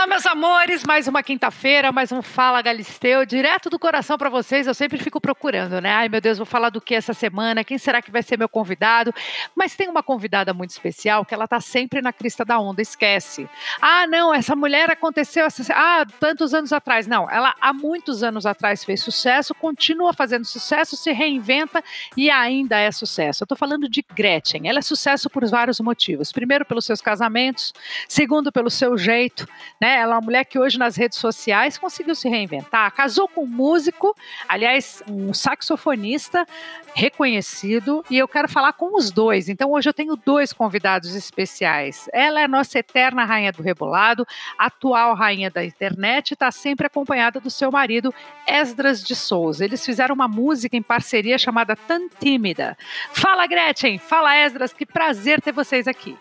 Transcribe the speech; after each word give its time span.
Olá, 0.00 0.06
meus 0.06 0.24
amores, 0.24 0.82
mais 0.86 1.06
uma 1.06 1.22
quinta-feira, 1.22 1.92
mais 1.92 2.10
um 2.10 2.22
Fala 2.22 2.62
Galisteu, 2.62 3.26
direto 3.26 3.68
do 3.68 3.78
coração 3.78 4.16
para 4.16 4.30
vocês. 4.30 4.66
Eu 4.66 4.72
sempre 4.72 4.96
fico 4.96 5.20
procurando, 5.20 5.78
né? 5.78 5.92
Ai, 5.92 6.08
meu 6.08 6.22
Deus, 6.22 6.38
vou 6.38 6.46
falar 6.46 6.70
do 6.70 6.80
que 6.80 6.94
essa 6.94 7.12
semana? 7.12 7.62
Quem 7.62 7.76
será 7.76 8.00
que 8.00 8.10
vai 8.10 8.22
ser 8.22 8.38
meu 8.38 8.48
convidado? 8.48 9.12
Mas 9.54 9.76
tem 9.76 9.90
uma 9.90 10.02
convidada 10.02 10.54
muito 10.54 10.70
especial 10.70 11.22
que 11.22 11.34
ela 11.34 11.46
tá 11.46 11.60
sempre 11.60 12.00
na 12.00 12.14
crista 12.14 12.46
da 12.46 12.58
onda, 12.58 12.80
esquece. 12.80 13.46
Ah, 13.78 14.06
não, 14.06 14.32
essa 14.32 14.56
mulher 14.56 14.88
aconteceu 14.88 15.44
essa... 15.44 15.62
ah, 15.74 16.06
tantos 16.18 16.54
anos 16.54 16.72
atrás. 16.72 17.06
Não, 17.06 17.30
ela 17.30 17.54
há 17.60 17.70
muitos 17.74 18.22
anos 18.22 18.46
atrás 18.46 18.82
fez 18.82 19.02
sucesso, 19.02 19.54
continua 19.54 20.14
fazendo 20.14 20.46
sucesso, 20.46 20.96
se 20.96 21.12
reinventa 21.12 21.84
e 22.16 22.30
ainda 22.30 22.78
é 22.78 22.90
sucesso. 22.90 23.42
Eu 23.42 23.46
tô 23.46 23.54
falando 23.54 23.86
de 23.86 24.02
Gretchen. 24.14 24.66
Ela 24.66 24.78
é 24.78 24.82
sucesso 24.82 25.28
por 25.28 25.46
vários 25.46 25.78
motivos. 25.78 26.32
Primeiro, 26.32 26.64
pelos 26.64 26.86
seus 26.86 27.02
casamentos, 27.02 27.74
segundo, 28.08 28.50
pelo 28.50 28.70
seu 28.70 28.96
jeito 28.96 29.46
né? 29.80 29.89
Ela 29.98 30.14
é 30.14 30.14
uma 30.16 30.20
mulher 30.20 30.44
que 30.44 30.58
hoje 30.58 30.78
nas 30.78 30.96
redes 30.96 31.18
sociais 31.18 31.78
conseguiu 31.78 32.14
se 32.14 32.28
reinventar. 32.28 32.92
Casou 32.92 33.26
com 33.28 33.44
um 33.44 33.46
músico, 33.46 34.16
aliás, 34.48 35.02
um 35.08 35.32
saxofonista 35.34 36.46
reconhecido, 36.94 38.04
e 38.10 38.18
eu 38.18 38.26
quero 38.26 38.48
falar 38.48 38.72
com 38.72 38.96
os 38.96 39.10
dois. 39.10 39.48
Então 39.48 39.70
hoje 39.70 39.88
eu 39.88 39.94
tenho 39.94 40.16
dois 40.16 40.52
convidados 40.52 41.14
especiais. 41.14 42.08
Ela 42.12 42.40
é 42.40 42.48
nossa 42.48 42.78
eterna 42.78 43.24
rainha 43.24 43.52
do 43.52 43.62
rebolado, 43.62 44.26
atual 44.58 45.14
rainha 45.14 45.50
da 45.50 45.64
internet, 45.64 46.32
está 46.32 46.50
sempre 46.50 46.86
acompanhada 46.86 47.40
do 47.40 47.50
seu 47.50 47.70
marido 47.70 48.14
Esdras 48.46 49.02
de 49.02 49.14
Souza. 49.14 49.64
Eles 49.64 49.84
fizeram 49.84 50.14
uma 50.14 50.28
música 50.28 50.76
em 50.76 50.82
parceria 50.82 51.38
chamada 51.38 51.76
Tan 51.76 52.08
Tímida. 52.20 52.76
Fala 53.12 53.46
Gretchen, 53.46 53.98
fala 53.98 54.36
Esdras, 54.36 54.72
que 54.72 54.84
prazer 54.84 55.40
ter 55.40 55.52
vocês 55.52 55.86
aqui. 55.86 56.16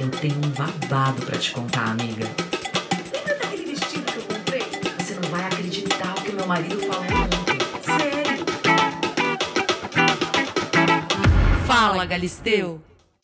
Eu 0.00 0.08
tenho 0.08 0.36
um 0.36 0.50
babado 0.52 1.26
para 1.26 1.38
te 1.38 1.52
contar, 1.52 1.90
amiga. 1.90 2.24
Lembra 3.12 3.34
daquele 3.34 3.66
vestido 3.66 4.10
que 4.10 4.16
eu 4.16 4.22
comprei? 4.22 4.62
Você 4.98 5.14
não 5.16 5.28
vai 5.28 5.44
acreditar 5.44 6.14
o 6.16 6.22
que 6.22 6.32
meu 6.32 6.46
marido 6.46 6.80
falou 6.80 7.04
ontem. 7.04 7.58
Sério? 7.82 8.46
Fala, 11.66 12.06
Galisteu. 12.06 12.80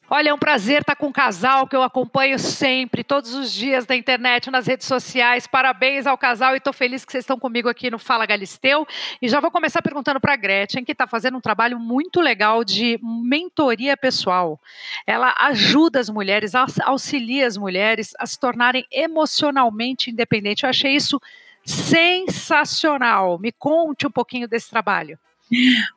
Olha, 0.08 0.28
é 0.28 0.34
um 0.34 0.38
prazer 0.38 0.82
estar 0.82 0.94
com 0.94 1.08
um 1.08 1.12
casal 1.12 1.66
que 1.66 1.74
eu 1.74 1.82
acompanho 1.82 2.38
sempre, 2.38 3.02
todos 3.02 3.34
os 3.34 3.52
dias 3.52 3.84
na 3.88 3.96
internet, 3.96 4.48
nas 4.52 4.64
redes 4.64 4.86
sociais. 4.86 5.48
Parabéns 5.48 6.06
ao 6.06 6.16
casal 6.16 6.54
e 6.54 6.58
estou 6.58 6.72
feliz 6.72 7.04
que 7.04 7.10
vocês 7.10 7.24
estão 7.24 7.40
comigo 7.40 7.68
aqui 7.68 7.90
no 7.90 7.98
Fala 7.98 8.24
Galisteu. 8.24 8.86
E 9.20 9.28
já 9.28 9.40
vou 9.40 9.50
começar 9.50 9.82
perguntando 9.82 10.20
para 10.20 10.34
a 10.34 10.36
Gretchen, 10.36 10.84
que 10.84 10.92
está 10.92 11.08
fazendo 11.08 11.38
um 11.38 11.40
trabalho 11.40 11.80
muito 11.80 12.20
legal 12.20 12.62
de 12.62 13.00
mentoria 13.02 13.96
pessoal. 13.96 14.60
Ela 15.04 15.34
ajuda 15.40 15.98
as 15.98 16.08
mulheres, 16.08 16.52
auxilia 16.54 17.44
as 17.44 17.56
mulheres 17.56 18.12
a 18.16 18.26
se 18.26 18.38
tornarem 18.38 18.86
emocionalmente 18.92 20.08
independentes. 20.08 20.62
Eu 20.62 20.70
achei 20.70 20.94
isso 20.94 21.20
sensacional. 21.64 23.40
Me 23.40 23.50
conte 23.50 24.06
um 24.06 24.10
pouquinho 24.12 24.46
desse 24.46 24.70
trabalho. 24.70 25.18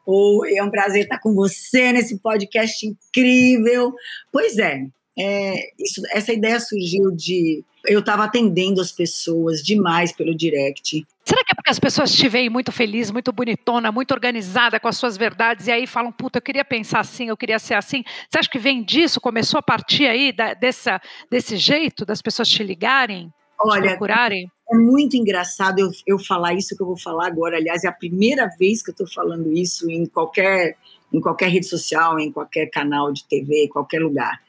Oi, 0.05 0.57
é 0.57 0.63
um 0.63 0.69
prazer 0.69 1.03
estar 1.03 1.19
com 1.19 1.33
você 1.33 1.91
nesse 1.91 2.19
podcast 2.19 2.85
incrível. 2.85 3.93
Pois 4.31 4.57
é, 4.57 4.85
é 5.17 5.53
isso, 5.79 6.01
essa 6.11 6.31
ideia 6.31 6.59
surgiu 6.59 7.11
de. 7.11 7.63
Eu 7.85 7.99
estava 7.99 8.25
atendendo 8.25 8.81
as 8.81 8.91
pessoas 8.91 9.61
demais 9.63 10.11
pelo 10.11 10.35
direct. 10.35 11.05
Será 11.25 11.43
que 11.43 11.51
é 11.51 11.55
porque 11.55 11.69
as 11.69 11.79
pessoas 11.79 12.11
te 12.13 12.27
veem 12.27 12.49
muito 12.49 12.71
feliz, 12.71 13.09
muito 13.11 13.31
bonitona, 13.31 13.91
muito 13.91 14.11
organizada 14.11 14.79
com 14.79 14.87
as 14.87 14.97
suas 14.97 15.15
verdades 15.15 15.67
e 15.67 15.71
aí 15.71 15.87
falam, 15.87 16.11
puta, 16.11 16.39
eu 16.39 16.41
queria 16.41 16.65
pensar 16.65 16.99
assim, 16.99 17.29
eu 17.29 17.37
queria 17.37 17.59
ser 17.59 17.75
assim? 17.75 18.03
Você 18.29 18.39
acha 18.39 18.49
que 18.49 18.59
vem 18.59 18.83
disso? 18.83 19.21
Começou 19.21 19.59
a 19.59 19.61
partir 19.61 20.07
aí 20.07 20.31
da, 20.31 20.53
dessa, 20.53 20.99
desse 21.29 21.55
jeito 21.55 22.05
das 22.05 22.21
pessoas 22.21 22.49
te 22.49 22.63
ligarem, 22.63 23.31
Olha, 23.61 23.81
te 23.81 23.87
procurarem? 23.89 24.51
É 24.71 24.75
muito 24.75 25.17
engraçado 25.17 25.79
eu, 25.79 25.89
eu 26.05 26.19
falar 26.19 26.53
isso 26.53 26.75
que 26.75 26.81
eu 26.81 26.85
vou 26.85 26.97
falar 26.97 27.25
agora. 27.25 27.57
Aliás, 27.57 27.83
é 27.83 27.87
a 27.87 27.91
primeira 27.91 28.47
vez 28.59 28.83
que 28.83 28.91
eu 28.91 28.93
estou 28.93 29.07
falando 29.07 29.51
isso 29.51 29.89
em 29.89 30.05
qualquer, 30.05 30.77
em 31.11 31.19
qualquer 31.19 31.49
rede 31.49 31.65
social, 31.65 32.19
em 32.19 32.31
qualquer 32.31 32.67
canal 32.67 33.11
de 33.11 33.23
TV, 33.25 33.65
em 33.65 33.67
qualquer 33.67 33.99
lugar. 33.99 34.39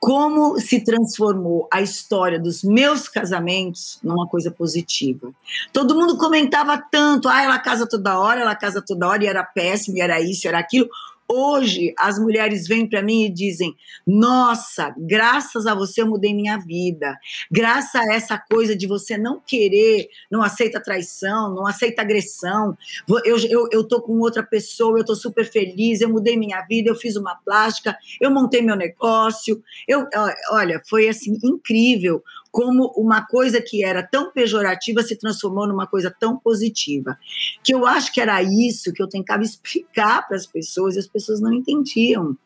Como 0.00 0.58
se 0.58 0.82
transformou 0.82 1.68
a 1.72 1.80
história 1.80 2.40
dos 2.40 2.62
meus 2.64 3.08
casamentos 3.08 4.00
numa 4.02 4.26
coisa 4.26 4.50
positiva. 4.50 5.32
Todo 5.72 5.94
mundo 5.94 6.18
comentava 6.18 6.76
tanto, 6.90 7.28
ah, 7.28 7.42
ela 7.42 7.58
casa 7.58 7.88
toda 7.88 8.18
hora, 8.18 8.40
ela 8.40 8.54
casa 8.54 8.82
toda 8.82 9.08
hora, 9.08 9.24
e 9.24 9.26
era 9.28 9.44
péssimo, 9.44 9.96
e 9.96 10.00
era 10.00 10.20
isso, 10.20 10.46
era 10.48 10.58
aquilo. 10.58 10.88
Hoje, 11.28 11.92
as 11.98 12.18
mulheres 12.18 12.68
vêm 12.68 12.88
para 12.88 13.02
mim 13.02 13.24
e 13.24 13.32
dizem: 13.32 13.74
Nossa, 14.06 14.94
graças 14.96 15.66
a 15.66 15.74
você 15.74 16.02
eu 16.02 16.06
mudei 16.06 16.32
minha 16.32 16.56
vida. 16.56 17.18
Graças 17.50 17.94
a 17.96 18.14
essa 18.14 18.38
coisa 18.38 18.76
de 18.76 18.86
você 18.86 19.18
não 19.18 19.40
querer, 19.44 20.08
não 20.30 20.42
aceita 20.42 20.80
traição, 20.80 21.52
não 21.52 21.66
aceita 21.66 22.02
agressão. 22.02 22.76
Eu, 23.24 23.38
eu, 23.48 23.68
eu 23.72 23.84
tô 23.84 24.00
com 24.00 24.18
outra 24.20 24.42
pessoa, 24.42 24.98
eu 24.98 25.04
tô 25.04 25.16
super 25.16 25.50
feliz, 25.50 26.00
eu 26.00 26.08
mudei 26.08 26.36
minha 26.36 26.60
vida, 26.62 26.90
eu 26.90 26.94
fiz 26.94 27.16
uma 27.16 27.34
plástica, 27.44 27.96
eu 28.20 28.30
montei 28.30 28.62
meu 28.62 28.76
negócio. 28.76 29.62
Eu, 29.88 30.06
olha, 30.50 30.80
foi 30.88 31.08
assim 31.08 31.38
incrível 31.42 32.22
como 32.50 32.92
uma 32.96 33.26
coisa 33.26 33.60
que 33.60 33.84
era 33.84 34.02
tão 34.02 34.32
pejorativa 34.32 35.02
se 35.02 35.16
transformou 35.16 35.66
numa 35.66 35.86
coisa 35.86 36.14
tão 36.18 36.36
positiva. 36.36 37.18
Que 37.62 37.74
eu 37.74 37.86
acho 37.86 38.12
que 38.12 38.20
era 38.20 38.42
isso 38.42 38.92
que 38.92 39.02
eu 39.02 39.08
tentava 39.08 39.42
explicar 39.42 40.26
para 40.26 40.36
as 40.36 40.46
pessoas 40.46 40.96
e 40.96 40.98
as 40.98 41.06
pessoas 41.06 41.40
não 41.40 41.52
entendiam. 41.52 42.36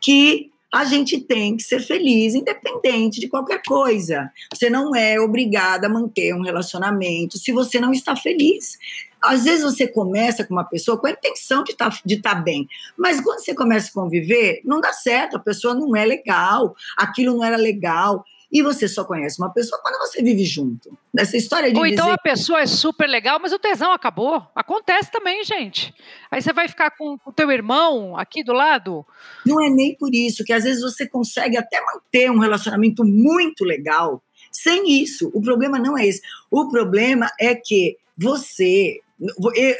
Que 0.00 0.50
a 0.72 0.84
gente 0.84 1.18
tem 1.18 1.56
que 1.56 1.62
ser 1.62 1.80
feliz, 1.80 2.34
independente 2.34 3.20
de 3.20 3.28
qualquer 3.28 3.62
coisa. 3.66 4.30
Você 4.52 4.68
não 4.68 4.94
é 4.94 5.18
obrigada 5.18 5.86
a 5.86 5.90
manter 5.90 6.34
um 6.34 6.42
relacionamento 6.42 7.38
se 7.38 7.52
você 7.52 7.80
não 7.80 7.92
está 7.92 8.14
feliz. 8.14 8.78
Às 9.20 9.44
vezes 9.44 9.64
você 9.64 9.88
começa 9.88 10.44
com 10.44 10.54
uma 10.54 10.64
pessoa 10.64 10.98
com 10.98 11.06
a 11.06 11.10
intenção 11.10 11.64
de 11.64 11.72
estar 11.72 11.90
tá, 11.90 11.98
de 12.04 12.18
tá 12.18 12.34
bem, 12.34 12.68
mas 12.96 13.20
quando 13.20 13.40
você 13.40 13.54
começa 13.54 13.88
a 13.88 13.92
conviver, 13.92 14.60
não 14.64 14.80
dá 14.80 14.92
certo, 14.92 15.36
a 15.36 15.40
pessoa 15.40 15.74
não 15.74 15.96
é 15.96 16.04
legal, 16.04 16.76
aquilo 16.96 17.34
não 17.34 17.44
era 17.44 17.56
legal. 17.56 18.24
E 18.50 18.62
você 18.62 18.88
só 18.88 19.04
conhece 19.04 19.38
uma 19.38 19.52
pessoa 19.52 19.78
quando 19.82 19.98
você 19.98 20.22
vive 20.22 20.42
junto. 20.44 20.96
Essa 21.14 21.36
história 21.36 21.70
de. 21.70 21.78
Ou 21.78 21.86
então 21.86 22.10
a 22.10 22.16
pessoa 22.16 22.60
é 22.60 22.66
super 22.66 23.06
legal, 23.06 23.38
mas 23.38 23.52
o 23.52 23.58
tesão 23.58 23.92
acabou. 23.92 24.42
Acontece 24.54 25.10
também, 25.10 25.44
gente. 25.44 25.94
Aí 26.30 26.40
você 26.40 26.52
vai 26.52 26.66
ficar 26.66 26.90
com 26.92 27.18
o 27.26 27.32
teu 27.32 27.50
irmão 27.50 28.16
aqui 28.16 28.42
do 28.42 28.54
lado. 28.54 29.04
Não 29.44 29.62
é 29.62 29.68
nem 29.68 29.94
por 29.94 30.14
isso, 30.14 30.44
que 30.44 30.52
às 30.52 30.64
vezes 30.64 30.82
você 30.82 31.06
consegue 31.06 31.58
até 31.58 31.78
manter 31.84 32.30
um 32.30 32.38
relacionamento 32.38 33.04
muito 33.04 33.64
legal 33.64 34.22
sem 34.50 35.02
isso. 35.02 35.30
O 35.34 35.42
problema 35.42 35.78
não 35.78 35.98
é 35.98 36.06
esse. 36.06 36.22
O 36.50 36.68
problema 36.68 37.30
é 37.38 37.54
que 37.54 37.98
você. 38.16 39.00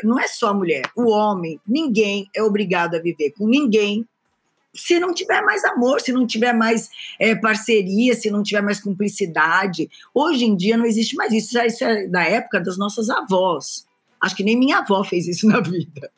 Não 0.02 0.18
é 0.18 0.26
só 0.26 0.48
a 0.48 0.54
mulher, 0.54 0.82
o 0.96 1.10
homem, 1.10 1.60
ninguém 1.66 2.28
é 2.34 2.42
obrigado 2.42 2.96
a 2.96 2.98
viver 3.00 3.30
com 3.30 3.46
ninguém 3.46 4.04
se 4.78 5.00
não 5.00 5.12
tiver 5.12 5.42
mais 5.42 5.64
amor, 5.64 6.00
se 6.00 6.12
não 6.12 6.26
tiver 6.26 6.52
mais 6.52 6.88
é, 7.18 7.34
parceria, 7.34 8.14
se 8.14 8.30
não 8.30 8.42
tiver 8.42 8.62
mais 8.62 8.80
cumplicidade. 8.80 9.88
Hoje 10.14 10.44
em 10.44 10.56
dia 10.56 10.76
não 10.76 10.86
existe 10.86 11.16
mais 11.16 11.32
isso. 11.32 11.58
Isso 11.58 11.84
é 11.84 12.06
da 12.06 12.22
época 12.22 12.60
das 12.60 12.78
nossas 12.78 13.10
avós. 13.10 13.86
Acho 14.20 14.36
que 14.36 14.44
nem 14.44 14.58
minha 14.58 14.78
avó 14.78 15.04
fez 15.04 15.28
isso 15.28 15.46
na 15.46 15.60
vida. 15.60 16.10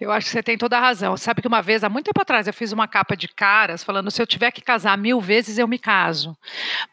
Eu 0.00 0.12
acho 0.12 0.26
que 0.26 0.32
você 0.32 0.42
tem 0.42 0.56
toda 0.56 0.78
a 0.78 0.80
razão. 0.80 1.16
Sabe 1.16 1.42
que 1.42 1.48
uma 1.48 1.60
vez, 1.60 1.82
há 1.82 1.88
muito 1.88 2.06
tempo 2.06 2.20
atrás, 2.20 2.46
eu 2.46 2.52
fiz 2.52 2.70
uma 2.70 2.86
capa 2.86 3.16
de 3.16 3.26
caras 3.26 3.82
falando: 3.82 4.10
se 4.12 4.22
eu 4.22 4.26
tiver 4.26 4.52
que 4.52 4.60
casar 4.60 4.96
mil 4.96 5.20
vezes, 5.20 5.58
eu 5.58 5.66
me 5.66 5.78
caso. 5.78 6.36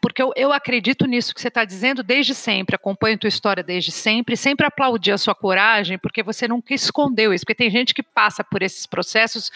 Porque 0.01 0.21
eu, 0.21 0.31
eu 0.35 0.51
acredito 0.51 1.05
nisso 1.05 1.33
que 1.33 1.39
você 1.39 1.49
está 1.49 1.63
dizendo 1.63 2.01
desde 2.01 2.33
sempre, 2.33 2.75
acompanho 2.75 3.17
tua 3.17 3.27
história 3.27 3.61
desde 3.61 3.91
sempre, 3.91 4.35
sempre 4.35 4.65
aplaudi 4.65 5.11
a 5.11 5.17
sua 5.19 5.35
coragem, 5.35 5.99
porque 5.99 6.23
você 6.23 6.47
nunca 6.47 6.73
escondeu 6.73 7.31
isso. 7.31 7.45
Porque 7.45 7.53
tem 7.53 7.69
gente 7.69 7.93
que 7.93 8.01
passa 8.01 8.43
por 8.43 8.63
esses 8.63 8.87
processos 8.87 9.51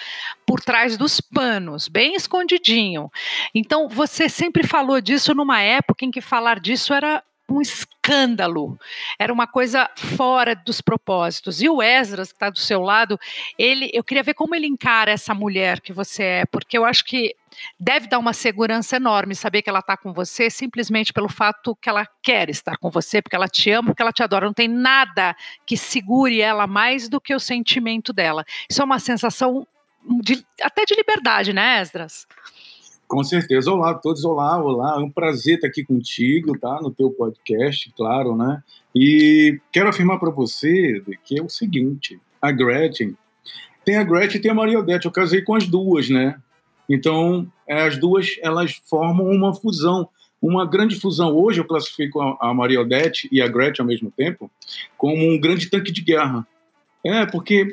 por 0.45 0.61
trás 0.61 0.95
dos 0.95 1.19
panos, 1.19 1.87
bem 1.87 2.13
escondidinho. 2.13 3.09
Então, 3.55 3.87
você 3.89 4.29
sempre 4.29 4.65
falou 4.65 5.01
disso 5.01 5.33
numa 5.33 5.59
época 5.59 6.05
em 6.05 6.11
que 6.11 6.21
falar 6.21 6.59
disso 6.59 6.93
era 6.93 7.23
um 7.53 7.61
escândalo, 7.61 8.79
era 9.17 9.31
uma 9.31 9.47
coisa 9.47 9.89
fora 9.95 10.55
dos 10.55 10.81
propósitos. 10.81 11.61
E 11.61 11.69
o 11.69 11.81
Esdras, 11.81 12.31
que 12.31 12.35
está 12.35 12.49
do 12.49 12.59
seu 12.59 12.81
lado, 12.81 13.19
ele, 13.57 13.89
eu 13.93 14.03
queria 14.03 14.23
ver 14.23 14.33
como 14.33 14.55
ele 14.55 14.67
encara 14.67 15.11
essa 15.11 15.33
mulher 15.33 15.81
que 15.81 15.93
você 15.93 16.23
é, 16.23 16.45
porque 16.45 16.77
eu 16.77 16.85
acho 16.85 17.03
que 17.05 17.35
deve 17.79 18.07
dar 18.07 18.19
uma 18.19 18.33
segurança 18.33 18.95
enorme 18.95 19.35
saber 19.35 19.61
que 19.61 19.69
ela 19.69 19.79
está 19.79 19.97
com 19.97 20.13
você 20.13 20.49
simplesmente 20.49 21.11
pelo 21.11 21.27
fato 21.27 21.75
que 21.75 21.89
ela 21.89 22.07
quer 22.21 22.49
estar 22.49 22.77
com 22.77 22.89
você, 22.89 23.21
porque 23.21 23.35
ela 23.35 23.47
te 23.47 23.71
ama, 23.71 23.89
porque 23.89 24.01
ela 24.01 24.13
te 24.13 24.23
adora. 24.23 24.45
Não 24.45 24.53
tem 24.53 24.67
nada 24.67 25.35
que 25.65 25.75
segure 25.75 26.41
ela 26.41 26.67
mais 26.67 27.09
do 27.09 27.19
que 27.19 27.33
o 27.33 27.39
sentimento 27.39 28.13
dela. 28.13 28.45
Isso 28.69 28.81
é 28.81 28.85
uma 28.85 28.99
sensação 28.99 29.67
de, 30.21 30.45
até 30.61 30.85
de 30.85 30.95
liberdade, 30.95 31.53
né, 31.53 31.81
Esdras? 31.81 32.27
Com 33.09 33.23
certeza. 33.23 33.71
Olá 33.71 33.89
a 33.89 33.95
todos, 33.95 34.23
olá, 34.23 34.63
olá. 34.63 34.97
É 34.97 34.99
um 34.99 35.09
prazer 35.09 35.55
estar 35.55 35.67
aqui 35.67 35.83
contigo, 35.83 36.55
tá? 36.59 36.79
No 36.79 36.91
teu 36.91 37.09
podcast, 37.09 37.91
claro, 37.97 38.37
né? 38.37 38.61
E 38.93 39.59
quero 39.71 39.89
afirmar 39.89 40.19
para 40.19 40.29
você 40.29 41.01
que 41.25 41.39
é 41.39 41.41
o 41.41 41.49
seguinte: 41.49 42.21
a 42.39 42.51
Gretchen, 42.51 43.17
tem 43.83 43.97
a 43.97 44.03
Gretchen 44.03 44.37
e 44.37 44.41
tem 44.43 44.51
a 44.51 44.53
Maria 44.53 44.77
Odete. 44.77 45.07
Eu 45.07 45.11
casei 45.11 45.41
com 45.41 45.55
as 45.55 45.65
duas, 45.65 46.07
né? 46.07 46.39
Então, 46.87 47.51
é, 47.67 47.81
as 47.81 47.97
duas, 47.97 48.37
elas 48.43 48.79
formam 48.85 49.25
uma 49.25 49.55
fusão. 49.55 50.07
uma 50.39 50.63
grande 50.63 50.95
fusão. 50.95 51.35
Hoje 51.35 51.61
eu 51.61 51.65
classifico 51.65 52.21
a 52.39 52.53
Maria 52.53 52.79
Odete 52.79 53.27
e 53.31 53.41
a 53.41 53.47
Gretchen 53.47 53.81
ao 53.81 53.87
mesmo 53.87 54.11
tempo 54.11 54.51
como 54.95 55.15
um 55.15 55.39
grande 55.39 55.67
tanque 55.67 55.91
de 55.91 56.03
guerra. 56.03 56.45
É, 57.05 57.25
porque. 57.25 57.71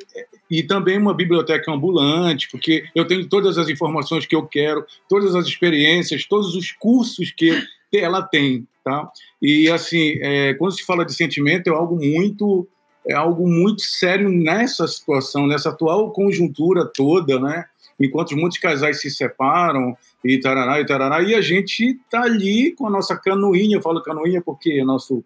E 0.48 0.62
também 0.62 0.96
uma 0.96 1.12
biblioteca 1.12 1.72
ambulante, 1.72 2.48
porque 2.48 2.84
eu 2.94 3.04
tenho 3.04 3.28
todas 3.28 3.58
as 3.58 3.68
informações 3.68 4.26
que 4.26 4.36
eu 4.36 4.46
quero, 4.46 4.86
todas 5.08 5.34
as 5.34 5.44
experiências, 5.46 6.24
todos 6.24 6.54
os 6.54 6.70
cursos 6.70 7.32
que 7.32 7.64
ela 7.92 8.22
tem, 8.22 8.64
tá? 8.84 9.10
E 9.42 9.68
assim, 9.68 10.18
é, 10.20 10.54
quando 10.54 10.76
se 10.76 10.84
fala 10.84 11.04
de 11.04 11.14
sentimento, 11.14 11.68
é 11.68 11.72
algo 11.72 11.96
muito 11.96 12.68
é 13.08 13.14
algo 13.14 13.48
muito 13.48 13.82
sério 13.82 14.28
nessa 14.28 14.86
situação, 14.86 15.46
nessa 15.46 15.70
atual 15.70 16.10
conjuntura 16.12 16.84
toda, 16.84 17.38
né? 17.38 17.64
Enquanto 17.98 18.36
muitos 18.36 18.58
casais 18.58 19.00
se 19.00 19.10
separam 19.10 19.96
e 20.24 20.38
tarará 20.40 20.80
e 20.80 20.86
tarará, 20.86 21.22
e 21.22 21.34
a 21.34 21.40
gente 21.40 21.98
tá 22.10 22.22
ali 22.22 22.72
com 22.72 22.86
a 22.86 22.90
nossa 22.90 23.16
canoinha, 23.16 23.76
eu 23.76 23.82
falo 23.82 24.02
canoinha 24.02 24.42
porque 24.42 24.84
nosso 24.84 25.24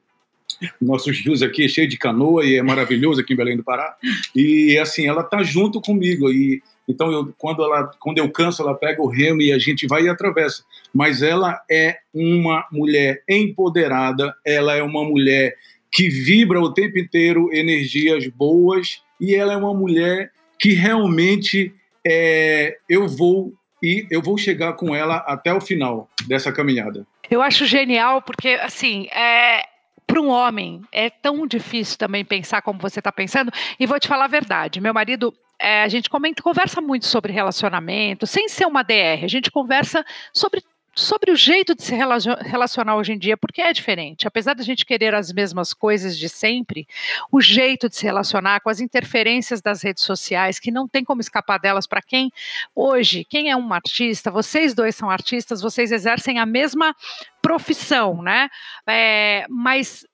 nossos 0.81 1.19
rios 1.21 1.43
aqui 1.43 1.65
é 1.65 1.69
cheio 1.69 1.89
de 1.89 1.97
canoa 1.97 2.45
e 2.45 2.57
é 2.57 2.63
maravilhoso 2.63 3.21
aqui 3.21 3.33
em 3.33 3.37
Belém 3.37 3.57
do 3.57 3.65
Pará. 3.65 3.97
E 4.35 4.79
assim, 4.79 5.07
ela 5.07 5.23
tá 5.23 5.43
junto 5.43 5.81
comigo 5.81 6.31
e 6.31 6.63
então 6.89 7.13
eu, 7.13 7.33
quando 7.39 7.63
ela 7.63 7.91
quando 8.01 8.19
eu 8.19 8.29
canso, 8.31 8.63
ela 8.63 8.75
pega 8.75 9.01
o 9.01 9.07
remo 9.07 9.41
e 9.41 9.53
a 9.53 9.59
gente 9.59 9.87
vai 9.87 10.03
e 10.03 10.09
atravessa. 10.09 10.65
Mas 10.93 11.23
ela 11.23 11.63
é 11.71 11.99
uma 12.13 12.67
mulher 12.73 13.23
empoderada, 13.29 14.35
ela 14.45 14.75
é 14.75 14.83
uma 14.83 15.05
mulher 15.05 15.57
que 15.91 16.09
vibra 16.09 16.61
o 16.61 16.73
tempo 16.73 16.99
inteiro 16.99 17.53
energias 17.53 18.27
boas 18.29 19.03
e 19.21 19.35
ela 19.35 19.53
é 19.53 19.57
uma 19.57 19.75
mulher 19.75 20.31
que 20.59 20.73
realmente 20.73 21.73
é, 22.07 22.77
eu 22.89 23.09
vou 23.09 23.53
e 23.83 24.07
eu 24.11 24.21
vou 24.21 24.37
chegar 24.37 24.75
com 24.75 24.95
ela 24.95 25.17
até 25.19 25.53
o 25.55 25.61
final 25.61 26.09
dessa 26.27 26.53
caminhada. 26.53 27.07
Eu 27.31 27.41
acho 27.41 27.65
genial 27.65 28.21
porque 28.21 28.49
assim 28.61 29.07
é, 29.07 29.63
para 30.11 30.21
um 30.21 30.29
homem 30.29 30.83
é 30.91 31.09
tão 31.09 31.47
difícil 31.47 31.97
também 31.97 32.25
pensar 32.25 32.63
como 32.63 32.81
você 32.81 32.99
está 32.99 33.13
pensando. 33.13 33.53
E 33.79 33.87
vou 33.87 33.99
te 33.99 34.09
falar 34.09 34.25
a 34.25 34.29
verdade: 34.29 34.81
meu 34.81 34.93
marido, 34.93 35.33
é, 35.59 35.83
a 35.83 35.89
gente 35.89 36.11
comenta, 36.11 36.43
conversa 36.43 36.81
muito 36.81 37.07
sobre 37.07 37.33
relacionamento, 37.33 38.27
sem 38.27 38.49
ser 38.49 38.67
uma 38.67 38.83
DR, 38.83 39.23
a 39.23 39.29
gente 39.29 39.51
conversa 39.51 40.05
sobre 40.33 40.63
sobre 40.95 41.31
o 41.31 41.37
jeito 41.37 41.75
de 41.75 41.83
se 41.83 41.95
relacionar 41.95 42.97
hoje 42.97 43.13
em 43.13 43.19
dia, 43.19 43.37
porque 43.37 43.63
é 43.63 43.73
diferente. 43.73 44.27
Apesar 44.27 44.55
da 44.55 44.63
gente 44.63 44.85
querer 44.85 45.15
as 45.15 45.33
mesmas 45.33 45.73
coisas 45.73 46.17
de 46.19 46.29
sempre, 46.29 46.87
o 47.31 47.41
jeito 47.41 47.89
de 47.89 47.97
se 47.97 48.05
relacionar 48.05 48.61
com 48.61 48.69
as 48.69 48.81
interferências 48.81 49.61
das 49.61 49.83
redes 49.83 50.03
sociais, 50.03 50.59
que 50.59 50.71
não 50.71 50.89
tem 50.89 51.05
como 51.05 51.21
escapar 51.21 51.59
delas 51.59 51.87
para 51.87 52.03
quem 52.03 52.31
hoje, 52.75 53.25
quem 53.25 53.51
é 53.51 53.57
um 53.57 53.73
artista, 53.73 54.31
vocês 54.31 54.75
dois 54.75 54.97
são 54.97 55.09
artistas, 55.11 55.63
vocês 55.63 55.93
exercem 55.93 56.39
a 56.39 56.47
mesma 56.47 56.95
profissão, 57.41 58.23
né? 58.23 58.49
É, 58.87 59.47
mas 59.49 60.05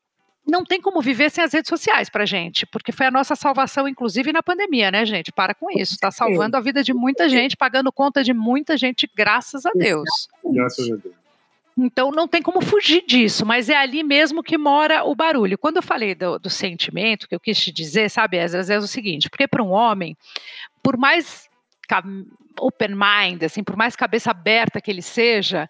não 0.47 0.65
tem 0.65 0.81
como 0.81 1.01
viver 1.01 1.31
sem 1.31 1.43
as 1.43 1.53
redes 1.53 1.69
sociais 1.69 2.09
para 2.09 2.25
gente, 2.25 2.65
porque 2.67 2.93
foi 2.93 3.07
a 3.07 3.11
nossa 3.11 3.35
salvação, 3.35 3.89
inclusive 3.89 4.33
na 4.33 4.43
pandemia, 4.43 4.91
né, 4.91 5.05
gente? 5.05 5.33
Para 5.33 5.55
com 5.55 5.71
isso, 5.71 5.95
está 5.95 6.11
salvando 6.11 6.57
a 6.57 6.61
vida 6.61 6.85
de 6.85 6.95
muita 6.95 7.29
gente, 7.29 7.57
pagando 7.57 7.91
conta 7.91 8.23
de 8.23 8.33
muita 8.33 8.77
gente, 8.77 9.11
graças 9.15 9.67
a 9.67 9.73
Deus. 9.75 10.29
Graças 10.45 10.91
a 10.91 10.97
Deus. 10.97 11.15
Então 11.79 12.11
não 12.11 12.27
tem 12.27 12.41
como 12.41 12.63
fugir 12.63 13.05
disso, 13.07 13.45
mas 13.45 13.69
é 13.69 13.77
ali 13.77 14.03
mesmo 14.03 14.43
que 14.43 14.57
mora 14.57 15.05
o 15.05 15.15
barulho. 15.15 15.59
Quando 15.59 15.77
eu 15.77 15.83
falei 15.83 16.15
do, 16.15 16.39
do 16.39 16.49
sentimento, 16.49 17.29
que 17.29 17.35
eu 17.35 17.41
quis 17.41 17.61
te 17.61 17.71
dizer, 17.71 18.09
sabe, 18.09 18.39
às 18.39 18.53
vezes 18.53 18.71
é 18.71 18.79
o 18.79 18.87
seguinte, 18.87 19.29
porque 19.29 19.47
para 19.47 19.63
um 19.63 19.73
homem, 19.73 20.17
por 20.83 20.97
mais 20.97 21.51
open 22.59 22.95
mind, 22.95 23.43
assim, 23.43 23.63
por 23.63 23.77
mais 23.77 23.95
cabeça 23.95 24.31
aberta 24.31 24.81
que 24.81 24.91
ele 24.91 25.03
seja, 25.03 25.69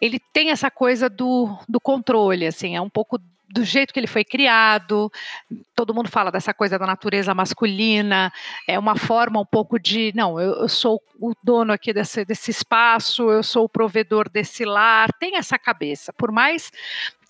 ele 0.00 0.20
tem 0.32 0.50
essa 0.50 0.70
coisa 0.70 1.10
do, 1.10 1.58
do 1.68 1.80
controle, 1.80 2.46
assim, 2.46 2.76
é 2.76 2.80
um 2.80 2.88
pouco 2.88 3.18
do 3.52 3.64
jeito 3.64 3.92
que 3.92 4.00
ele 4.00 4.06
foi 4.06 4.24
criado. 4.24 5.10
Todo 5.74 5.94
mundo 5.94 6.08
fala 6.08 6.30
dessa 6.30 6.54
coisa 6.54 6.78
da 6.78 6.86
natureza 6.86 7.34
masculina, 7.34 8.32
é 8.66 8.78
uma 8.78 8.96
forma 8.96 9.40
um 9.40 9.44
pouco 9.44 9.78
de, 9.78 10.12
não, 10.14 10.40
eu, 10.40 10.52
eu 10.62 10.68
sou 10.68 11.02
o 11.18 11.32
dono 11.42 11.72
aqui 11.72 11.92
desse, 11.92 12.24
desse 12.24 12.50
espaço, 12.50 13.30
eu 13.30 13.42
sou 13.42 13.64
o 13.64 13.68
provedor 13.68 14.28
desse 14.28 14.64
lar. 14.64 15.12
Tem 15.18 15.36
essa 15.36 15.58
cabeça. 15.58 16.12
Por 16.12 16.30
mais 16.32 16.70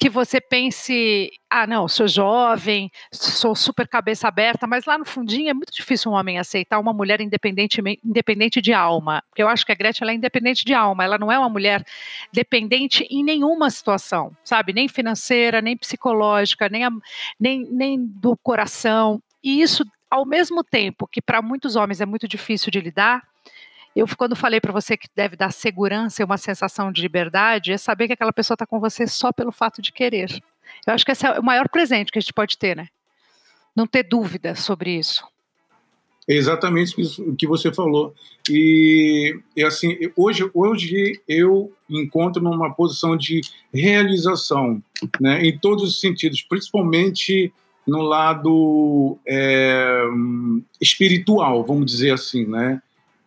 que 0.01 0.09
você 0.09 0.41
pense, 0.41 1.31
ah, 1.51 1.67
não, 1.67 1.87
sou 1.87 2.09
jovem, 2.09 2.91
sou 3.13 3.55
super 3.55 3.87
cabeça 3.87 4.27
aberta, 4.27 4.67
mas 4.67 4.87
lá 4.87 4.97
no 4.97 5.05
fundinho 5.05 5.51
é 5.51 5.53
muito 5.53 5.71
difícil 5.71 6.11
um 6.11 6.15
homem 6.15 6.39
aceitar 6.39 6.79
uma 6.79 6.91
mulher 6.95 7.21
independente, 7.21 7.83
independente 8.03 8.63
de 8.63 8.73
alma. 8.73 9.23
Porque 9.29 9.43
eu 9.43 9.49
acho 9.49 9.67
que 9.67 9.73
a 9.73 9.75
Gretchen 9.75 10.09
é 10.09 10.15
independente 10.15 10.65
de 10.65 10.73
alma, 10.73 11.05
ela 11.05 11.19
não 11.19 11.31
é 11.31 11.39
uma 11.39 11.51
mulher 11.51 11.85
dependente 12.33 13.07
em 13.11 13.23
nenhuma 13.23 13.69
situação, 13.69 14.35
sabe? 14.43 14.73
Nem 14.73 14.89
financeira, 14.89 15.61
nem 15.61 15.77
psicológica, 15.77 16.71
nem, 16.71 16.87
a, 16.87 16.91
nem, 17.39 17.69
nem 17.71 17.99
do 18.03 18.35
coração. 18.39 19.23
E 19.45 19.61
isso, 19.61 19.85
ao 20.11 20.25
mesmo 20.25 20.65
tempo 20.65 21.07
que 21.07 21.21
para 21.21 21.43
muitos 21.43 21.77
homens 21.77 22.01
é 22.01 22.07
muito 22.07 22.27
difícil 22.27 22.71
de 22.71 22.81
lidar, 22.81 23.23
eu, 23.95 24.07
quando 24.17 24.37
falei 24.37 24.61
para 24.61 24.73
você 24.73 24.97
que 24.97 25.09
deve 25.15 25.37
dar 25.37 25.53
segurança 25.53 26.23
e 26.23 26.25
uma 26.25 26.39
sensação 26.39 26.93
de 26.93 27.03
liberdade, 27.03 27.73
é 27.73 27.79
saber 27.79 28.07
que 28.07 28.13
aquela 28.13 28.33
pessoa 28.33 28.55
está 28.55 28.67
com 28.67 28.79
você 28.79 29.07
só 29.07 29.33
pelo 29.33 29.51
fato 29.51 29.83
de 29.83 29.93
querer. 29.93 30.31
Eu 30.87 30.95
acho 30.95 31.05
que 31.05 31.11
esse 31.11 31.27
é 31.27 31.39
o 31.39 31.43
maior 31.43 31.69
presente 31.69 32.13
que 32.13 32.19
a 32.19 32.23
gente 32.23 32.33
pode 32.33 32.57
ter, 32.57 32.77
né? 32.77 32.89
Não 33.75 33.87
ter 33.87 34.05
dúvida 34.05 34.55
sobre 34.55 34.97
isso. 34.99 35.25
É 36.29 36.35
exatamente 36.35 36.95
o 37.23 37.35
que 37.35 37.47
você 37.47 37.73
falou. 37.73 38.15
E, 38.49 39.37
e, 39.57 39.65
assim, 39.65 39.99
hoje, 40.17 40.49
hoje 40.55 41.21
eu 41.27 41.73
encontro 41.89 42.41
numa 42.41 42.73
posição 42.73 43.17
de 43.17 43.41
realização, 43.75 44.81
né, 45.21 45.43
em 45.45 45.59
todos 45.59 45.83
os 45.83 46.01
sentidos, 46.01 46.41
principalmente 46.43 47.53
no 47.87 48.03
lado 48.03 49.19
é, 49.27 50.05
espiritual, 50.81 51.65
vamos 51.65 51.87
dizer 51.87 52.13
assim, 52.13 52.47
né? 52.47 52.81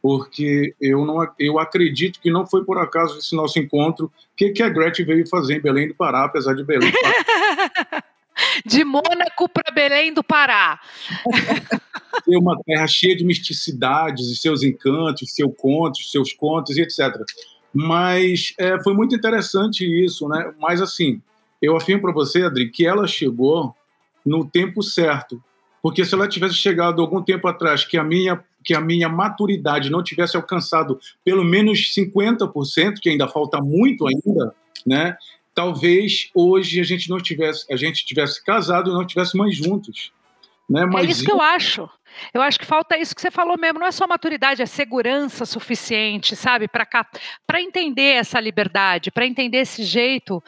Porque 0.04 0.76
eu 0.82 1.06
não 1.06 1.26
eu 1.40 1.58
acredito 1.58 2.20
que 2.20 2.30
não 2.30 2.46
foi 2.46 2.66
por 2.66 2.78
acaso 2.78 3.18
esse 3.18 3.34
nosso 3.34 3.58
encontro. 3.58 4.12
Que, 4.36 4.50
que 4.50 4.62
a 4.62 4.68
Gretchen 4.68 5.06
veio 5.06 5.26
fazer 5.26 5.56
em 5.56 5.62
Belém 5.62 5.88
do 5.88 5.96
Pará, 5.96 6.26
apesar 6.26 6.54
de 6.54 6.62
Belém 6.62 6.92
do 6.92 7.00
Pará? 7.00 8.04
de 8.66 8.84
Mônaco 8.84 9.48
para 9.48 9.74
Belém 9.74 10.14
do 10.14 10.22
Pará. 10.22 10.82
Ter 12.26 12.38
uma 12.38 12.60
terra 12.66 12.86
cheia 12.86 13.16
de 13.16 13.24
misticidades 13.24 14.28
e 14.28 14.36
seus 14.36 14.62
encantos, 14.62 15.34
seus 15.34 15.54
contos, 15.56 16.12
seus 16.12 16.34
contos 16.34 16.76
e 16.76 16.82
etc. 16.82 17.16
Mas 17.74 18.54
é, 18.60 18.84
foi 18.84 18.94
muito 18.94 19.16
interessante 19.16 19.86
isso, 19.86 20.28
né? 20.28 20.54
Mas 20.60 20.82
assim, 20.82 21.22
eu 21.62 21.78
afirmo 21.78 22.02
para 22.02 22.12
você, 22.12 22.44
Adri, 22.44 22.69
que 22.69 22.86
ela 22.86 23.07
chegou 23.07 23.74
no 24.26 24.44
tempo 24.45 24.83
certo. 24.83 25.42
Porque 25.81 26.04
se 26.04 26.14
ela 26.14 26.28
tivesse 26.28 26.56
chegado 26.56 27.02
algum 27.02 27.22
tempo 27.22 27.48
atrás, 27.48 27.86
que 27.86 27.98
a 27.98 28.04
minha 28.04 28.44
que 28.64 28.74
a 28.74 28.82
minha 28.82 29.10
maturidade 29.10 29.90
não 29.90 30.04
tivesse 30.04 30.36
alcançado 30.36 31.00
pelo 31.24 31.44
menos 31.44 31.94
50%, 31.94 32.96
que 33.02 33.10
ainda 33.10 33.28
falta 33.28 33.60
muito 33.60 34.06
ainda, 34.08 34.56
né? 34.86 35.18
Talvez 35.54 36.30
hoje 36.34 36.80
a 36.80 36.84
gente 36.84 37.10
não 37.10 37.20
tivesse, 37.20 37.72
a 37.72 37.76
gente 37.76 38.06
tivesse 38.06 38.44
casado 38.44 38.90
e 38.90 38.94
não 38.94 39.06
tivesse 39.06 39.38
mais 39.38 39.56
juntos. 39.56 40.12
Né? 40.70 40.82
É 40.82 40.86
Mas 40.86 41.08
é 41.08 41.12
isso 41.12 41.26
que 41.26 41.32
eu 41.32 41.42
acho. 41.42 41.90
Eu 42.34 42.42
acho 42.42 42.60
que 42.60 42.66
falta 42.66 42.98
isso 42.98 43.16
que 43.16 43.22
você 43.22 43.32
falou 43.32 43.58
mesmo. 43.58 43.80
Não 43.80 43.88
é 43.88 43.92
só 43.92 44.08
maturidade, 44.08 44.62
é 44.62 44.66
segurança 44.66 45.46
suficiente, 45.46 46.36
sabe? 46.36 46.68
Para 46.68 47.62
entender 47.62 48.16
essa 48.16 48.40
liberdade, 48.40 49.12
para 49.12 49.26
entender 49.26 49.58
esse 49.58 49.84
jeito 49.84 50.44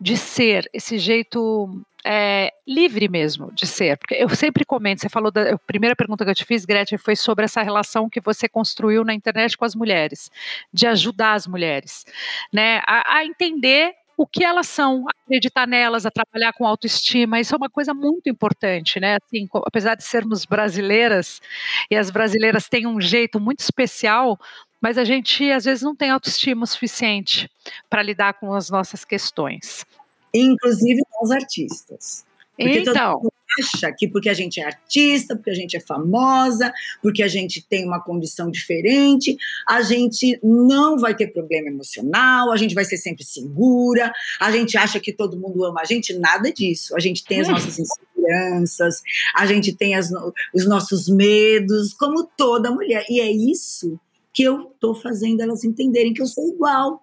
de 0.00 0.16
ser, 0.16 0.68
esse 0.72 0.98
jeito 0.98 1.68
é, 2.04 2.52
livre 2.66 3.08
mesmo 3.08 3.52
de 3.52 3.66
ser. 3.66 3.96
Porque 3.98 4.14
eu 4.14 4.28
sempre 4.30 4.64
comento, 4.64 5.00
você 5.00 5.08
falou 5.08 5.30
da 5.30 5.54
a 5.54 5.58
primeira 5.58 5.96
pergunta 5.96 6.24
que 6.24 6.30
eu 6.30 6.34
te 6.34 6.44
fiz, 6.44 6.64
Gretchen, 6.64 6.98
foi 6.98 7.16
sobre 7.16 7.44
essa 7.44 7.62
relação 7.62 8.08
que 8.08 8.20
você 8.20 8.48
construiu 8.48 9.04
na 9.04 9.14
internet 9.14 9.56
com 9.56 9.64
as 9.64 9.74
mulheres, 9.74 10.30
de 10.72 10.86
ajudar 10.86 11.34
as 11.34 11.46
mulheres, 11.46 12.04
né, 12.52 12.80
a, 12.86 13.18
a 13.18 13.24
entender 13.24 13.94
o 14.18 14.26
que 14.26 14.44
elas 14.44 14.66
são, 14.66 15.04
acreditar 15.24 15.64
nelas, 15.64 16.04
a 16.04 16.10
trabalhar 16.10 16.52
com 16.52 16.66
autoestima, 16.66 17.38
isso 17.38 17.54
é 17.54 17.56
uma 17.56 17.70
coisa 17.70 17.94
muito 17.94 18.28
importante, 18.28 18.98
né? 18.98 19.16
Assim, 19.22 19.46
apesar 19.64 19.94
de 19.94 20.02
sermos 20.02 20.44
brasileiras 20.44 21.40
e 21.88 21.94
as 21.94 22.10
brasileiras 22.10 22.68
têm 22.68 22.84
um 22.84 23.00
jeito 23.00 23.38
muito 23.38 23.60
especial, 23.60 24.36
mas 24.80 24.98
a 24.98 25.04
gente 25.04 25.50
às 25.50 25.64
vezes 25.64 25.82
não 25.82 25.94
tem 25.94 26.10
autoestima 26.10 26.66
suficiente 26.66 27.50
para 27.88 28.02
lidar 28.02 28.34
com 28.34 28.52
as 28.54 28.70
nossas 28.70 29.04
questões 29.04 29.86
inclusive 30.32 31.02
os 31.22 31.30
artistas. 31.30 32.26
Porque 32.56 32.80
então. 32.80 32.94
todo 32.94 33.22
mundo 33.22 33.32
acha 33.60 33.92
que 33.92 34.08
porque 34.08 34.28
a 34.28 34.34
gente 34.34 34.60
é 34.60 34.64
artista, 34.64 35.36
porque 35.36 35.50
a 35.50 35.54
gente 35.54 35.76
é 35.76 35.80
famosa, 35.80 36.72
porque 37.00 37.22
a 37.22 37.28
gente 37.28 37.64
tem 37.64 37.86
uma 37.86 38.02
condição 38.02 38.50
diferente, 38.50 39.36
a 39.66 39.80
gente 39.80 40.38
não 40.42 40.98
vai 40.98 41.14
ter 41.14 41.28
problema 41.28 41.68
emocional, 41.68 42.50
a 42.50 42.56
gente 42.56 42.74
vai 42.74 42.84
ser 42.84 42.96
sempre 42.96 43.24
segura, 43.24 44.12
a 44.40 44.50
gente 44.50 44.76
acha 44.76 44.98
que 44.98 45.12
todo 45.12 45.38
mundo 45.38 45.64
ama 45.64 45.82
a 45.82 45.84
gente, 45.84 46.12
nada 46.14 46.52
disso. 46.52 46.96
A 46.96 47.00
gente 47.00 47.24
tem 47.24 47.40
as 47.40 47.48
hum. 47.48 47.52
nossas 47.52 47.78
inseguranças, 47.78 49.02
a 49.36 49.46
gente 49.46 49.72
tem 49.72 49.94
as, 49.94 50.10
os 50.52 50.66
nossos 50.66 51.08
medos, 51.08 51.94
como 51.94 52.24
toda 52.24 52.72
mulher. 52.72 53.04
E 53.08 53.20
é 53.20 53.30
isso 53.30 54.00
que 54.32 54.42
eu 54.42 54.70
estou 54.72 54.94
fazendo 54.94 55.40
elas 55.40 55.64
entenderem 55.64 56.14
que 56.14 56.22
eu 56.22 56.26
sou 56.26 56.48
igual. 56.48 57.02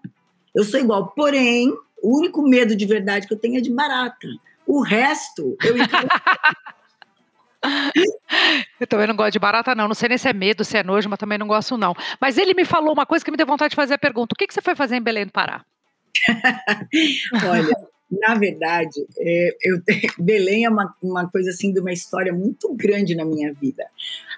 Eu 0.53 0.63
sou 0.63 0.79
igual, 0.79 1.07
porém, 1.15 1.73
O 2.01 2.19
único 2.19 2.41
medo 2.43 2.75
de 2.75 2.85
verdade 2.85 3.27
que 3.27 3.33
eu 3.33 3.39
tenho 3.39 3.57
é 3.57 3.61
de 3.61 3.71
barata. 3.71 4.27
O 4.67 4.81
resto, 4.81 5.57
eu 5.63 5.77
encaro 5.77 6.07
Eu 8.79 8.85
também 8.87 9.07
não 9.07 9.15
gosto 9.15 9.33
de 9.33 9.39
barata, 9.39 9.73
não. 9.73 9.87
Não 9.87 9.95
sei 9.95 10.09
nem 10.09 10.17
se 10.17 10.29
é 10.29 10.33
medo, 10.33 10.63
se 10.63 10.77
é 10.77 10.83
nojo, 10.83 11.09
mas 11.09 11.17
também 11.17 11.37
não 11.37 11.47
gosto, 11.47 11.77
não. 11.77 11.95
Mas 12.21 12.37
ele 12.37 12.53
me 12.53 12.63
falou 12.63 12.93
uma 12.93 13.05
coisa 13.05 13.23
que 13.25 13.31
me 13.31 13.37
deu 13.37 13.47
vontade 13.47 13.71
de 13.71 13.75
fazer 13.75 13.95
a 13.95 13.97
pergunta: 13.97 14.33
o 14.33 14.37
que, 14.37 14.45
que 14.47 14.53
você 14.53 14.61
foi 14.61 14.75
fazer 14.75 14.97
em 14.97 15.01
Belém 15.01 15.25
do 15.25 15.31
Pará? 15.31 15.65
Olha, 17.49 17.75
na 18.11 18.35
verdade, 18.35 19.05
é, 19.17 19.55
eu, 19.63 19.79
Belém 20.19 20.65
é 20.65 20.69
uma, 20.69 20.93
uma 21.01 21.29
coisa 21.29 21.49
assim 21.49 21.71
de 21.71 21.79
uma 21.79 21.91
história 21.91 22.31
muito 22.31 22.73
grande 22.73 23.15
na 23.15 23.25
minha 23.25 23.53
vida. 23.53 23.85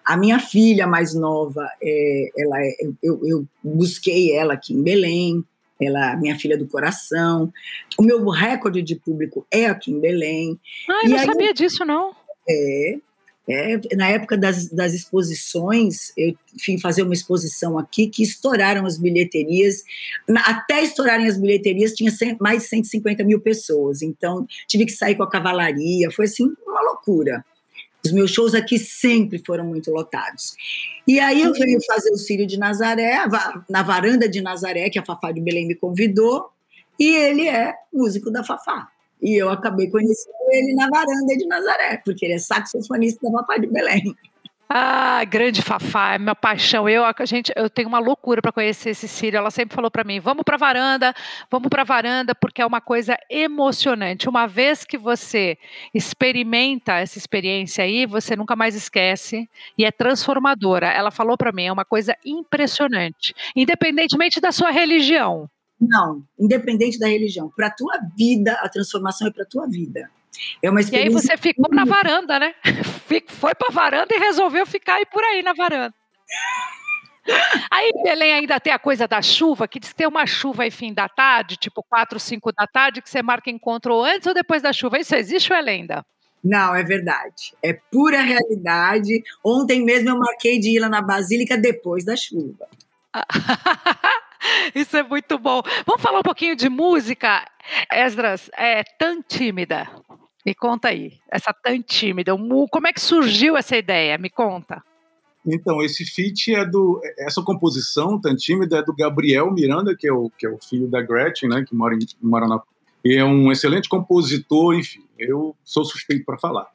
A 0.05 0.15
minha 0.15 0.39
filha 0.39 0.87
mais 0.87 1.13
nova, 1.13 1.67
é, 1.81 2.29
ela 2.37 2.59
é, 2.61 2.71
eu, 3.03 3.19
eu 3.25 3.45
busquei 3.63 4.31
ela 4.31 4.53
aqui 4.53 4.73
em 4.73 4.81
Belém, 4.81 5.43
ela 5.81 6.15
minha 6.15 6.37
filha 6.37 6.57
do 6.57 6.67
coração. 6.67 7.51
O 7.97 8.03
meu 8.03 8.27
recorde 8.29 8.81
de 8.81 8.95
público 8.95 9.45
é 9.51 9.65
aqui 9.65 9.91
em 9.91 9.99
Belém. 9.99 10.59
Ah, 10.89 11.01
eu 11.03 11.09
não 11.09 11.19
sabia 11.19 11.53
disso, 11.53 11.85
não. 11.85 12.15
É, 12.49 12.97
é, 13.49 13.79
na 13.95 14.09
época 14.09 14.37
das, 14.37 14.67
das 14.67 14.93
exposições, 14.93 16.11
eu 16.17 16.35
fui 16.63 16.77
fazer 16.77 17.03
uma 17.03 17.13
exposição 17.13 17.77
aqui 17.77 18.07
que 18.07 18.21
estouraram 18.21 18.85
as 18.85 18.97
bilheterias. 18.97 19.83
Até 20.45 20.83
estourarem 20.83 21.27
as 21.27 21.37
bilheterias, 21.37 21.93
tinha 21.93 22.11
mais 22.41 22.63
de 22.63 22.69
150 22.69 23.23
mil 23.23 23.39
pessoas. 23.39 24.01
Então, 24.01 24.45
tive 24.67 24.85
que 24.85 24.91
sair 24.91 25.15
com 25.15 25.23
a 25.23 25.29
cavalaria. 25.29 26.11
Foi 26.11 26.25
assim, 26.25 26.51
uma 26.65 26.81
loucura. 26.81 27.45
Os 28.05 28.11
meus 28.11 28.31
shows 28.31 28.53
aqui 28.53 28.77
sempre 28.77 29.41
foram 29.45 29.65
muito 29.65 29.91
lotados. 29.91 30.53
E 31.07 31.19
aí 31.19 31.41
eu 31.41 31.53
venho 31.53 31.79
fazer 31.85 32.11
o 32.11 32.17
Círio 32.17 32.45
de 32.45 32.57
Nazaré, 32.57 33.17
na 33.69 33.81
varanda 33.81 34.27
de 34.27 34.41
Nazaré, 34.41 34.89
que 34.89 34.99
a 34.99 35.05
Fafá 35.05 35.31
de 35.31 35.39
Belém 35.39 35.65
me 35.65 35.75
convidou, 35.75 36.49
e 36.99 37.07
ele 37.07 37.47
é 37.47 37.73
músico 37.93 38.29
da 38.29 38.43
Fafá. 38.43 38.89
E 39.21 39.35
eu 39.35 39.49
acabei 39.49 39.89
conhecendo 39.89 40.36
ele 40.49 40.73
na 40.75 40.89
varanda 40.89 41.35
de 41.37 41.45
Nazaré, 41.47 42.01
porque 42.03 42.25
ele 42.25 42.33
é 42.33 42.39
saxofonista 42.39 43.19
da 43.29 43.39
Papai 43.39 43.59
de 43.59 43.67
Belém. 43.67 44.15
Ah, 44.69 45.23
grande 45.23 45.61
Fafá, 45.61 46.15
é 46.15 46.17
minha 46.17 46.35
paixão. 46.35 46.89
Eu, 46.89 47.05
a 47.05 47.13
gente, 47.23 47.53
eu 47.55 47.69
tenho 47.69 47.87
uma 47.87 47.99
loucura 47.99 48.41
para 48.41 48.51
conhecer 48.51 48.89
esse 48.89 49.07
Círio. 49.07 49.37
Ela 49.37 49.49
sempre 49.49 49.73
falou 49.73 49.89
para 49.89 50.03
mim: 50.03 50.19
vamos 50.19 50.43
para 50.43 50.55
a 50.55 50.57
varanda, 50.57 51.13
vamos 51.49 51.69
para 51.69 51.83
a 51.83 51.85
varanda, 51.85 52.35
porque 52.35 52.61
é 52.61 52.65
uma 52.65 52.81
coisa 52.81 53.17
emocionante. 53.29 54.27
Uma 54.27 54.45
vez 54.45 54.83
que 54.83 54.97
você 54.97 55.57
experimenta 55.93 56.95
essa 56.95 57.17
experiência 57.17 57.85
aí, 57.85 58.05
você 58.05 58.35
nunca 58.35 58.57
mais 58.57 58.75
esquece 58.75 59.49
e 59.77 59.85
é 59.85 59.91
transformadora. 59.91 60.87
Ela 60.87 61.11
falou 61.11 61.37
para 61.37 61.53
mim: 61.53 61.63
é 61.63 61.71
uma 61.71 61.85
coisa 61.85 62.13
impressionante, 62.25 63.33
independentemente 63.55 64.41
da 64.41 64.51
sua 64.51 64.69
religião. 64.69 65.49
Não, 65.79 66.23
independente 66.37 66.99
da 66.99 67.07
religião. 67.07 67.49
Para 67.55 67.67
a 67.67 67.71
tua 67.71 67.99
vida, 68.17 68.51
a 68.61 68.67
transformação 68.67 69.27
é 69.27 69.31
para 69.31 69.43
a 69.43 69.47
tua 69.47 69.65
vida. 69.65 70.09
É 70.61 70.69
uma 70.69 70.79
experiência. 70.79 71.09
E 71.09 71.15
aí 71.15 71.21
você 71.21 71.37
ficou 71.37 71.73
na 71.73 71.85
varanda, 71.85 72.39
né? 72.39 72.53
Foi 73.27 73.55
para 73.55 73.67
a 73.69 73.73
varanda 73.73 74.13
e 74.15 74.19
resolveu 74.19 74.65
ficar 74.65 74.95
aí 74.95 75.05
por 75.05 75.23
aí 75.23 75.41
na 75.41 75.53
varanda. 75.53 75.93
Aí 77.69 77.91
Belém 78.03 78.33
ainda 78.33 78.59
tem 78.59 78.71
a 78.71 78.79
coisa 78.79 79.07
da 79.07 79.21
chuva, 79.21 79.67
que 79.67 79.79
diz 79.79 79.91
que 79.91 79.97
tem 79.97 80.07
uma 80.07 80.25
chuva 80.25 80.63
aí 80.63 80.71
fim 80.71 80.93
da 80.93 81.09
tarde, 81.09 81.57
tipo 81.57 81.83
4, 81.83 82.19
5 82.19 82.51
da 82.53 82.65
tarde, 82.65 83.01
que 83.01 83.09
você 83.09 83.21
marca 83.21 83.49
encontro 83.49 84.01
antes 84.01 84.27
ou 84.27 84.33
depois 84.33 84.61
da 84.61 84.71
chuva. 84.71 84.97
Isso 84.97 85.15
existe 85.15 85.51
ou 85.51 85.59
é 85.59 85.61
lenda? 85.61 86.05
Não, 86.43 86.75
é 86.75 86.83
verdade. 86.83 87.53
É 87.61 87.73
pura 87.73 88.21
realidade. 88.21 89.21
Ontem 89.43 89.83
mesmo 89.83 90.09
eu 90.09 90.17
marquei 90.17 90.59
de 90.59 90.75
ir 90.75 90.79
lá 90.79 90.87
na 90.87 91.01
Basílica 91.01 91.57
depois 91.57 92.05
da 92.05 92.15
chuva. 92.15 92.67
Isso 94.73 94.95
é 94.95 95.03
muito 95.03 95.37
bom. 95.37 95.61
Vamos 95.85 96.01
falar 96.01 96.19
um 96.19 96.23
pouquinho 96.23 96.55
de 96.55 96.69
música. 96.69 97.45
Esdras, 97.91 98.49
é 98.55 98.83
tão 98.97 99.21
tímida. 99.21 99.89
Me 100.47 100.55
conta 100.55 100.87
aí, 100.87 101.11
essa 101.29 101.51
tão 101.51 101.83
tímida. 101.83 102.31
Como 102.71 102.87
é 102.87 102.93
que 102.93 103.01
surgiu 103.01 103.57
essa 103.57 103.75
ideia? 103.75 104.17
Me 104.17 104.29
conta. 104.29 104.81
Então, 105.45 105.81
esse 105.81 106.05
feat 106.05 106.55
é 106.55 106.65
do. 106.65 107.01
Essa 107.19 107.41
composição 107.41 108.17
tão 108.17 108.33
tímida 108.33 108.77
é 108.77 108.81
do 108.81 108.95
Gabriel 108.95 109.51
Miranda, 109.51 109.93
que 109.93 110.07
é 110.07 110.13
o, 110.13 110.29
que 110.29 110.45
é 110.47 110.49
o 110.49 110.57
filho 110.57 110.87
da 110.87 111.01
Gretchen, 111.01 111.49
né? 111.49 111.65
Que 111.67 111.75
mora 111.75 111.95
em 111.95 111.99
mora 112.21 112.47
na. 112.47 112.61
E 113.03 113.17
é 113.17 113.25
um 113.25 113.51
excelente 113.51 113.89
compositor, 113.89 114.73
enfim, 114.73 115.03
eu 115.19 115.53
sou 115.65 115.83
suspeito 115.83 116.23
para 116.23 116.37
falar. 116.37 116.65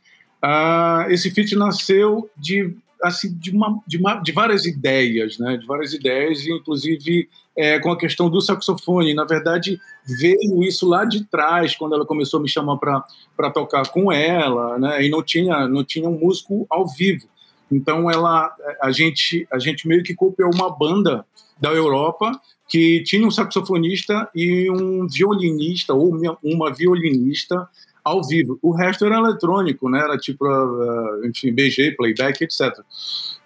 Ah, 0.43 1.07
esse 1.09 1.31
feat 1.31 1.57
nasceu 1.57 2.29
de 2.37 2.77
assim 3.03 3.35
de, 3.39 3.53
uma, 3.53 3.81
de, 3.87 3.97
uma, 3.97 4.17
de 4.17 4.33
várias 4.33 4.67
ideias, 4.67 5.39
né? 5.39 5.57
De 5.57 5.67
várias 5.67 5.95
ideias, 5.95 6.47
inclusive 6.47 7.27
é, 7.57 7.79
com 7.79 7.91
a 7.91 7.99
questão 7.99 8.31
do 8.31 8.41
saxofone. 8.41 9.15
Na 9.15 9.25
verdade, 9.25 9.79
veio 10.05 10.63
isso 10.63 10.89
lá 10.89 11.05
de 11.05 11.25
trás, 11.25 11.77
quando 11.77 11.95
ela 11.95 12.07
começou 12.07 12.41
a 12.41 12.43
me 12.43 12.49
chamar 12.49 12.77
para 12.79 13.51
tocar 13.51 13.89
com 13.89 14.13
ela, 14.13 14.79
né? 14.79 15.05
E 15.05 15.11
não 15.11 15.23
tinha, 15.23 15.69
não 15.69 15.85
tinha 15.85 16.09
um 16.09 16.19
músico 16.19 16.67
ao 16.71 16.87
vivo. 16.87 17.27
Então, 17.71 18.11
ela, 18.11 18.55
a 18.81 18.91
gente, 18.91 19.47
a 19.51 19.59
gente 19.59 19.89
meio 19.89 20.03
que 20.03 20.15
copiou 20.15 20.51
uma 20.55 20.71
banda 20.71 21.25
da 21.61 21.71
Europa 21.71 22.33
que 22.69 23.03
tinha 23.03 23.27
um 23.27 23.31
saxofonista 23.31 24.29
e 24.35 24.71
um 24.71 25.07
violinista 25.07 25.95
ou 25.95 26.11
uma 26.43 26.73
violinista 26.73 27.69
ao 28.05 28.27
vivo. 28.27 28.59
O 28.63 28.73
resto 28.73 29.05
era 29.05 29.17
eletrônico, 29.19 29.89
né? 29.89 30.01
Era 30.01 30.17
tipo, 30.17 30.45
uh, 30.45 31.27
enfim, 31.27 31.53
BG, 31.53 31.93
playback, 31.93 32.43
etc. 32.43 32.73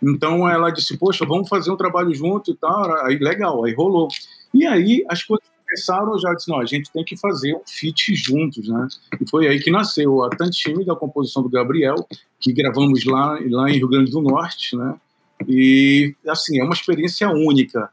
Então 0.03 0.49
ela 0.49 0.71
disse, 0.71 0.97
poxa, 0.97 1.25
vamos 1.27 1.49
fazer 1.49 1.71
um 1.71 1.77
trabalho 1.77 2.15
junto 2.15 2.51
e 2.51 2.55
tal. 2.55 3.07
Aí 3.07 3.19
legal, 3.19 3.65
aí 3.65 3.75
rolou. 3.75 4.09
E 4.55 4.67
aí 4.67 5.05
as 5.09 5.23
coisas 5.23 5.47
começaram, 5.67 6.19
já 6.19 6.33
disse, 6.33 6.49
não, 6.49 6.61
a 6.61 6.65
gente 6.65 6.91
tem 6.93 7.05
que 7.05 7.17
fazer 7.17 7.55
um 7.55 7.63
feat 7.67 8.15
juntos, 8.15 8.69
né? 8.69 8.87
E 9.21 9.29
foi 9.29 9.49
aí 9.49 9.61
que 9.61 9.71
nasceu 9.71 10.23
a 10.23 10.31
Tantime, 10.31 10.85
da 10.85 10.95
composição 10.95 11.43
do 11.43 11.49
Gabriel, 11.49 11.97
que 12.39 12.53
gravamos 12.53 13.05
lá, 13.05 13.39
lá 13.51 13.71
em 13.71 13.75
Rio 13.75 13.89
Grande 13.89 14.11
do 14.11 14.23
Norte, 14.23 14.77
né? 14.77 14.95
E, 15.47 16.15
assim, 16.27 16.59
é 16.59 16.65
uma 16.65 16.73
experiência 16.73 17.29
única 17.29 17.91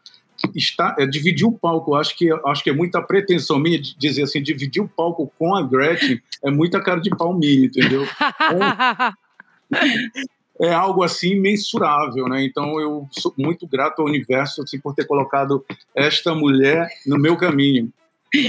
está, 0.56 0.96
é, 0.98 1.06
dividir 1.06 1.46
o 1.46 1.52
palco, 1.52 1.96
acho 1.96 2.16
que, 2.18 2.30
acho 2.46 2.64
que 2.64 2.70
é 2.70 2.74
muita 2.74 3.02
pretensão 3.02 3.60
minha 3.60 3.80
de 3.80 3.98
dizer 3.98 4.24
assim, 4.24 4.42
dividir 4.42 4.82
o 4.82 4.88
palco 4.88 5.32
com 5.38 5.56
a 5.56 5.62
Gretchen 5.62 6.22
é 6.44 6.52
muita 6.52 6.82
cara 6.82 7.00
de 7.00 7.10
palminho, 7.10 7.66
entendeu? 7.66 8.06
É, 10.60 10.70
é 10.70 10.74
algo 10.74 11.04
assim 11.04 11.36
mensurável, 11.40 12.28
né? 12.28 12.44
Então 12.44 12.80
eu 12.80 13.08
sou 13.12 13.34
muito 13.38 13.66
grato 13.68 14.02
ao 14.02 14.08
universo 14.08 14.62
assim, 14.62 14.80
por 14.80 14.94
ter 14.94 15.06
colocado 15.06 15.66
esta 15.96 16.36
mulher 16.36 16.88
no 17.06 17.18
meu 17.18 17.36
caminho. 17.36 17.92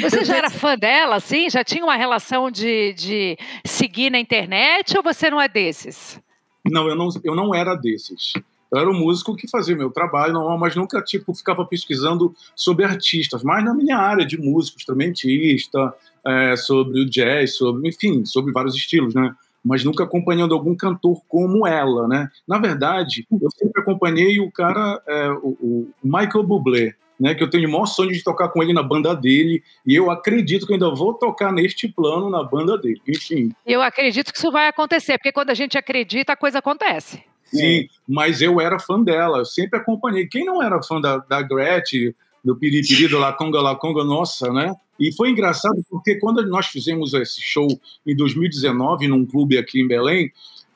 Você 0.01 0.25
já 0.25 0.37
era 0.37 0.51
fã 0.51 0.79
dela, 0.79 1.17
assim? 1.17 1.51
Já 1.51 1.63
tinha 1.63 1.85
uma 1.85 1.97
relação 1.97 2.51
de, 2.51 2.95
de 2.95 3.39
seguir 3.67 4.11
na 4.11 4.19
internet 4.19 4.97
ou 4.97 5.03
você 5.03 5.31
não 5.31 5.41
é 5.41 5.47
desses? 5.47 6.19
Não, 6.65 6.89
eu 6.89 6.97
não, 6.97 7.09
eu 7.23 7.35
não 7.35 7.55
era 7.55 7.75
desses. 7.75 8.33
Eu 8.71 8.79
era 8.79 8.91
um 8.91 8.99
músico 8.99 9.37
que 9.37 9.49
fazia 9.49 9.77
meu 9.77 9.91
trabalho 9.91 10.33
normal, 10.33 10.59
mas 10.59 10.75
nunca 10.75 11.03
tipo 11.03 11.35
ficava 11.35 11.65
pesquisando 11.65 12.35
sobre 12.55 12.85
artistas, 12.85 13.43
mas 13.43 13.65
na 13.65 13.75
minha 13.75 13.97
área 13.97 14.27
de 14.27 14.37
músico, 14.37 14.79
instrumentista, 14.79 15.95
é, 16.27 16.57
sobre 16.57 17.01
o 17.01 17.09
jazz, 17.09 17.57
sobre, 17.57 17.89
enfim, 17.89 18.25
sobre 18.25 18.53
vários 18.53 18.75
estilos, 18.75 19.15
né? 19.15 19.35
Mas 19.65 19.85
nunca 19.85 20.05
acompanhando 20.05 20.55
algum 20.55 20.75
cantor 20.75 21.23
como 21.27 21.67
ela, 21.67 22.07
né? 22.07 22.29
Na 22.47 22.59
verdade, 22.59 23.27
eu 23.31 23.51
sempre 23.51 23.81
acompanhei 23.81 24.39
o 24.39 24.51
cara, 24.51 25.01
é, 25.07 25.31
o, 25.31 25.57
o, 25.61 25.91
Michael 26.03 26.43
Bublé, 26.43 26.95
né, 27.19 27.35
que 27.35 27.43
eu 27.43 27.49
tenho 27.49 27.69
o 27.69 27.73
maior 27.73 27.87
sonho 27.87 28.13
de 28.13 28.23
tocar 28.23 28.49
com 28.49 28.63
ele 28.63 28.73
na 28.73 28.83
banda 28.83 29.15
dele, 29.15 29.63
e 29.87 29.95
eu 29.95 30.11
acredito 30.11 30.67
que 30.67 30.73
ainda 30.73 30.91
vou 30.91 31.15
tocar 31.15 31.53
neste 31.53 31.89
plano 31.89 32.29
na 32.29 32.43
banda 32.43 32.77
dele, 32.77 33.01
enfim. 33.09 33.53
Eu 33.65 33.81
acredito 33.81 34.33
que 34.33 34.39
isso 34.39 34.51
vai 34.51 34.69
acontecer, 34.69 35.17
porque 35.17 35.33
quando 35.33 35.51
a 35.51 35.55
gente 35.55 35.79
acredita, 35.79 36.33
a 36.33 36.37
coisa 36.37 36.59
acontece. 36.59 37.23
Sim, 37.45 37.89
mas 38.09 38.41
eu 38.41 38.61
era 38.61 38.79
fã 38.79 39.01
dela, 39.01 39.39
eu 39.39 39.45
sempre 39.45 39.79
acompanhei. 39.79 40.27
Quem 40.27 40.45
não 40.45 40.63
era 40.63 40.83
fã 40.83 41.01
da, 41.01 41.19
da 41.19 41.41
Gretchen, 41.43 42.15
do 42.45 42.57
Piripiri, 42.57 43.09
do 43.09 43.19
Laconga 43.19 43.61
Laconga, 43.61 44.05
nossa, 44.05 44.53
né? 44.53 44.75
E 44.99 45.13
foi 45.15 45.31
engraçado 45.31 45.83
porque 45.91 46.17
quando 46.17 46.45
nós 46.47 46.67
fizemos 46.67 47.15
esse 47.15 47.41
show 47.41 47.67
em 48.07 48.15
2019 48.15 49.09
num 49.09 49.25
clube 49.25 49.59
aqui 49.59 49.81
em 49.81 49.89
Belém, 49.89 50.31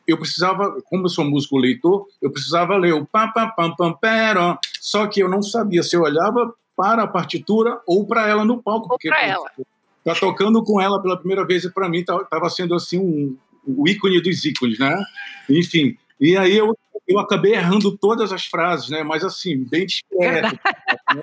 eu 0.06 0.16
precisava, 0.16 0.80
como 0.86 1.04
eu 1.04 1.08
sou 1.08 1.24
músico 1.24 1.58
leitor, 1.58 2.06
eu 2.20 2.30
precisava 2.30 2.76
ler 2.76 2.94
o 2.94 3.06
pam 3.06 3.30
pam 3.30 3.50
pam 3.50 3.76
pam 3.76 3.92
pero, 4.00 4.58
só 4.80 5.06
que 5.06 5.20
eu 5.20 5.28
não 5.28 5.42
sabia 5.42 5.82
se 5.82 5.94
eu 5.94 6.02
olhava 6.02 6.52
para 6.74 7.02
a 7.02 7.06
partitura 7.06 7.80
ou 7.86 8.06
para 8.06 8.26
ela 8.26 8.44
no 8.44 8.62
palco, 8.62 8.90
ou 8.90 8.98
para 8.98 9.26
ela. 9.26 9.50
Tá 10.04 10.14
tocando 10.14 10.62
com 10.64 10.80
ela 10.80 11.02
pela 11.02 11.18
primeira 11.18 11.44
vez 11.44 11.64
e 11.64 11.70
para 11.70 11.88
mim 11.88 11.98
estava 11.98 12.48
sendo 12.48 12.74
assim 12.74 12.98
um, 12.98 13.36
o 13.66 13.86
ícone 13.86 14.22
dos 14.22 14.44
ícones, 14.44 14.78
né? 14.78 14.96
Enfim, 15.50 15.96
e 16.20 16.36
aí 16.36 16.56
eu, 16.56 16.76
eu 17.06 17.18
acabei 17.18 17.54
errando 17.54 17.96
todas 17.96 18.32
as 18.32 18.44
frases, 18.44 18.90
né? 18.90 19.02
Mas 19.02 19.24
assim, 19.24 19.64
bem 19.64 19.86
discreto. 19.86 20.58
né? 21.14 21.22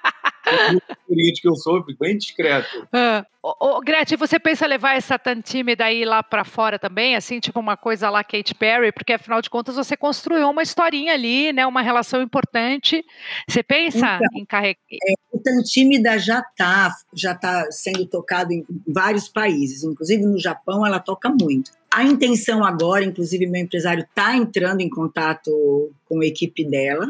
que 1.42 1.48
eu 1.48 1.56
sou, 1.56 1.84
bem 2.00 2.18
discreto. 2.18 2.88
Ah, 2.94 3.26
ô, 3.42 3.80
Gretchen, 3.82 4.18
você 4.18 4.40
pensa 4.40 4.66
levar 4.66 4.96
essa 4.96 5.18
Tantime 5.18 5.76
daí 5.76 6.06
lá 6.06 6.22
para 6.22 6.44
fora 6.44 6.78
também, 6.78 7.16
assim, 7.16 7.40
tipo 7.40 7.60
uma 7.60 7.76
coisa 7.76 8.10
lá 8.10 8.24
Kate 8.24 8.54
Perry, 8.54 8.92
porque 8.92 9.14
afinal 9.14 9.42
de 9.42 9.50
contas 9.50 9.76
você 9.76 9.98
construiu 9.98 10.50
uma 10.50 10.64
historinha 10.64 11.14
ali, 11.14 11.52
né, 11.52 11.66
uma 11.66 11.82
relação 11.82 12.22
importante. 12.22 13.04
Você 13.48 13.64
pensa 13.64 13.98
então, 13.98 14.42
em 14.42 14.46
carregar? 14.46 14.80
É, 14.92 15.14
Tão 15.44 15.62
Tímida 15.64 16.18
já 16.18 16.40
está 16.40 16.96
já 17.14 17.36
tá 17.36 17.68
sendo 17.72 18.06
tocado 18.06 18.52
em 18.52 18.66
vários 18.88 19.28
países, 19.28 19.84
inclusive 19.84 20.24
no 20.24 20.40
Japão 20.40 20.86
ela 20.86 21.00
toca 21.00 21.30
muito. 21.30 21.72
A 21.96 22.04
intenção 22.04 22.62
agora, 22.62 23.06
inclusive 23.06 23.48
meu 23.48 23.62
empresário 23.62 24.04
está 24.04 24.36
entrando 24.36 24.82
em 24.82 24.90
contato 24.90 25.90
com 26.04 26.20
a 26.20 26.26
equipe 26.26 26.66
dela 26.66 27.08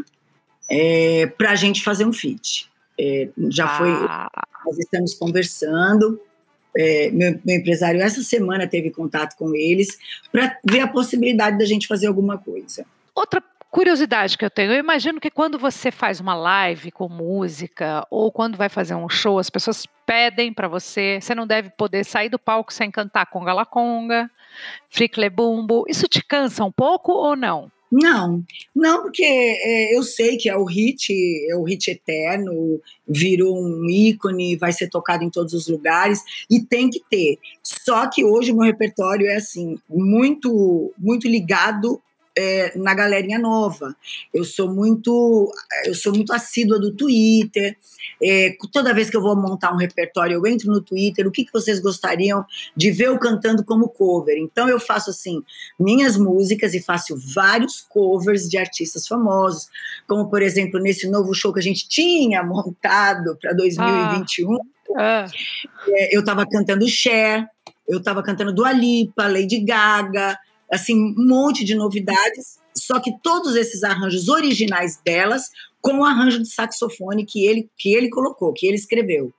é, 0.70 1.25
para 1.25 1.50
a 1.50 1.56
gente 1.56 1.84
fazer 1.84 2.06
um 2.06 2.13
feat. 2.13 2.70
É, 3.00 3.30
já 3.50 3.65
ah. 3.65 3.77
foi, 3.80 3.89
nós 4.63 4.77
estamos 4.77 5.15
conversando. 5.15 6.22
É, 6.77 7.10
meu, 7.10 7.39
meu, 7.44 7.56
empresário 7.58 8.00
essa 8.00 8.22
semana 8.22 8.68
teve 8.68 8.92
contato 8.92 9.36
com 9.38 9.56
eles 9.56 9.98
para 10.32 10.56
ver 10.63 10.82
a 10.82 10.88
possibilidade 10.88 11.58
da 11.58 11.65
gente 11.65 11.88
fazer 11.88 12.06
alguma 12.06 12.38
coisa. 12.38 12.86
Outra 13.15 13.42
curiosidade 13.75 14.38
que 14.38 14.46
eu 14.46 14.50
tenho, 14.50 14.72
eu 14.72 14.79
imagino 14.79 15.20
que 15.20 15.29
quando 15.29 15.60
você 15.60 15.91
faz 15.91 16.22
uma 16.22 16.34
live 16.34 16.91
com 16.91 17.10
música 17.10 18.08
ou 18.10 18.32
quando 18.32 18.55
vai 18.55 18.70
fazer 18.70 18.96
um 18.96 19.10
show, 19.10 19.38
as 19.38 19.50
pessoas 19.50 19.86
pedem 20.05 20.53
para 20.53 20.70
você, 20.70 21.20
você 21.22 21.36
não 21.36 21.46
deve 21.46 21.70
poder 21.72 22.05
sair 22.05 22.29
do 22.29 22.39
palco 22.39 22.72
sem 22.72 22.89
cantar 22.89 23.25
conga 23.25 23.51
la 23.51 23.65
conga, 23.65 24.32
fricle 24.89 25.29
bumbo. 25.29 25.84
Isso 25.89 26.08
te 26.08 26.24
cansa 26.24 26.63
um 26.63 26.72
pouco 26.72 27.12
ou 27.12 27.36
não? 27.36 27.70
Não, 27.91 28.41
não, 28.74 29.01
porque 29.01 29.25
é, 29.25 29.94
eu 29.94 30.03
sei 30.03 30.38
que 30.38 30.50
é 30.50 30.55
o 30.55 30.63
hit, 30.63 31.12
é 31.51 31.55
o 31.58 31.63
hit 31.63 31.91
eterno, 31.91 32.79
virou 33.05 33.62
um 33.62 33.89
ícone, 33.89 34.55
vai 34.55 34.72
ser 34.72 34.89
tocado 34.89 35.25
em 35.25 35.29
todos 35.29 35.53
os 35.53 35.67
lugares 35.67 36.22
e 36.50 36.62
tem 36.62 36.89
que 36.89 37.01
ter. 37.10 37.38
Só 37.62 38.08
que 38.08 38.24
hoje 38.24 38.53
o 38.53 38.55
meu 38.55 38.65
repertório 38.65 39.27
é 39.27 39.36
assim, 39.36 39.77
muito, 39.89 40.94
muito 40.98 41.27
ligado 41.27 42.01
é, 42.38 42.77
na 42.77 42.94
galerinha 42.94 43.39
nova. 43.39 43.96
Eu 44.34 44.44
sou 44.44 44.74
muito, 44.74 45.51
eu 45.86 45.96
sou 45.96 46.13
muito 46.13 46.34
assídua 46.34 46.80
do 46.80 46.94
Twitter. 46.94 47.77
É, 48.22 48.56
toda 48.72 48.94
vez 48.94 49.10
que 49.10 49.15
eu 49.15 49.22
vou 49.22 49.36
montar 49.36 49.74
um 49.74 49.77
repertório, 49.77 50.36
eu 50.36 50.48
entro 50.48 50.72
no 50.72 50.82
Twitter. 50.82 51.27
O 51.27 51.32
que, 51.32 51.46
que 51.46 51.54
vocês 51.54 51.80
gostariam 51.80 52.46
de 52.75 52.92
ver 52.92 53.08
eu 53.08 53.18
cantando 53.18 53.63
como 53.63 53.88
cover? 53.88 54.38
Então 54.38 54.68
eu 54.68 54.80
faço 54.80 55.10
assim 55.10 55.42
minhas 55.80 56.18
músicas 56.18 56.74
e 56.74 56.82
faço 56.82 57.15
vários 57.34 57.82
covers 57.82 58.50
de 58.50 58.58
artistas 58.58 59.08
famosos, 59.08 59.68
como 60.08 60.30
por 60.30 60.42
exemplo 60.42 60.80
nesse 60.80 61.10
novo 61.10 61.34
show 61.34 61.54
que 61.54 61.60
a 61.60 61.63
gente 61.63 61.88
tinha 61.88 62.44
montado 62.44 63.38
para 63.39 63.54
2021. 63.54 64.58
Ah. 64.98 65.25
É, 65.89 66.15
eu 66.15 66.20
estava 66.20 66.46
cantando 66.46 66.88
Cher, 66.88 67.48
eu 67.88 68.00
estava 68.00 68.24
cantando 68.24 68.54
Dua 68.54 68.72
Lipa, 68.72 69.27
Lady 69.27 69.60
Gaga, 69.60 70.38
assim, 70.72 70.95
um 70.95 71.27
monte 71.27 71.63
de 71.63 71.75
novidades, 71.75 72.60
só 72.77 73.00
que 73.00 73.12
todos 73.22 73.55
esses 73.55 73.84
arranjos 73.84 74.27
originais 74.27 75.00
delas 75.03 75.50
com 75.86 76.00
o 76.00 76.03
arranjo 76.03 76.41
de 76.41 76.50
saxofone 76.50 77.24
que 77.24 77.46
ele, 77.46 77.70
que 77.77 77.94
ele 77.94 78.10
colocou, 78.10 78.51
que 78.51 78.65
ele 78.65 78.75
escreveu. 78.75 79.32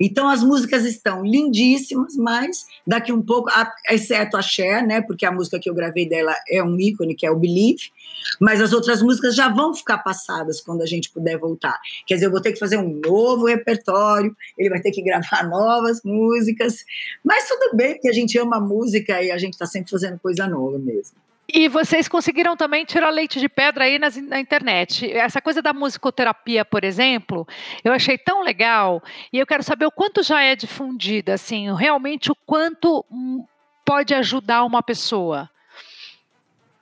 Então 0.00 0.28
as 0.28 0.42
músicas 0.42 0.84
estão 0.84 1.24
lindíssimas, 1.24 2.16
mas 2.16 2.66
daqui 2.84 3.12
um 3.12 3.22
pouco, 3.22 3.48
exceto 3.88 4.36
a 4.36 4.42
Cher, 4.42 4.84
né, 4.84 5.00
porque 5.00 5.24
a 5.24 5.30
música 5.30 5.60
que 5.60 5.70
eu 5.70 5.74
gravei 5.74 6.08
dela 6.08 6.34
é 6.50 6.60
um 6.60 6.76
ícone, 6.76 7.14
que 7.14 7.24
é 7.24 7.30
o 7.30 7.38
Believe, 7.38 7.92
mas 8.40 8.60
as 8.60 8.72
outras 8.72 9.00
músicas 9.00 9.36
já 9.36 9.48
vão 9.48 9.72
ficar 9.72 9.98
passadas 9.98 10.60
quando 10.60 10.82
a 10.82 10.86
gente 10.86 11.08
puder 11.08 11.38
voltar. 11.38 11.78
Quer 12.04 12.14
dizer, 12.14 12.26
eu 12.26 12.32
vou 12.32 12.40
ter 12.40 12.52
que 12.52 12.58
fazer 12.58 12.78
um 12.78 13.00
novo 13.00 13.46
repertório, 13.46 14.36
ele 14.58 14.70
vai 14.70 14.80
ter 14.80 14.90
que 14.90 15.02
gravar 15.02 15.44
novas 15.48 16.02
músicas, 16.02 16.78
mas 17.24 17.46
tudo 17.46 17.76
bem, 17.76 17.92
porque 17.92 18.08
a 18.08 18.12
gente 18.12 18.36
ama 18.36 18.58
música 18.58 19.22
e 19.22 19.30
a 19.30 19.38
gente 19.38 19.52
está 19.52 19.66
sempre 19.66 19.88
fazendo 19.88 20.18
coisa 20.18 20.48
nova 20.48 20.80
mesmo. 20.80 21.21
E 21.54 21.68
vocês 21.68 22.08
conseguiram 22.08 22.56
também 22.56 22.82
tirar 22.82 23.10
leite 23.10 23.38
de 23.38 23.46
pedra 23.46 23.84
aí 23.84 23.98
nas, 23.98 24.16
na 24.16 24.40
internet. 24.40 25.12
Essa 25.12 25.38
coisa 25.38 25.60
da 25.60 25.74
musicoterapia, 25.74 26.64
por 26.64 26.82
exemplo, 26.82 27.46
eu 27.84 27.92
achei 27.92 28.16
tão 28.16 28.42
legal 28.42 29.02
e 29.30 29.38
eu 29.38 29.46
quero 29.46 29.62
saber 29.62 29.84
o 29.84 29.90
quanto 29.90 30.22
já 30.22 30.42
é 30.42 30.56
difundida, 30.56 31.34
assim, 31.34 31.70
realmente 31.74 32.32
o 32.32 32.36
quanto 32.46 33.04
hum, 33.10 33.44
pode 33.84 34.14
ajudar 34.14 34.64
uma 34.64 34.82
pessoa. 34.82 35.50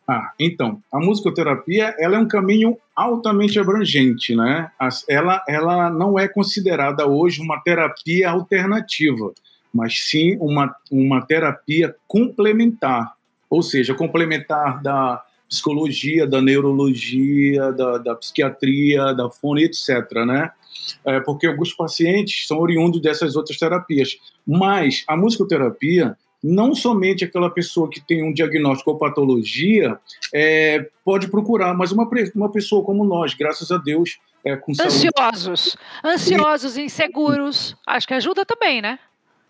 Ah, 0.07 0.33
então, 0.38 0.81
a 0.92 1.01
musicoterapia 1.01 1.97
ela 1.99 2.16
é 2.16 2.18
um 2.21 2.29
caminho 2.29 2.79
altamente 2.94 3.59
abrangente, 3.59 4.37
né? 4.37 4.71
Ela, 5.09 5.44
ela 5.49 5.90
não 5.90 6.16
é 6.16 6.29
considerada 6.29 7.09
hoje 7.09 7.40
uma 7.40 7.61
terapia 7.61 8.31
alternativa, 8.31 9.33
mas 9.75 10.01
sim 10.01 10.37
uma, 10.40 10.77
uma 10.92 11.27
terapia 11.27 11.94
complementar 12.07 13.14
ou 13.51 13.63
seja, 13.63 13.93
complementar 13.93 14.81
da 14.81 15.23
psicologia, 15.49 16.29
da 16.29 16.41
neurologia, 16.41 17.73
da, 17.73 17.99
da 17.99 18.15
psiquiatria, 18.15 19.13
da 19.13 19.29
fone, 19.29 19.65
etc. 19.65 19.89
Né? 20.25 20.51
É, 21.05 21.19
porque 21.19 21.49
alguns 21.49 21.75
pacientes 21.75 22.47
são 22.47 22.59
oriundos 22.61 23.03
dessas 23.03 23.35
outras 23.35 23.59
terapias. 23.59 24.17
Mas 24.47 25.05
a 25.09 25.17
musicoterapia, 25.17 26.17
não 26.43 26.73
somente 26.73 27.25
aquela 27.25 27.51
pessoa 27.51 27.91
que 27.91 28.01
tem 28.01 28.23
um 28.23 28.33
diagnóstico 28.33 28.93
ou 28.93 28.99
patologia 28.99 29.99
é, 30.33 30.89
pode 31.05 31.29
procurar, 31.29 31.75
mas 31.75 31.91
uma, 31.91 32.09
uma 32.37 32.53
pessoa 32.53 32.85
como 32.85 33.05
nós, 33.05 33.35
graças 33.35 33.73
a 33.73 33.77
Deus, 33.77 34.19
é, 34.45 34.57
com 34.57 34.73
Ansiosos, 34.73 35.77
saúde. 36.03 36.15
ansiosos, 36.15 36.79
inseguros, 36.79 37.77
acho 37.87 38.07
que 38.07 38.15
ajuda 38.15 38.47
também, 38.47 38.81
né? 38.81 38.99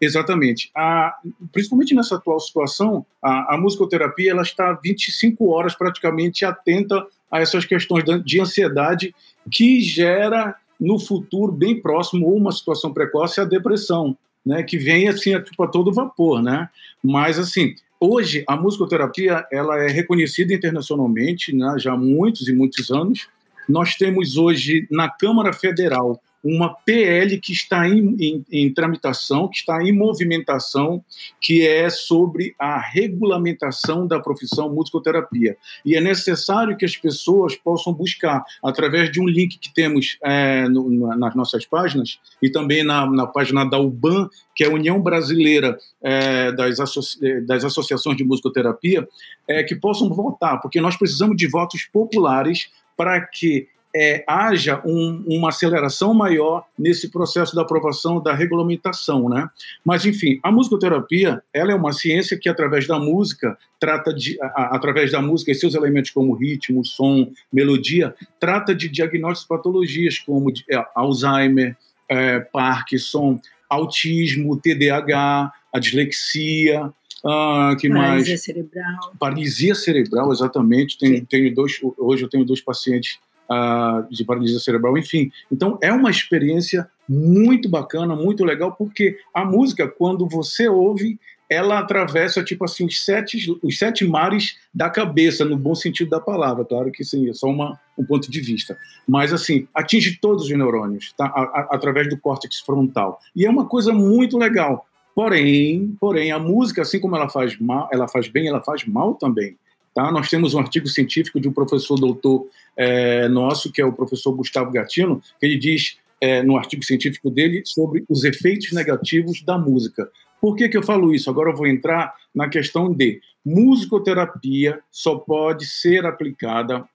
Exatamente. 0.00 0.70
A, 0.74 1.14
principalmente 1.52 1.94
nessa 1.94 2.16
atual 2.16 2.40
situação, 2.40 3.04
a, 3.22 3.54
a 3.54 3.58
musicoterapia 3.58 4.30
ela 4.30 4.42
está 4.42 4.72
25 4.72 5.50
horas 5.50 5.74
praticamente 5.74 6.44
atenta 6.44 7.06
a 7.30 7.40
essas 7.40 7.64
questões 7.64 8.04
de 8.24 8.40
ansiedade 8.40 9.14
que 9.50 9.80
gera 9.80 10.56
no 10.80 10.98
futuro 10.98 11.52
bem 11.52 11.80
próximo 11.80 12.26
ou 12.26 12.36
uma 12.36 12.50
situação 12.50 12.92
precoce 12.92 13.40
a 13.40 13.44
depressão, 13.44 14.16
né, 14.44 14.62
que 14.62 14.78
vem 14.78 15.08
assim 15.08 15.38
tipo, 15.42 15.62
a 15.62 15.68
todo 15.68 15.92
vapor, 15.92 16.42
né? 16.42 16.70
Mas 17.04 17.38
assim, 17.38 17.74
hoje 18.00 18.42
a 18.48 18.56
musicoterapia 18.56 19.44
ela 19.52 19.78
é 19.78 19.88
reconhecida 19.88 20.54
internacionalmente, 20.54 21.54
né, 21.54 21.74
já 21.78 21.92
há 21.92 21.96
muitos 21.96 22.48
e 22.48 22.54
muitos 22.54 22.90
anos. 22.90 23.28
Nós 23.68 23.94
temos 23.94 24.38
hoje 24.38 24.88
na 24.90 25.10
Câmara 25.10 25.52
Federal 25.52 26.20
uma 26.42 26.74
PL 26.74 27.38
que 27.38 27.52
está 27.52 27.88
em, 27.88 28.16
em, 28.18 28.44
em, 28.50 28.72
tramitação, 28.72 29.48
que 29.48 29.58
está 29.58 29.82
em 29.82 29.92
movimentação, 29.92 31.04
que 31.40 31.66
é 31.66 31.90
sobre 31.90 32.54
a 32.58 32.78
regulamentação 32.78 34.06
da 34.06 34.18
profissão 34.18 34.72
musicoterapia. 34.72 35.56
E 35.84 35.94
é 35.94 36.00
necessário 36.00 36.76
que 36.76 36.84
as 36.84 36.96
pessoas 36.96 37.54
possam 37.56 37.92
buscar, 37.92 38.42
através 38.64 39.12
de 39.12 39.20
um 39.20 39.28
link 39.28 39.58
que 39.58 39.72
temos 39.72 40.18
é, 40.22 40.68
no, 40.68 41.14
nas 41.16 41.34
nossas 41.34 41.66
páginas, 41.66 42.18
e 42.42 42.50
também 42.50 42.82
na, 42.82 43.06
na, 43.10 43.26
página 43.26 43.64
da 43.64 43.78
UBAN, 43.78 44.28
que 44.54 44.64
é 44.64 44.66
a 44.66 44.72
União 44.72 45.00
Brasileira 45.00 45.78
é, 46.02 46.52
das, 46.52 46.80
Associ 46.80 47.40
das 47.42 47.64
Associações 47.64 48.16
de 48.16 48.24
Musicoterapia, 48.24 49.06
é, 49.46 49.62
que 49.62 49.74
possam 49.74 50.08
votar, 50.08 50.60
porque 50.60 50.80
nós 50.80 50.96
precisamos 50.96 51.36
de 51.36 51.46
votos 51.46 51.84
populares 51.84 52.70
para 52.96 53.20
que 53.20 53.68
é, 53.94 54.24
haja 54.26 54.80
um, 54.84 55.24
uma 55.26 55.48
aceleração 55.48 56.14
maior 56.14 56.64
nesse 56.78 57.10
processo 57.10 57.54
da 57.54 57.62
aprovação 57.62 58.22
da 58.22 58.34
regulamentação, 58.34 59.28
né? 59.28 59.48
Mas 59.84 60.04
enfim, 60.04 60.38
a 60.42 60.52
musicoterapia 60.52 61.42
ela 61.52 61.72
é 61.72 61.74
uma 61.74 61.92
ciência 61.92 62.38
que 62.38 62.48
através 62.48 62.86
da 62.86 62.98
música 62.98 63.58
trata 63.78 64.14
de, 64.14 64.38
a, 64.42 64.76
através 64.76 65.10
da 65.10 65.20
música 65.20 65.50
e 65.50 65.54
seus 65.54 65.74
elementos 65.74 66.10
como 66.10 66.34
ritmo, 66.34 66.84
som, 66.84 67.30
melodia, 67.52 68.14
trata 68.38 68.74
de 68.74 68.88
diagnósticos 68.88 69.42
de 69.42 69.48
patologias 69.48 70.18
como 70.18 70.52
é, 70.70 70.84
Alzheimer, 70.94 71.76
é, 72.08 72.40
Parkinson, 72.40 73.40
autismo, 73.68 74.56
TDAH, 74.56 75.52
a 75.72 75.78
dislexia, 75.78 76.92
ah, 77.24 77.76
que 77.78 77.88
Paralisia 77.88 78.32
mais? 78.32 78.42
cerebral. 78.42 79.12
Paralisia 79.18 79.74
cerebral, 79.74 80.32
exatamente. 80.32 80.98
Tenho, 80.98 81.24
tenho 81.26 81.54
dois, 81.54 81.78
hoje 81.98 82.24
eu 82.24 82.28
tenho 82.28 82.44
dois 82.44 82.60
pacientes 82.60 83.18
uh, 83.50 84.06
de 84.10 84.24
paralisia 84.24 84.58
cerebral, 84.60 84.96
enfim. 84.96 85.30
Então 85.50 85.78
é 85.82 85.92
uma 85.92 86.10
experiência 86.10 86.88
muito 87.08 87.68
bacana, 87.68 88.14
muito 88.14 88.44
legal, 88.44 88.72
porque 88.72 89.18
a 89.34 89.44
música, 89.44 89.88
quando 89.88 90.28
você 90.28 90.68
ouve, 90.68 91.18
ela 91.50 91.80
atravessa 91.80 92.44
tipo 92.44 92.64
assim 92.64 92.86
os 92.86 93.04
sete, 93.04 93.58
os 93.60 93.76
sete 93.76 94.06
mares 94.06 94.56
da 94.72 94.88
cabeça, 94.88 95.44
no 95.44 95.56
bom 95.56 95.74
sentido 95.74 96.08
da 96.08 96.20
palavra, 96.20 96.64
claro 96.64 96.92
que 96.92 97.02
sim, 97.02 97.28
é 97.28 97.34
só 97.34 97.48
uma, 97.48 97.76
um 97.98 98.04
ponto 98.04 98.30
de 98.30 98.40
vista. 98.40 98.78
Mas 99.06 99.32
assim, 99.32 99.66
atinge 99.74 100.16
todos 100.20 100.44
os 100.44 100.50
neurônios, 100.50 101.12
tá? 101.16 101.26
A, 101.26 101.40
a, 101.42 101.68
através 101.72 102.08
do 102.08 102.16
córtex 102.16 102.60
frontal. 102.60 103.18
E 103.34 103.44
é 103.44 103.50
uma 103.50 103.66
coisa 103.66 103.92
muito 103.92 104.38
legal. 104.38 104.86
Porém, 105.12 105.96
porém, 105.98 106.30
a 106.30 106.38
música, 106.38 106.82
assim 106.82 107.00
como 107.00 107.16
ela 107.16 107.28
faz 107.28 107.58
mal, 107.58 107.88
ela 107.92 108.06
faz 108.06 108.28
bem, 108.28 108.46
ela 108.46 108.62
faz 108.62 108.86
mal 108.86 109.14
também. 109.14 109.56
Tá? 109.92 110.10
Nós 110.12 110.30
temos 110.30 110.54
um 110.54 110.60
artigo 110.60 110.86
científico 110.86 111.40
de 111.40 111.48
um 111.48 111.52
professor 111.52 111.96
doutor 111.98 112.46
é, 112.76 113.28
nosso, 113.28 113.72
que 113.72 113.80
é 113.80 113.84
o 113.84 113.92
professor 113.92 114.32
Gustavo 114.32 114.70
Gatino, 114.70 115.22
que 115.38 115.46
ele 115.46 115.58
diz 115.58 115.98
é, 116.20 116.42
no 116.42 116.56
artigo 116.56 116.84
científico 116.84 117.30
dele 117.30 117.62
sobre 117.64 118.04
os 118.08 118.24
efeitos 118.24 118.72
negativos 118.72 119.42
da 119.42 119.58
música. 119.58 120.08
Por 120.40 120.56
que, 120.56 120.68
que 120.68 120.76
eu 120.76 120.82
falo 120.82 121.14
isso? 121.14 121.28
Agora 121.28 121.50
eu 121.50 121.56
vou 121.56 121.66
entrar 121.66 122.14
na 122.34 122.48
questão 122.48 122.92
de 122.92 123.20
musicoterapia 123.44 124.80
só 124.90 125.16
pode 125.16 125.66
ser 125.66 126.04
aplicada 126.04 126.86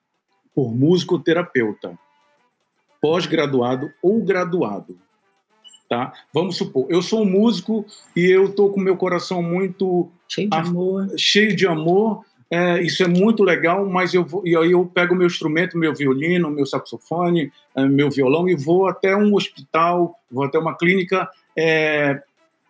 por 0.54 0.74
musicoterapeuta, 0.74 1.98
pós-graduado 3.00 3.90
ou 4.02 4.22
graduado. 4.24 4.98
tá? 5.88 6.12
Vamos 6.32 6.56
supor, 6.56 6.86
eu 6.88 7.02
sou 7.02 7.22
um 7.22 7.30
músico 7.30 7.84
e 8.16 8.24
eu 8.24 8.52
tô 8.54 8.70
com 8.70 8.80
meu 8.80 8.96
coração 8.96 9.42
muito 9.42 10.10
cheio 10.28 10.48
de 10.48 10.56
amor, 10.56 11.08
cheio 11.16 11.54
de 11.56 11.66
amor. 11.66 12.24
É, 12.50 12.80
isso 12.80 13.02
é 13.02 13.08
muito 13.08 13.42
legal, 13.42 13.86
mas 13.86 14.14
eu 14.14 14.24
vou, 14.24 14.46
e 14.46 14.56
aí 14.56 14.70
eu 14.70 14.86
pego 14.86 15.16
meu 15.16 15.26
instrumento, 15.26 15.76
meu 15.76 15.92
violino, 15.92 16.50
meu 16.50 16.64
saxofone, 16.64 17.52
é, 17.74 17.84
meu 17.84 18.08
violão 18.10 18.48
e 18.48 18.54
vou 18.54 18.86
até 18.86 19.16
um 19.16 19.34
hospital, 19.34 20.16
vou 20.30 20.44
até 20.44 20.58
uma 20.58 20.76
clínica 20.76 21.28
é, 21.56 22.22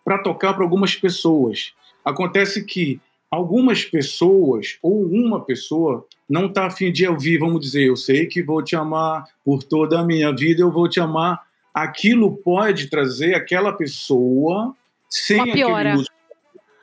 para 0.04 0.18
tocar 0.18 0.54
para 0.54 0.64
algumas 0.64 0.96
pessoas. 0.96 1.74
Acontece 2.04 2.64
que 2.64 3.00
algumas 3.30 3.84
pessoas 3.84 4.78
ou 4.80 5.04
uma 5.04 5.44
pessoa 5.44 6.06
não 6.28 6.46
está 6.46 6.66
afim 6.66 6.90
de 6.90 7.06
ouvir, 7.06 7.38
vamos 7.38 7.60
dizer, 7.60 7.86
eu 7.86 7.96
sei 7.96 8.26
que 8.26 8.42
vou 8.42 8.62
te 8.62 8.74
amar 8.74 9.24
por 9.44 9.62
toda 9.62 10.00
a 10.00 10.04
minha 10.04 10.34
vida, 10.34 10.62
eu 10.62 10.70
vou 10.70 10.88
te 10.88 11.00
amar. 11.00 11.44
Aquilo 11.74 12.34
pode 12.36 12.88
trazer 12.88 13.34
aquela 13.34 13.72
pessoa 13.72 14.74
sem 15.08 15.40
aquele 15.40 15.92
músico, 15.92 16.15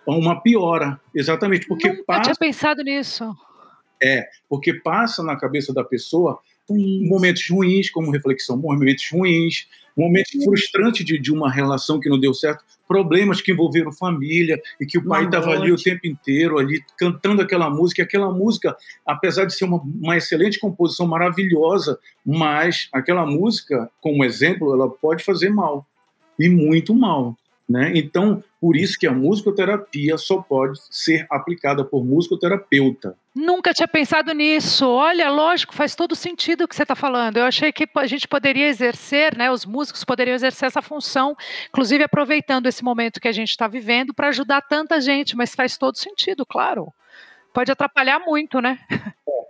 uma 0.08 0.42
piora, 0.42 1.00
exatamente, 1.14 1.68
porque 1.68 1.88
Nunca 1.88 2.04
passa. 2.06 2.22
tinha 2.24 2.36
pensado 2.36 2.84
nisso. 2.84 3.36
É, 4.02 4.28
porque 4.50 4.74
passa 4.74 5.24
na 5.24 5.36
cabeça 5.36 5.74
da 5.74 5.84
pessoa 5.84 6.40
momentos 6.70 7.44
ruins, 7.50 7.90
como 7.90 8.12
reflexão, 8.12 8.58
momentos 8.58 9.10
ruins, 9.12 9.68
momentos 9.98 10.44
frustrantes 10.44 11.06
de, 11.06 11.20
de 11.20 11.32
uma 11.32 11.52
relação 11.52 12.00
que 12.00 12.10
não 12.10 12.20
deu 12.20 12.34
certo, 12.34 12.64
problemas 12.88 13.42
que 13.42 13.52
envolveram 13.52 13.92
família 13.92 14.62
e 14.80 14.86
que 14.86 14.98
o 14.98 15.06
pai 15.06 15.26
estava 15.26 15.52
ali 15.52 15.72
o 15.72 15.82
tempo 15.82 16.06
inteiro 16.06 16.58
ali 16.58 16.84
cantando 16.98 17.42
aquela 17.42 17.70
música. 17.70 18.02
E 18.02 18.04
aquela 18.04 18.32
música, 18.32 18.76
apesar 19.06 19.46
de 19.46 19.54
ser 19.54 19.66
uma, 19.66 19.78
uma 19.78 20.18
excelente 20.18 20.60
composição 20.60 21.08
maravilhosa, 21.08 21.98
mas 22.26 22.90
aquela 22.92 23.26
música, 23.26 23.90
como 24.02 24.24
exemplo, 24.24 24.74
ela 24.74 24.90
pode 24.90 25.24
fazer 25.24 25.50
mal 25.50 25.86
e 26.40 26.50
muito 26.50 26.94
mal. 26.94 27.38
Né? 27.68 27.94
Então, 27.96 28.44
por 28.60 28.76
isso 28.76 29.00
que 29.00 29.08
a 29.08 29.12
musicoterapia 29.14 30.18
só 30.18 30.42
pode 30.42 30.80
ser 30.92 31.26
aplicada 31.30 31.84
por 31.86 32.04
musicoterapeuta. 32.04 33.18
Nunca 33.34 33.74
tinha 33.74 33.88
pensado 33.88 34.34
nisso. 34.34 34.88
Olha, 34.88 35.30
lógico, 35.32 35.74
faz 35.74 35.96
todo 35.96 36.14
sentido 36.16 36.64
o 36.64 36.68
que 36.68 36.76
você 36.76 36.84
está 36.84 36.96
falando. 36.96 37.38
Eu 37.38 37.46
achei 37.46 37.72
que 37.72 37.88
a 37.96 38.06
gente 38.06 38.28
poderia 38.28 38.68
exercer, 38.68 39.36
né, 39.38 39.50
os 39.50 39.66
músicos 39.66 40.04
poderiam 40.04 40.36
exercer 40.36 40.68
essa 40.68 40.82
função, 40.82 41.36
inclusive 41.70 42.04
aproveitando 42.04 42.68
esse 42.68 42.84
momento 42.84 43.20
que 43.20 43.30
a 43.30 43.34
gente 43.34 43.50
está 43.50 43.68
vivendo 43.68 44.14
para 44.14 44.28
ajudar 44.28 44.62
tanta 44.62 45.00
gente, 45.00 45.36
mas 45.36 45.56
faz 45.56 45.78
todo 45.78 45.98
sentido, 45.98 46.46
claro. 46.46 46.94
Pode 47.54 47.72
atrapalhar 47.72 48.20
muito, 48.20 48.60
né? 48.60 48.80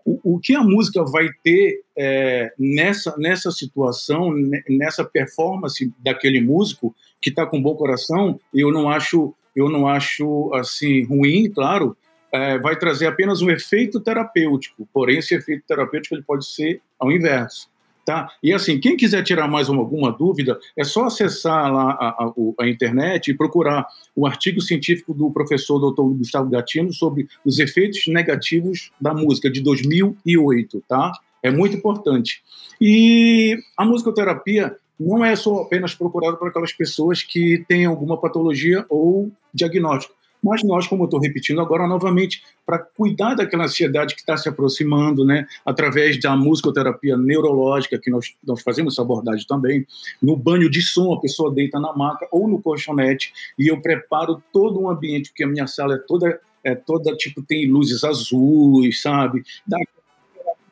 O, 0.06 0.36
o 0.36 0.40
que 0.40 0.54
a 0.54 0.62
música 0.62 1.04
vai 1.06 1.30
ter 1.42 1.82
é, 1.98 2.54
nessa, 2.60 3.16
nessa 3.18 3.50
situação, 3.52 4.34
nessa 4.68 5.06
performance 5.06 5.90
daquele 6.00 6.42
músico, 6.42 6.94
que 7.24 7.30
está 7.30 7.46
com 7.46 7.62
bom 7.62 7.74
coração, 7.74 8.38
eu 8.54 8.70
não 8.70 8.90
acho, 8.90 9.34
eu 9.56 9.70
não 9.70 9.88
acho 9.88 10.54
assim 10.54 11.06
ruim, 11.06 11.50
claro, 11.50 11.96
é, 12.34 12.60
vai 12.60 12.76
trazer 12.76 13.08
apenas 13.08 13.42
um 13.42 13.50
efeito 13.50 14.02
terapêutico. 14.02 14.86
Porém, 14.94 15.20
esse 15.20 15.34
efeito 15.34 15.64
terapêutico 15.66 16.16
ele 16.16 16.24
pode 16.24 16.46
ser 16.46 16.82
ao 17.00 17.10
inverso. 17.10 17.72
Tá? 18.06 18.30
E 18.44 18.52
assim, 18.52 18.78
quem 18.82 18.98
quiser 18.98 19.24
tirar 19.24 19.48
mais 19.48 19.70
uma, 19.70 19.80
alguma 19.80 20.12
dúvida, 20.12 20.60
é 20.76 20.84
só 20.84 21.06
acessar 21.06 21.72
lá 21.72 21.92
a, 21.92 22.26
a, 22.26 22.34
a, 22.60 22.68
internet 22.68 23.32
e 23.32 23.38
procurar 23.38 23.88
o 24.14 24.28
artigo 24.28 24.60
científico 24.60 25.14
do 25.14 25.32
professor 25.32 25.80
Dr. 25.80 26.02
Gustavo 26.18 26.50
Gatino 26.50 26.92
sobre 26.92 27.30
os 27.46 27.60
efeitos 27.60 28.02
negativos 28.08 28.92
da 29.00 29.14
música 29.14 29.50
de 29.50 29.62
2008, 29.62 30.84
tá? 30.86 31.14
É 31.42 31.50
muito 31.50 31.78
importante. 31.78 32.44
E 32.82 33.58
a 33.78 33.86
musicoterapia 33.86 34.76
não 35.00 35.24
é 35.24 35.36
só 35.36 35.62
apenas 35.62 35.96
procurado 35.96 36.38
para 36.38 36.50
aquelas 36.50 36.74
pessoas 36.74 37.24
que 37.24 37.64
têm 37.68 37.86
alguma 37.86 38.20
patologia 38.20 38.86
ou 38.90 39.32
diagnóstico. 39.54 40.16
Mas 40.44 40.62
nós, 40.62 40.86
como 40.86 41.04
eu 41.04 41.06
estou 41.06 41.22
repetindo 41.22 41.62
agora 41.62 41.88
novamente, 41.88 42.44
para 42.66 42.78
cuidar 42.78 43.34
daquela 43.34 43.64
ansiedade 43.64 44.14
que 44.14 44.20
está 44.20 44.36
se 44.36 44.50
aproximando, 44.50 45.24
né, 45.24 45.48
através 45.66 46.20
da 46.20 46.36
musicoterapia 46.36 47.16
neurológica, 47.16 47.98
que 47.98 48.12
nós, 48.12 48.36
nós 48.46 48.62
fazemos 48.62 48.94
essa 48.94 49.02
abordagem 49.02 49.48
também, 49.48 49.88
no 50.22 50.36
banho 50.36 50.70
de 50.70 50.82
som, 50.82 51.14
a 51.14 51.22
pessoa 51.22 51.54
deita 51.54 51.80
na 51.80 51.94
maca 51.94 52.28
ou 52.30 52.46
no 52.50 52.62
colchonete, 52.62 53.32
e 53.58 53.70
eu 53.70 53.82
preparo 53.82 54.44
todo 54.52 54.82
um 54.82 54.90
ambiente, 54.90 55.30
porque 55.30 55.46
a 55.46 55.48
minha 55.48 55.66
sala 55.66 55.96
é 55.96 56.00
toda, 56.00 56.38
é 56.62 56.76
toda 56.76 57.16
tipo, 57.16 57.42
tem 57.42 57.66
luzes 57.70 58.04
azuis, 58.04 59.02
sabe? 59.02 59.44
Dá 59.66 59.78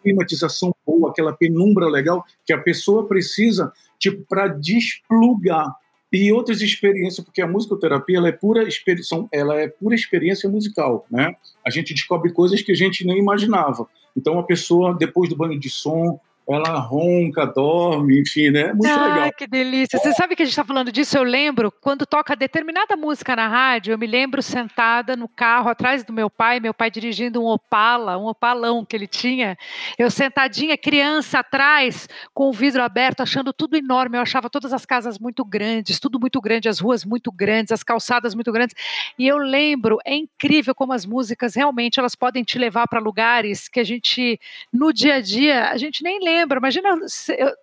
climatização 0.03 0.75
boa, 1.01 1.11
aquela 1.11 1.33
penumbra 1.33 1.87
legal 1.87 2.23
que 2.45 2.53
a 2.53 2.57
pessoa 2.57 3.07
precisa 3.07 3.73
tipo, 3.97 4.23
para 4.27 4.47
desplugar. 4.47 5.75
E 6.13 6.31
outras 6.33 6.61
experiências, 6.61 7.23
porque 7.23 7.41
a 7.41 7.47
musicoterapia 7.47 8.17
ela 8.17 8.27
é 8.27 8.33
pura 8.33 8.67
experiência, 8.67 9.25
ela 9.31 9.55
é 9.59 9.67
pura 9.67 9.95
experiência 9.95 10.49
musical, 10.49 11.05
né? 11.09 11.33
A 11.65 11.69
gente 11.69 11.93
descobre 11.93 12.33
coisas 12.33 12.61
que 12.61 12.73
a 12.73 12.75
gente 12.75 13.05
nem 13.05 13.17
imaginava. 13.17 13.87
Então 14.15 14.37
a 14.37 14.43
pessoa 14.43 14.93
depois 14.93 15.29
do 15.29 15.37
banho 15.37 15.57
de 15.57 15.69
som, 15.69 16.19
ela 16.53 16.79
ronca, 16.79 17.45
dorme, 17.45 18.19
enfim, 18.19 18.49
né? 18.49 18.73
Muito 18.73 18.87
ah, 18.87 19.07
legal. 19.07 19.31
que 19.37 19.47
delícia. 19.47 19.97
Você 19.99 20.13
sabe 20.13 20.35
que 20.35 20.43
a 20.43 20.45
gente 20.45 20.53
está 20.53 20.63
falando 20.63 20.91
disso? 20.91 21.17
Eu 21.17 21.23
lembro, 21.23 21.71
quando 21.71 22.05
toca 22.05 22.35
determinada 22.35 22.95
música 22.95 23.35
na 23.35 23.47
rádio, 23.47 23.93
eu 23.93 23.97
me 23.97 24.07
lembro 24.07 24.41
sentada 24.41 25.15
no 25.15 25.27
carro 25.27 25.69
atrás 25.69 26.03
do 26.03 26.11
meu 26.11 26.29
pai, 26.29 26.59
meu 26.59 26.73
pai 26.73 26.91
dirigindo 26.91 27.41
um 27.41 27.45
Opala, 27.45 28.17
um 28.17 28.27
Opalão 28.27 28.83
que 28.85 28.95
ele 28.95 29.07
tinha. 29.07 29.57
Eu 29.97 30.11
sentadinha, 30.11 30.77
criança 30.77 31.39
atrás, 31.39 32.07
com 32.33 32.49
o 32.49 32.53
vidro 32.53 32.83
aberto, 32.83 33.21
achando 33.21 33.53
tudo 33.53 33.77
enorme. 33.77 34.17
Eu 34.17 34.21
achava 34.21 34.49
todas 34.49 34.73
as 34.73 34.85
casas 34.85 35.17
muito 35.17 35.45
grandes, 35.45 35.99
tudo 35.99 36.19
muito 36.19 36.41
grande, 36.41 36.69
as 36.69 36.79
ruas 36.79 37.05
muito 37.05 37.31
grandes, 37.31 37.71
as 37.71 37.83
calçadas 37.83 38.35
muito 38.35 38.51
grandes. 38.51 38.75
E 39.17 39.27
eu 39.27 39.37
lembro, 39.37 39.99
é 40.05 40.15
incrível 40.15 40.75
como 40.75 40.93
as 40.93 41.05
músicas 41.05 41.55
realmente 41.55 41.99
elas 41.99 42.15
podem 42.15 42.43
te 42.43 42.57
levar 42.57 42.87
para 42.87 42.99
lugares 42.99 43.67
que 43.67 43.79
a 43.79 43.83
gente, 43.83 44.39
no 44.71 44.91
dia 44.91 45.15
a 45.15 45.21
dia, 45.21 45.69
a 45.69 45.77
gente 45.77 46.03
nem 46.03 46.19
lembra 46.19 46.40
lembro, 46.41 46.57
imagina, 46.57 46.97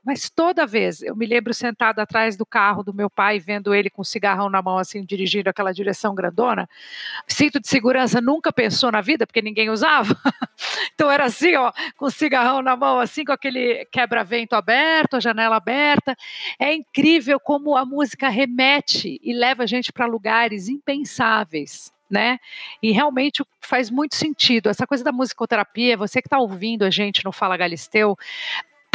mas 0.05 0.31
toda 0.31 0.67
vez 0.67 1.03
eu 1.03 1.17
me 1.17 1.27
lembro 1.27 1.53
sentada 1.53 2.03
atrás 2.03 2.37
do 2.37 2.47
carro 2.47 2.83
do 2.83 2.95
meu 2.95 3.11
pai, 3.11 3.39
vendo 3.39 3.75
ele 3.75 3.91
com 3.91 4.03
um 4.03 4.05
cigarrão 4.05 4.49
na 4.49 4.63
mão, 4.63 4.79
assim, 4.79 5.05
dirigindo 5.05 5.51
aquela 5.51 5.73
direção 5.73 6.15
grandona. 6.15 6.69
Cinto 7.27 7.61
de 7.61 7.69
segurança 7.69 8.21
nunca 8.21 8.53
pensou 8.53 8.91
na 8.93 9.01
vida, 9.01 9.27
porque 9.27 9.43
ninguém 9.43 9.69
usava. 9.71 10.17
então 10.95 11.11
era 11.11 11.25
assim, 11.25 11.57
ó, 11.57 11.73
com 11.97 12.07
o 12.07 12.11
cigarrão 12.11 12.63
na 12.63 12.77
mão, 12.77 13.01
assim, 13.01 13.25
com 13.25 13.33
aquele 13.33 13.85
quebra-vento 13.87 14.55
aberto, 14.55 15.17
a 15.17 15.21
janela 15.21 15.57
aberta. 15.57 16.17
É 16.59 16.73
incrível 16.73 17.41
como 17.41 17.77
a 17.77 17.85
música 17.85 18.29
remete 18.29 19.21
e 19.23 19.33
leva 19.33 19.65
a 19.65 19.67
gente 19.67 19.93
para 19.93 20.07
lugares 20.07 20.69
impensáveis 20.69 21.93
né? 22.11 22.39
E 22.83 22.93
realmente 22.93 23.45
faz 23.61 23.91
muito 23.91 24.15
sentido. 24.15 24.69
Essa 24.69 24.87
coisa 24.87 25.05
da 25.05 25.13
musicoterapia, 25.13 25.97
você 25.97 26.23
que 26.23 26.27
está 26.27 26.39
ouvindo 26.39 26.85
a 26.85 26.91
gente 26.91 27.25
no 27.25 27.33
Fala 27.33 27.57
Galisteu, 27.57 28.17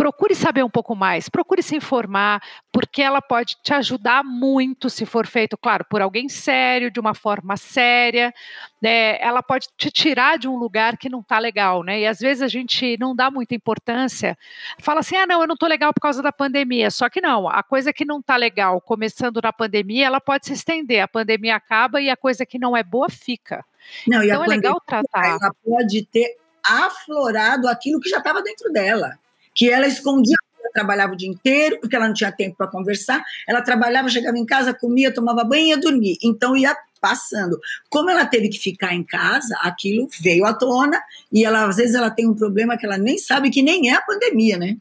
procure 0.03 0.35
saber 0.35 0.65
um 0.65 0.69
pouco 0.69 0.93
mais, 0.93 1.29
procure 1.29 1.63
se 1.63 1.77
informar, 1.77 2.43
porque 2.73 3.01
ela 3.01 3.21
pode 3.21 3.55
te 3.63 3.73
ajudar 3.73 4.21
muito 4.21 4.89
se 4.89 5.05
for 5.05 5.25
feito, 5.25 5.57
claro, 5.57 5.85
por 5.89 6.01
alguém 6.01 6.27
sério, 6.27 6.91
de 6.91 6.99
uma 6.99 7.13
forma 7.13 7.55
séria. 7.55 8.33
Né? 8.81 9.17
Ela 9.21 9.41
pode 9.41 9.67
te 9.77 9.89
tirar 9.89 10.37
de 10.37 10.45
um 10.45 10.57
lugar 10.57 10.97
que 10.97 11.07
não 11.07 11.21
está 11.21 11.39
legal, 11.39 11.83
né? 11.83 12.01
E 12.01 12.05
às 12.05 12.19
vezes 12.19 12.41
a 12.41 12.49
gente 12.49 12.97
não 12.99 13.15
dá 13.15 13.31
muita 13.31 13.55
importância, 13.55 14.37
fala 14.81 14.99
assim: 14.99 15.15
ah, 15.15 15.25
não, 15.25 15.39
eu 15.39 15.47
não 15.47 15.53
estou 15.53 15.69
legal 15.69 15.93
por 15.93 16.01
causa 16.01 16.21
da 16.21 16.33
pandemia. 16.33 16.91
Só 16.91 17.07
que 17.07 17.21
não, 17.21 17.47
a 17.47 17.63
coisa 17.63 17.93
que 17.93 18.03
não 18.03 18.19
está 18.19 18.35
legal 18.35 18.81
começando 18.81 19.39
na 19.41 19.53
pandemia, 19.53 20.07
ela 20.07 20.19
pode 20.19 20.45
se 20.45 20.51
estender. 20.51 21.01
A 21.01 21.07
pandemia 21.07 21.55
acaba 21.55 22.01
e 22.01 22.09
a 22.09 22.17
coisa 22.17 22.45
que 22.45 22.59
não 22.59 22.75
é 22.75 22.83
boa 22.83 23.09
fica. 23.09 23.63
Não, 24.05 24.21
então 24.21 24.43
é 24.43 24.47
legal 24.47 24.81
tratar. 24.85 25.27
Ela 25.27 25.53
pode 25.63 26.05
ter 26.07 26.35
aflorado 26.61 27.69
aquilo 27.69 28.01
que 28.01 28.09
já 28.09 28.17
estava 28.17 28.43
dentro 28.43 28.69
dela 28.69 29.17
que 29.53 29.69
ela 29.69 29.87
escondia 29.87 30.37
trabalhava 30.73 31.13
o 31.13 31.15
dia 31.15 31.29
inteiro, 31.29 31.79
porque 31.79 31.95
ela 31.95 32.07
não 32.07 32.15
tinha 32.15 32.31
tempo 32.31 32.57
para 32.57 32.65
conversar. 32.67 33.23
Ela 33.47 33.61
trabalhava, 33.61 34.09
chegava 34.09 34.35
em 34.37 34.45
casa, 34.45 34.73
comia, 34.73 35.13
tomava 35.13 35.43
banho 35.43 35.65
e 35.65 35.69
ia 35.69 35.77
dormir. 35.77 36.17
Então 36.23 36.57
ia 36.57 36.75
passando. 36.99 37.59
Como 37.89 38.09
ela 38.09 38.25
teve 38.25 38.49
que 38.49 38.57
ficar 38.57 38.95
em 38.95 39.03
casa, 39.03 39.55
aquilo 39.61 40.09
veio 40.21 40.45
à 40.45 40.53
tona 40.53 40.99
e 41.31 41.45
ela 41.45 41.67
às 41.67 41.75
vezes 41.75 41.93
ela 41.95 42.09
tem 42.09 42.27
um 42.27 42.33
problema 42.33 42.77
que 42.77 42.85
ela 42.85 42.97
nem 42.97 43.17
sabe 43.17 43.51
que 43.51 43.61
nem 43.61 43.91
é 43.91 43.93
a 43.93 44.01
pandemia, 44.01 44.57
né? 44.57 44.77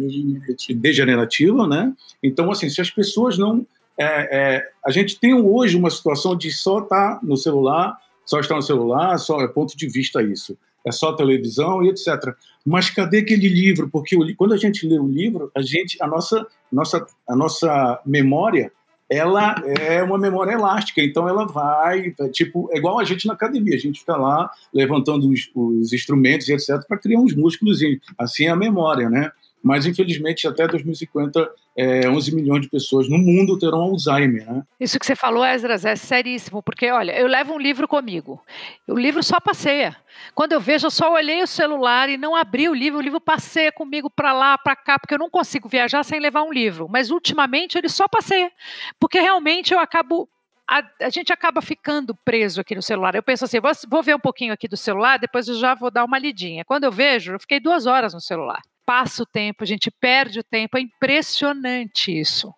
degenerativa, 0.75 1.67
né? 1.67 1.93
Então, 2.23 2.51
assim, 2.51 2.69
se 2.69 2.81
as 2.81 2.91
pessoas 2.91 3.39
não. 3.39 3.67
É, 3.97 4.05
é, 4.05 4.71
a 4.85 4.91
gente 4.91 5.19
tem 5.19 5.33
hoje 5.33 5.77
uma 5.77 5.89
situação 5.89 6.37
de 6.37 6.51
só 6.51 6.81
estar 6.81 7.15
tá 7.15 7.21
no 7.23 7.37
celular 7.37 7.97
só 8.25 8.41
está 8.41 8.55
no 8.55 8.63
celular, 8.63 9.19
só 9.19 9.41
é 9.43 9.49
ponto 9.49 9.77
de 9.77 9.87
vista 9.89 10.23
isso. 10.23 10.57
É 10.87 10.93
só 10.93 11.13
televisão 11.13 11.83
e 11.83 11.89
etc. 11.89 12.35
Mas 12.65 12.91
cadê 12.91 13.19
aquele 13.19 13.49
livro? 13.49 13.89
Porque 13.89 14.17
quando 14.35 14.53
a 14.53 14.57
gente 14.57 14.87
lê 14.87 14.99
o 14.99 15.07
livro, 15.07 15.51
a 15.57 15.63
gente, 15.63 15.97
a 16.03 16.07
nossa, 16.07 16.47
nossa, 16.71 17.07
a 17.29 17.35
nossa 17.35 18.01
memória 18.05 18.71
ela 19.09 19.55
é 19.67 20.03
uma 20.03 20.19
memória 20.19 20.53
elástica, 20.53 21.03
então 21.03 21.29
ela 21.29 21.47
vai, 21.47 22.15
é 22.19 22.29
tipo, 22.29 22.69
é 22.73 22.79
igual 22.79 22.99
a 22.99 23.05
gente 23.05 23.27
na 23.27 23.35
academia, 23.35 23.75
a 23.77 23.79
gente 23.79 24.01
fica 24.01 24.17
lá 24.17 24.51
levantando 24.73 25.29
os, 25.29 25.51
os 25.55 25.93
instrumentos 25.93 26.49
e 26.49 26.55
etc 26.55 26.85
para 26.89 26.99
criar 26.99 27.21
uns 27.21 27.35
músculos, 27.35 27.81
assim 28.19 28.47
é 28.47 28.49
a 28.49 28.57
memória, 28.57 29.11
né? 29.11 29.31
Mas 29.65 29.87
infelizmente 29.87 30.47
até 30.47 30.69
2050 30.69 31.51
é, 31.75 32.07
11 32.07 32.35
milhões 32.35 32.61
de 32.61 32.69
pessoas 32.69 33.09
no 33.09 33.17
mundo 33.17 33.59
terão 33.59 33.81
Alzheimer. 33.81 34.47
Né? 34.47 34.63
Isso 34.79 34.99
que 34.99 35.07
você 35.07 35.17
falou, 35.17 35.43
Esdras, 35.43 35.87
é 35.87 35.97
seríssimo, 35.97 36.63
porque 36.63 36.91
olha, 36.91 37.19
eu 37.19 37.27
levo 37.27 37.55
um 37.55 37.59
livro 37.59 37.89
comigo, 37.89 38.43
o 38.87 38.99
livro 38.99 39.23
só 39.23 39.41
passeia. 39.41 39.97
Quando 40.35 40.53
eu 40.53 40.61
vejo, 40.61 40.87
eu 40.87 40.91
só 40.91 41.11
olhei 41.13 41.43
o 41.43 41.47
celular 41.47 42.11
e 42.11 42.19
não 42.19 42.37
abri 42.37 42.69
o 42.69 42.75
livro, 42.75 42.99
o 42.99 43.03
livro 43.03 43.21
passeia 43.21 43.73
comigo 43.73 44.11
para 44.11 44.35
lá, 44.35 44.59
para 44.59 44.77
cá, 44.77 44.99
porque 44.99 45.15
eu 45.15 45.19
não 45.19 45.31
consigo 45.31 45.67
viajar 45.67 46.05
sem 46.05 46.21
levar 46.21 46.43
um 46.43 46.53
livro. 46.53 46.87
Mas 46.89 47.11
ultimamente 47.11 47.79
ele 47.79 47.89
só 47.89 48.07
passeia, 48.07 48.53
porque 49.01 49.19
realmente 49.19 49.73
eu 49.73 49.81
acabo 49.81 50.29
a, 50.69 50.83
a, 51.03 51.11
gente 51.11 51.33
acaba 51.33 51.61
ficando 51.61 52.15
preso 52.15 52.61
aqui 52.61 52.75
no 52.75 52.83
celular. 52.83 53.15
Eu 53.15 53.23
penso 53.23 53.45
assim, 53.45 53.61
vou, 53.61 53.73
vou, 53.89 54.03
ver 54.03 54.15
um 54.15 54.21
pouquinho 54.21 54.53
aqui 54.53 54.69
do 54.69 54.77
celular, 54.77 55.19
depois 55.19 55.49
eu 55.49 55.57
já 55.57 55.75
vou 55.75 55.91
dar 55.91 56.05
uma 56.05 56.19
lidinha. 56.19 56.65
Quando 56.65 56.85
eu 56.85 56.93
vejo, 56.93 57.33
eu 57.33 57.41
fiquei 57.41 57.61
duas 57.61 57.87
horas 57.87 58.15
no 58.15 58.21
celular 58.21 58.63
passa 58.85 59.23
o 59.23 59.27
tempo, 59.27 59.63
a 59.63 59.67
gente 59.67 59.91
perde 59.91 60.41
o 60.41 60.45
tempo. 60.45 60.77
É 60.77 60.81
impressionante 60.81 62.19
isso. 62.19 62.53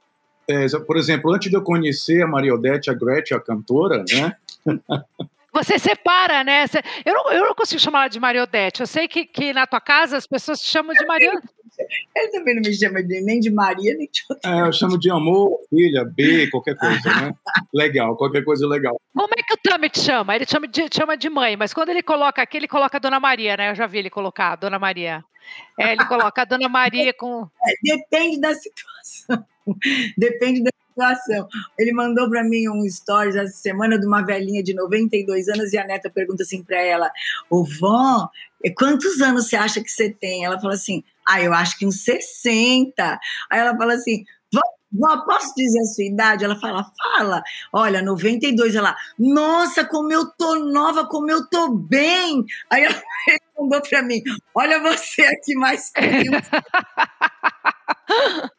É, 0.48 0.66
por 0.86 0.96
exemplo, 0.96 1.32
antes 1.32 1.50
de 1.50 1.56
eu 1.56 1.62
conhecer 1.62 2.22
a 2.22 2.26
Maria 2.26 2.54
Odete, 2.54 2.90
a 2.90 2.94
Gretchen, 2.94 3.36
a 3.36 3.40
cantora, 3.40 4.04
né? 4.08 4.36
Você 5.56 5.78
separa, 5.78 6.44
né? 6.44 6.66
Eu 7.02 7.14
não, 7.14 7.32
eu 7.32 7.44
não 7.46 7.54
consigo 7.54 7.80
chamar 7.80 8.00
ela 8.00 8.08
de 8.08 8.20
Maria 8.20 8.42
Odete. 8.42 8.82
Eu 8.82 8.86
sei 8.86 9.08
que, 9.08 9.24
que 9.24 9.54
na 9.54 9.66
tua 9.66 9.80
casa 9.80 10.18
as 10.18 10.26
pessoas 10.26 10.60
te 10.60 10.66
chamam 10.66 10.94
de 10.94 11.06
Maria. 11.06 11.32
Ele 12.14 12.28
também 12.28 12.54
não 12.54 12.62
me 12.62 12.74
chama 12.74 13.02
de, 13.02 13.22
nem 13.22 13.40
de 13.40 13.50
Maria, 13.50 13.94
nem 13.96 14.06
de 14.10 14.20
outra. 14.28 14.50
É, 14.50 14.68
eu 14.68 14.72
chamo 14.72 14.98
de 14.98 15.10
amor, 15.10 15.58
filha, 15.70 16.04
B, 16.04 16.50
qualquer 16.50 16.76
coisa, 16.76 17.08
né? 17.08 17.34
legal, 17.72 18.14
qualquer 18.18 18.44
coisa 18.44 18.66
legal. 18.66 19.00
Como 19.14 19.32
é 19.32 19.42
que 19.42 19.54
o 19.54 19.56
Tami 19.56 19.88
te 19.88 20.00
chama? 20.00 20.36
Ele 20.36 20.44
te 20.44 20.52
chama 20.52 20.68
de, 20.68 20.88
te 20.90 20.96
chama 20.96 21.16
de 21.16 21.30
mãe, 21.30 21.56
mas 21.56 21.72
quando 21.72 21.88
ele 21.88 22.02
coloca 22.02 22.42
aqui, 22.42 22.58
ele 22.58 22.68
coloca 22.68 22.98
a 22.98 23.00
Dona 23.00 23.18
Maria, 23.18 23.56
né? 23.56 23.70
Eu 23.70 23.74
já 23.74 23.86
vi 23.86 23.98
ele 23.98 24.10
colocar 24.10 24.52
a 24.52 24.56
Dona 24.56 24.78
Maria. 24.78 25.24
É, 25.80 25.92
ele 25.92 26.04
coloca 26.04 26.42
a 26.42 26.44
Dona 26.44 26.68
Maria 26.68 27.14
com. 27.14 27.48
É, 27.64 27.96
depende 27.96 28.40
da 28.40 28.54
situação. 28.54 29.46
Depende 30.16 30.62
da 30.62 30.70
situação. 30.88 31.48
Ele 31.78 31.92
mandou 31.92 32.28
para 32.28 32.42
mim 32.44 32.68
um 32.68 32.88
stories 32.88 33.36
essa 33.36 33.52
semana 33.56 33.98
de 33.98 34.06
uma 34.06 34.22
velhinha 34.24 34.62
de 34.62 34.74
92 34.74 35.48
anos 35.48 35.72
e 35.72 35.78
a 35.78 35.86
neta 35.86 36.10
pergunta 36.10 36.42
assim 36.42 36.62
para 36.62 36.80
ela: 36.80 37.10
Ô 37.50 37.64
vó, 37.64 38.28
quantos 38.76 39.20
anos 39.20 39.48
você 39.48 39.56
acha 39.56 39.82
que 39.82 39.90
você 39.90 40.10
tem? 40.10 40.44
Ela 40.44 40.60
fala 40.60 40.74
assim: 40.74 41.02
Ah, 41.28 41.40
eu 41.42 41.52
acho 41.52 41.78
que 41.78 41.86
uns 41.86 42.02
60. 42.04 43.18
Aí 43.50 43.60
ela 43.60 43.76
fala 43.76 43.94
assim: 43.94 44.24
Vó, 44.92 45.16
posso 45.24 45.52
dizer 45.56 45.80
a 45.80 45.84
sua 45.84 46.04
idade? 46.04 46.44
Ela 46.44 46.56
fala, 46.58 46.84
fala. 46.96 47.42
Olha, 47.72 48.00
92. 48.00 48.74
Ela, 48.74 48.96
nossa, 49.18 49.84
como 49.84 50.12
eu 50.12 50.26
tô 50.38 50.54
nova, 50.56 51.06
como 51.06 51.30
eu 51.30 51.46
tô 51.48 51.70
bem. 51.74 52.44
Aí 52.70 52.84
ela 52.84 53.02
mandou 53.58 53.82
para 53.82 54.02
mim, 54.02 54.22
olha 54.54 54.80
você 54.80 55.22
aqui 55.22 55.54
mais 55.56 55.90
tempo. 55.90 56.36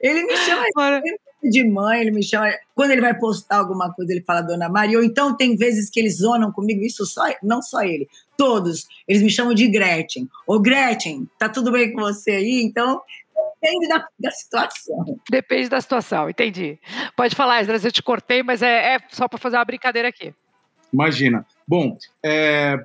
ele 0.00 0.22
me 0.24 0.36
chama 0.36 0.64
de 1.42 1.64
mãe, 1.64 2.00
ele 2.00 2.10
me 2.10 2.22
chama. 2.22 2.50
Quando 2.74 2.90
ele 2.90 3.00
vai 3.00 3.16
postar 3.18 3.58
alguma 3.58 3.92
coisa, 3.92 4.12
ele 4.12 4.22
fala 4.22 4.42
Dona 4.42 4.68
Maria. 4.68 4.98
Ou 4.98 5.04
então 5.04 5.36
tem 5.36 5.56
vezes 5.56 5.90
que 5.90 6.00
eles 6.00 6.18
zonam 6.18 6.52
comigo, 6.52 6.82
isso 6.82 7.06
só, 7.06 7.22
não 7.42 7.62
só 7.62 7.82
ele, 7.82 8.08
todos. 8.36 8.86
Eles 9.06 9.22
me 9.22 9.30
chamam 9.30 9.54
de 9.54 9.68
Gretchen. 9.68 10.28
Ô 10.46 10.58
Gretchen, 10.58 11.28
tá 11.38 11.48
tudo 11.48 11.72
bem 11.72 11.92
com 11.92 12.00
você 12.00 12.32
aí? 12.32 12.62
Então 12.62 13.00
Depende 13.60 13.88
da, 13.88 14.06
da, 14.20 14.30
situação. 14.30 15.20
Depende 15.28 15.68
da 15.68 15.80
situação, 15.80 16.30
entendi. 16.30 16.78
Pode 17.16 17.34
falar, 17.34 17.60
Esdras, 17.60 17.84
eu 17.84 17.90
te 17.90 18.02
cortei, 18.02 18.40
mas 18.42 18.62
é, 18.62 18.94
é 18.94 18.98
só 19.10 19.26
para 19.26 19.38
fazer 19.38 19.56
uma 19.56 19.64
brincadeira 19.64 20.08
aqui. 20.08 20.32
Imagina. 20.92 21.44
Bom, 21.66 21.96
é, 22.22 22.76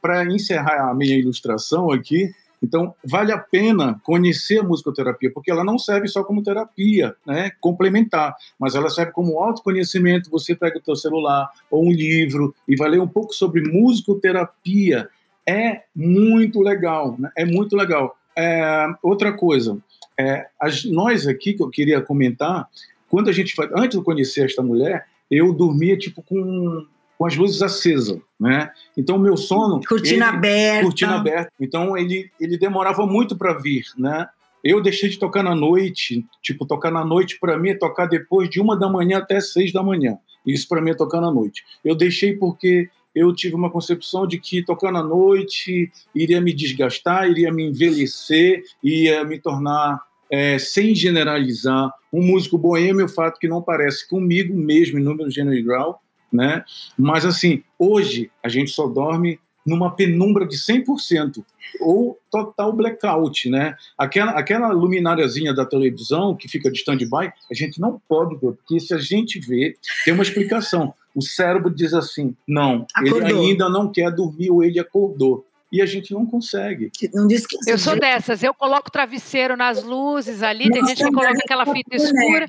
para 0.00 0.24
encerrar 0.24 0.90
a 0.90 0.94
minha 0.94 1.16
ilustração 1.16 1.90
aqui, 1.92 2.32
então 2.62 2.94
vale 3.04 3.32
a 3.32 3.38
pena 3.38 4.00
conhecer 4.04 4.60
a 4.60 4.62
musicoterapia, 4.62 5.32
porque 5.32 5.50
ela 5.50 5.64
não 5.64 5.78
serve 5.78 6.06
só 6.06 6.22
como 6.22 6.42
terapia, 6.42 7.16
né, 7.26 7.50
complementar, 7.60 8.34
mas 8.58 8.74
ela 8.74 8.88
serve 8.88 9.12
como 9.12 9.38
autoconhecimento. 9.38 10.30
Você 10.30 10.54
pega 10.54 10.78
o 10.78 10.82
teu 10.82 10.94
celular 10.94 11.50
ou 11.70 11.84
um 11.84 11.90
livro 11.90 12.54
e 12.68 12.76
vai 12.76 12.90
ler 12.90 13.00
um 13.00 13.08
pouco 13.08 13.34
sobre 13.34 13.62
musicoterapia. 13.62 15.08
É 15.46 15.82
muito 15.94 16.60
legal, 16.60 17.16
né? 17.18 17.30
é 17.36 17.44
muito 17.44 17.76
legal. 17.76 18.16
É, 18.36 18.86
outra 19.02 19.32
coisa, 19.32 19.76
é, 20.18 20.46
as, 20.58 20.84
nós 20.84 21.26
aqui 21.26 21.52
que 21.52 21.62
eu 21.62 21.68
queria 21.68 22.00
comentar, 22.00 22.68
quando 23.08 23.28
a 23.28 23.32
gente 23.32 23.54
antes 23.74 23.98
de 23.98 24.04
conhecer 24.04 24.46
esta 24.46 24.62
mulher, 24.62 25.06
eu 25.30 25.52
dormia 25.52 25.98
tipo 25.98 26.22
com, 26.22 26.86
com 27.22 27.26
as 27.26 27.36
luzes 27.36 27.62
acesas, 27.62 28.18
né? 28.38 28.68
Então 28.96 29.16
meu 29.16 29.36
sono 29.36 29.80
cortina 29.88 30.26
ele, 30.26 30.36
aberta, 30.36 30.82
cortina 30.82 31.14
aberta. 31.14 31.52
Então 31.60 31.96
ele 31.96 32.28
ele 32.40 32.58
demorava 32.58 33.06
muito 33.06 33.36
para 33.36 33.52
vir, 33.52 33.84
né? 33.96 34.26
Eu 34.64 34.82
deixei 34.82 35.08
de 35.08 35.20
tocar 35.20 35.44
na 35.44 35.54
noite, 35.54 36.26
tipo 36.42 36.66
tocar 36.66 36.90
na 36.90 37.04
noite 37.04 37.38
para 37.38 37.56
mim 37.56 37.70
é 37.70 37.74
tocar 37.78 38.06
depois 38.06 38.50
de 38.50 38.60
uma 38.60 38.76
da 38.76 38.88
manhã 38.88 39.18
até 39.18 39.38
seis 39.38 39.72
da 39.72 39.84
manhã. 39.84 40.18
Isso 40.44 40.66
para 40.66 40.80
mim 40.82 40.90
é 40.90 40.94
tocar 40.94 41.20
na 41.20 41.30
noite. 41.30 41.62
Eu 41.84 41.94
deixei 41.94 42.32
porque 42.32 42.88
eu 43.14 43.32
tive 43.32 43.54
uma 43.54 43.70
concepção 43.70 44.26
de 44.26 44.40
que 44.40 44.64
tocando 44.64 44.98
à 44.98 45.02
noite 45.04 45.92
iria 46.12 46.40
me 46.40 46.52
desgastar, 46.52 47.30
iria 47.30 47.52
me 47.52 47.68
envelhecer, 47.68 48.64
ia 48.82 49.24
me 49.24 49.38
tornar, 49.38 50.02
é, 50.28 50.58
sem 50.58 50.92
generalizar, 50.92 51.88
um 52.12 52.20
músico 52.20 52.58
boêmio, 52.58 53.04
o 53.04 53.08
fato 53.08 53.38
que 53.38 53.46
não 53.46 53.62
parece 53.62 54.08
comigo 54.08 54.56
mesmo 54.56 54.98
em 54.98 55.02
número 55.02 55.30
grau, 55.62 56.02
né? 56.32 56.64
Mas 56.98 57.24
assim, 57.24 57.62
hoje 57.78 58.30
a 58.42 58.48
gente 58.48 58.70
só 58.70 58.86
dorme 58.86 59.38
numa 59.64 59.94
penumbra 59.94 60.46
de 60.46 60.56
100% 60.56 61.44
ou 61.80 62.18
total 62.30 62.72
blackout, 62.72 63.48
né? 63.48 63.76
Aquela, 63.96 64.32
aquela 64.32 64.68
lumináriazinha 64.72 65.54
da 65.54 65.64
televisão 65.64 66.34
que 66.34 66.48
fica 66.48 66.70
de 66.70 66.78
stand-by, 66.78 67.32
a 67.50 67.54
gente 67.54 67.80
não 67.80 68.00
pode 68.08 68.34
ver, 68.36 68.52
porque 68.52 68.80
se 68.80 68.92
a 68.92 68.98
gente 68.98 69.38
vê, 69.38 69.76
tem 70.04 70.14
uma 70.14 70.22
explicação. 70.22 70.92
O 71.14 71.22
cérebro 71.22 71.72
diz 71.72 71.94
assim: 71.94 72.34
não, 72.46 72.86
acordou. 72.94 73.28
ele 73.28 73.50
ainda 73.50 73.68
não 73.68 73.90
quer 73.90 74.10
dormir 74.10 74.50
ou 74.50 74.64
ele 74.64 74.80
acordou. 74.80 75.46
E 75.70 75.80
a 75.80 75.86
gente 75.86 76.12
não 76.12 76.26
consegue. 76.26 76.90
Não 77.14 77.26
diz 77.26 77.46
que 77.46 77.56
eu 77.66 77.78
sou 77.78 77.98
dessas, 77.98 78.42
eu 78.42 78.52
coloco 78.52 78.90
travesseiro 78.90 79.56
nas 79.56 79.82
luzes 79.82 80.42
ali, 80.42 80.68
Nossa, 80.68 80.72
tem 80.72 80.88
gente 80.88 81.02
que 81.02 81.10
coloca 81.10 81.38
aquela 81.38 81.64
fita 81.64 81.96
escura. 81.96 82.46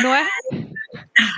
Não 0.00 0.14
é? 0.14 0.24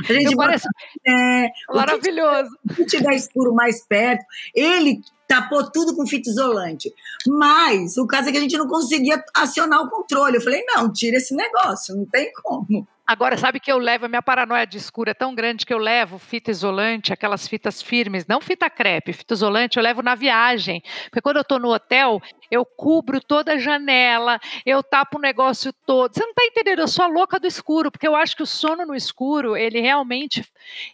A 0.09 0.13
gente 0.13 0.37
parece 0.37 0.67
é, 1.07 1.49
maravilhoso. 1.69 2.51
Se 2.75 2.87
tiver 2.87 3.15
escuro 3.15 3.55
mais 3.55 3.87
perto, 3.87 4.25
ele 4.55 5.01
tapou 5.27 5.71
tudo 5.71 5.95
com 5.95 6.07
fita 6.07 6.31
isolante. 6.31 6.93
Mas 7.27 7.99
o 7.99 8.07
caso 8.07 8.29
é 8.29 8.33
que 8.33 8.39
a 8.39 8.41
gente 8.41 8.57
não 8.57 8.67
conseguia 8.67 9.23
acionar 9.37 9.81
o 9.81 9.91
controle. 9.91 10.37
Eu 10.37 10.41
falei, 10.41 10.65
não, 10.67 10.91
tira 10.93 11.19
esse 11.19 11.35
negócio, 11.35 11.95
não 11.95 12.07
tem 12.07 12.33
como. 12.33 12.87
Agora, 13.09 13.39
sabe 13.39 13.59
que 13.59 13.73
eu 13.73 13.79
levo, 13.79 14.05
a 14.05 14.09
minha 14.09 14.21
paranoia 14.21 14.67
de 14.67 14.77
escuro 14.77 15.09
é 15.09 15.15
tão 15.15 15.35
grande 15.35 15.65
que 15.65 15.73
eu 15.73 15.79
levo 15.79 16.19
fita 16.19 16.51
isolante, 16.51 17.11
aquelas 17.11 17.49
fitas 17.49 17.81
firmes, 17.81 18.27
não 18.27 18.39
fita 18.39 18.69
crepe, 18.69 19.15
fita 19.15 19.33
isolante, 19.33 19.79
eu 19.79 19.83
levo 19.83 20.03
na 20.03 20.15
viagem. 20.15 20.83
Porque 21.05 21.23
quando 21.23 21.37
eu 21.37 21.43
estou 21.43 21.59
no 21.59 21.73
hotel, 21.73 22.21
eu 22.51 22.65
cubro 22.65 23.21
toda 23.21 23.53
a 23.53 23.59
janela, 23.59 24.39
eu 24.65 24.83
tapo 24.83 25.19
o 25.19 25.21
negócio 25.21 25.73
todo. 25.87 26.15
Você 26.15 26.21
não 26.21 26.31
está 26.31 26.45
entendendo, 26.45 26.81
eu 26.81 26.89
sou 26.89 27.05
a 27.05 27.09
louca 27.09 27.39
do 27.39 27.47
escuro, 27.47 27.91
porque 27.91 28.07
eu 28.07 28.17
acho 28.17 28.37
que 28.37 28.43
o 28.43 28.47
sono 28.47 28.87
no 28.87 28.95
escuro, 28.95 29.57
ele 29.57 29.81
realmente, 29.81 30.45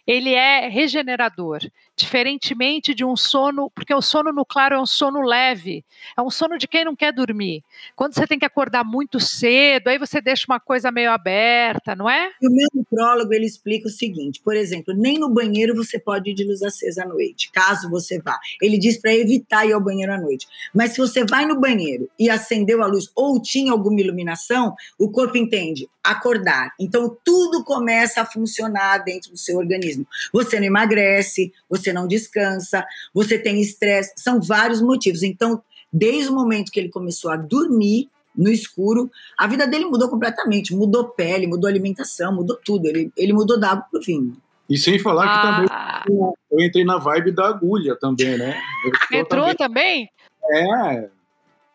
ele 0.05 0.33
é 0.33 0.67
regenerador. 0.67 1.59
Diferentemente 1.97 2.93
de 2.93 3.05
um 3.05 3.15
sono, 3.15 3.71
porque 3.73 3.93
o 3.93 4.01
sono 4.01 4.33
no 4.33 4.45
claro 4.45 4.75
é 4.75 4.81
um 4.81 4.85
sono 4.85 5.21
leve, 5.21 5.85
é 6.17 6.21
um 6.21 6.29
sono 6.29 6.57
de 6.57 6.67
quem 6.67 6.83
não 6.83 6.93
quer 6.93 7.13
dormir. 7.13 7.63
Quando 7.95 8.13
você 8.13 8.27
tem 8.27 8.37
que 8.37 8.43
acordar 8.43 8.83
muito 8.83 9.17
cedo, 9.17 9.87
aí 9.87 9.97
você 9.97 10.19
deixa 10.19 10.43
uma 10.45 10.59
coisa 10.59 10.91
meio 10.91 11.09
aberta, 11.09 11.95
não 11.95 12.09
é? 12.09 12.31
O 12.43 12.49
meu 12.49 12.67
prólogo 12.89 13.33
ele 13.33 13.45
explica 13.45 13.87
o 13.87 13.89
seguinte: 13.89 14.41
por 14.43 14.57
exemplo, 14.57 14.93
nem 14.93 15.17
no 15.17 15.29
banheiro 15.29 15.73
você 15.73 15.97
pode 15.97 16.31
ir 16.31 16.33
de 16.33 16.43
luz 16.43 16.61
acesa 16.61 17.03
à 17.03 17.07
noite, 17.07 17.49
caso 17.49 17.89
você 17.89 18.19
vá. 18.19 18.37
Ele 18.61 18.77
diz 18.77 18.99
para 18.99 19.15
evitar 19.15 19.65
ir 19.65 19.71
ao 19.71 19.79
banheiro 19.79 20.11
à 20.11 20.17
noite. 20.17 20.47
Mas 20.73 20.91
se 20.91 20.97
você 20.97 21.23
vai 21.23 21.44
no 21.45 21.59
banheiro 21.59 22.09
e 22.19 22.29
acendeu 22.29 22.81
a 22.83 22.87
luz 22.87 23.09
ou 23.15 23.41
tinha 23.41 23.71
alguma 23.71 23.99
iluminação, 23.99 24.75
o 24.99 25.09
corpo 25.09 25.37
entende 25.37 25.87
acordar. 26.03 26.71
Então 26.79 27.15
tudo 27.23 27.63
começa 27.63 28.21
a 28.21 28.25
funcionar 28.25 28.99
dentro 28.99 29.31
do 29.31 29.37
seu 29.37 29.57
organismo. 29.57 30.05
Você 30.33 30.59
não 30.59 30.67
emagrece, 30.67 31.51
você 31.69 31.91
não 31.93 32.07
descansa, 32.07 32.85
você 33.13 33.37
tem 33.39 33.59
estresse, 33.61 34.13
são 34.17 34.39
vários 34.41 34.81
motivos. 34.81 35.23
Então, 35.23 35.61
desde 35.91 36.29
o 36.29 36.35
momento 36.35 36.71
que 36.71 36.79
ele 36.79 36.89
começou 36.89 37.31
a 37.31 37.35
dormir 37.37 38.09
no 38.35 38.49
escuro, 38.49 39.09
a 39.37 39.47
vida 39.47 39.65
dele 39.65 39.85
mudou 39.85 40.09
completamente, 40.09 40.75
mudou 40.75 41.05
pele, 41.09 41.47
mudou 41.47 41.69
alimentação, 41.69 42.35
mudou 42.35 42.57
tudo. 42.63 42.85
Ele, 42.85 43.11
ele 43.15 43.31
mudou 43.31 43.57
da 43.59 43.71
água 43.71 43.85
para 43.89 43.99
o 43.99 44.03
vinho. 44.03 44.35
E 44.69 44.77
sem 44.77 44.97
falar 44.99 45.27
que 45.27 45.41
também 45.47 45.67
Ah, 45.71 46.03
eu 46.51 46.59
entrei 46.59 46.83
na 46.83 46.97
vibe 46.97 47.31
da 47.31 47.47
agulha 47.47 47.95
também, 47.95 48.35
né? 48.37 48.59
Eu 49.11 49.19
entrou 49.19 49.55
também- 49.55 49.55
também? 49.55 50.09
É, 50.51 51.09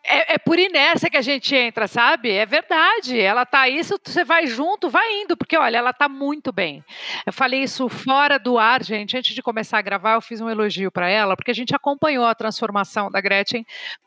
É, 0.03 0.33
é 0.33 0.37
por 0.37 0.57
inércia 0.57 1.09
que 1.09 1.17
a 1.17 1.21
gente 1.21 1.55
entra, 1.55 1.87
sabe? 1.87 2.31
É 2.31 2.45
verdade. 2.45 3.19
Ela 3.19 3.45
tá 3.45 3.69
isso, 3.69 3.99
você 4.03 4.23
vai 4.23 4.47
junto, 4.47 4.89
vai 4.89 5.21
indo, 5.21 5.37
porque 5.37 5.55
olha, 5.55 5.77
ela 5.77 5.93
tá 5.93 6.09
muito 6.09 6.51
bem. 6.51 6.83
Eu 7.25 7.31
falei 7.31 7.61
isso 7.61 7.87
fora 7.87 8.39
do 8.39 8.57
ar, 8.57 8.83
gente. 8.83 9.15
Antes 9.15 9.35
de 9.35 9.43
começar 9.43 9.77
a 9.77 9.81
gravar, 9.81 10.13
eu 10.13 10.21
fiz 10.21 10.41
um 10.41 10.49
elogio 10.49 10.91
para 10.91 11.07
ela, 11.07 11.35
porque 11.35 11.51
a 11.51 11.55
gente 11.55 11.75
acompanhou 11.75 12.25
a 12.25 12.35
transformação 12.35 13.11
da 13.11 13.21
Gretchen 13.21 13.65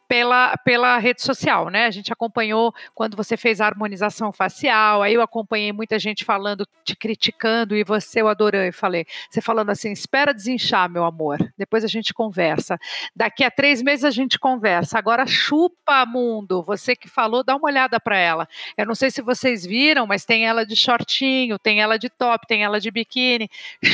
pela, 0.08 0.56
pela 0.58 0.98
rede 0.98 1.22
social, 1.22 1.68
né? 1.70 1.86
A 1.86 1.90
gente 1.90 2.12
acompanhou 2.12 2.74
quando 2.94 3.16
você 3.16 3.36
fez 3.36 3.60
a 3.60 3.66
harmonização 3.66 4.32
facial, 4.32 5.02
aí 5.02 5.14
eu 5.14 5.22
acompanhei 5.22 5.72
muita 5.72 5.98
gente 5.98 6.24
falando, 6.24 6.66
te 6.84 6.94
criticando, 6.94 7.76
e 7.76 7.82
você, 7.84 8.20
eu 8.20 8.28
adorei, 8.28 8.70
falei, 8.72 9.06
você 9.30 9.40
falando 9.40 9.70
assim, 9.70 9.90
espera 9.92 10.34
desinchar, 10.34 10.88
meu 10.90 11.04
amor, 11.04 11.38
depois 11.56 11.84
a 11.84 11.88
gente 11.88 12.12
conversa. 12.12 12.78
Daqui 13.14 13.44
a 13.44 13.50
três 13.50 13.82
meses 13.82 14.04
a 14.04 14.10
gente 14.10 14.38
conversa. 14.38 14.98
Agora 14.98 15.26
chupa, 15.26 15.83
mundo. 16.06 16.62
Você 16.62 16.96
que 16.96 17.08
falou, 17.08 17.44
dá 17.44 17.56
uma 17.56 17.66
olhada 17.68 18.00
para 18.00 18.16
ela. 18.16 18.48
Eu 18.76 18.86
não 18.86 18.94
sei 18.94 19.10
se 19.10 19.20
vocês 19.20 19.64
viram, 19.64 20.06
mas 20.06 20.24
tem 20.24 20.46
ela 20.46 20.64
de 20.64 20.74
shortinho, 20.74 21.58
tem 21.58 21.80
ela 21.80 21.98
de 21.98 22.08
top, 22.08 22.46
tem 22.46 22.64
ela 22.64 22.80
de 22.80 22.90
biquíni. 22.90 23.50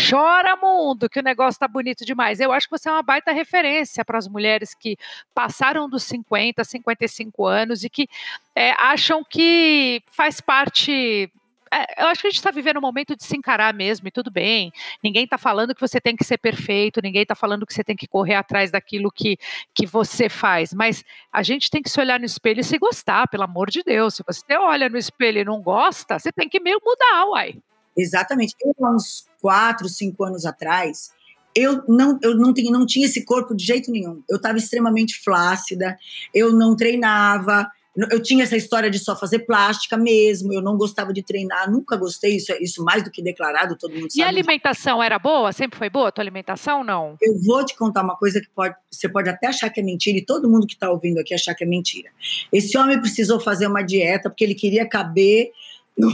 Chora, 0.08 0.56
mundo, 0.56 1.08
que 1.08 1.20
o 1.20 1.22
negócio 1.22 1.58
tá 1.58 1.66
bonito 1.66 2.04
demais. 2.04 2.40
Eu 2.40 2.52
acho 2.52 2.68
que 2.68 2.78
você 2.78 2.88
é 2.88 2.92
uma 2.92 3.02
baita 3.02 3.32
referência 3.32 4.04
para 4.04 4.18
as 4.18 4.28
mulheres 4.28 4.74
que 4.74 4.96
passaram 5.34 5.88
dos 5.88 6.02
50, 6.04 6.62
55 6.62 7.46
anos 7.46 7.84
e 7.84 7.90
que 7.90 8.08
é, 8.54 8.72
acham 8.72 9.24
que 9.24 10.02
faz 10.10 10.40
parte. 10.40 11.30
É, 11.72 12.02
eu 12.02 12.08
acho 12.08 12.20
que 12.20 12.26
a 12.26 12.30
gente 12.30 12.38
está 12.38 12.50
vivendo 12.50 12.78
um 12.78 12.80
momento 12.80 13.14
de 13.14 13.22
se 13.24 13.36
encarar 13.36 13.72
mesmo, 13.72 14.08
e 14.08 14.10
tudo 14.10 14.30
bem. 14.30 14.72
Ninguém 15.02 15.24
está 15.24 15.38
falando 15.38 15.74
que 15.74 15.80
você 15.80 16.00
tem 16.00 16.16
que 16.16 16.24
ser 16.24 16.38
perfeito, 16.38 17.00
ninguém 17.02 17.22
está 17.22 17.34
falando 17.34 17.64
que 17.64 17.72
você 17.72 17.84
tem 17.84 17.96
que 17.96 18.08
correr 18.08 18.34
atrás 18.34 18.70
daquilo 18.70 19.10
que, 19.10 19.38
que 19.72 19.86
você 19.86 20.28
faz, 20.28 20.74
mas 20.74 21.04
a 21.32 21.42
gente 21.42 21.70
tem 21.70 21.80
que 21.80 21.88
se 21.88 22.00
olhar 22.00 22.18
no 22.18 22.26
espelho 22.26 22.60
e 22.60 22.64
se 22.64 22.76
gostar, 22.76 23.28
pelo 23.28 23.44
amor 23.44 23.70
de 23.70 23.82
Deus. 23.82 24.14
Se 24.14 24.24
você 24.26 24.56
olha 24.56 24.88
no 24.88 24.98
espelho 24.98 25.40
e 25.40 25.44
não 25.44 25.62
gosta, 25.62 26.18
você 26.18 26.32
tem 26.32 26.48
que 26.48 26.58
meio 26.58 26.80
mudar, 26.84 27.26
uai. 27.28 27.56
Exatamente. 27.96 28.54
Eu, 28.60 28.74
há 28.84 28.90
uns 28.90 29.26
quatro, 29.40 29.88
cinco 29.88 30.24
anos 30.24 30.44
atrás, 30.44 31.12
eu 31.54 31.82
não, 31.88 32.18
eu 32.22 32.34
não, 32.34 32.52
tinha, 32.52 32.70
não 32.70 32.86
tinha 32.86 33.06
esse 33.06 33.24
corpo 33.24 33.54
de 33.54 33.64
jeito 33.64 33.90
nenhum. 33.90 34.22
Eu 34.28 34.36
estava 34.36 34.58
extremamente 34.58 35.18
flácida, 35.22 35.96
eu 36.34 36.52
não 36.52 36.74
treinava, 36.74 37.70
eu 38.10 38.22
tinha 38.22 38.44
essa 38.44 38.56
história 38.56 38.88
de 38.90 38.98
só 38.98 39.16
fazer 39.16 39.40
plástica 39.40 39.96
mesmo, 39.96 40.52
eu 40.52 40.62
não 40.62 40.76
gostava 40.76 41.12
de 41.12 41.22
treinar, 41.22 41.70
nunca 41.70 41.96
gostei, 41.96 42.36
isso, 42.36 42.52
é- 42.52 42.62
isso 42.62 42.84
mais 42.84 43.02
do 43.02 43.10
que 43.10 43.20
declarado, 43.22 43.76
todo 43.76 43.92
mundo 43.92 44.08
E 44.14 44.22
a 44.22 44.26
sabe. 44.26 44.38
alimentação 44.38 45.02
era 45.02 45.18
boa? 45.18 45.52
Sempre 45.52 45.78
foi 45.78 45.90
boa 45.90 46.08
a 46.08 46.12
tua 46.12 46.22
alimentação? 46.22 46.84
Não. 46.84 47.16
Eu 47.20 47.40
vou 47.42 47.64
te 47.64 47.76
contar 47.76 48.02
uma 48.02 48.16
coisa 48.16 48.40
que 48.40 48.48
pode, 48.48 48.74
você 48.90 49.08
pode 49.08 49.28
até 49.28 49.48
achar 49.48 49.68
que 49.70 49.80
é 49.80 49.82
mentira, 49.82 50.18
e 50.18 50.24
todo 50.24 50.48
mundo 50.48 50.66
que 50.66 50.74
está 50.74 50.90
ouvindo 50.90 51.18
aqui 51.18 51.34
achar 51.34 51.54
que 51.54 51.64
é 51.64 51.66
mentira. 51.66 52.10
Esse 52.52 52.78
homem 52.78 53.00
precisou 53.00 53.40
fazer 53.40 53.66
uma 53.66 53.82
dieta 53.82 54.30
porque 54.30 54.44
ele 54.44 54.54
queria 54.54 54.88
caber 54.88 55.50
no, 55.98 56.08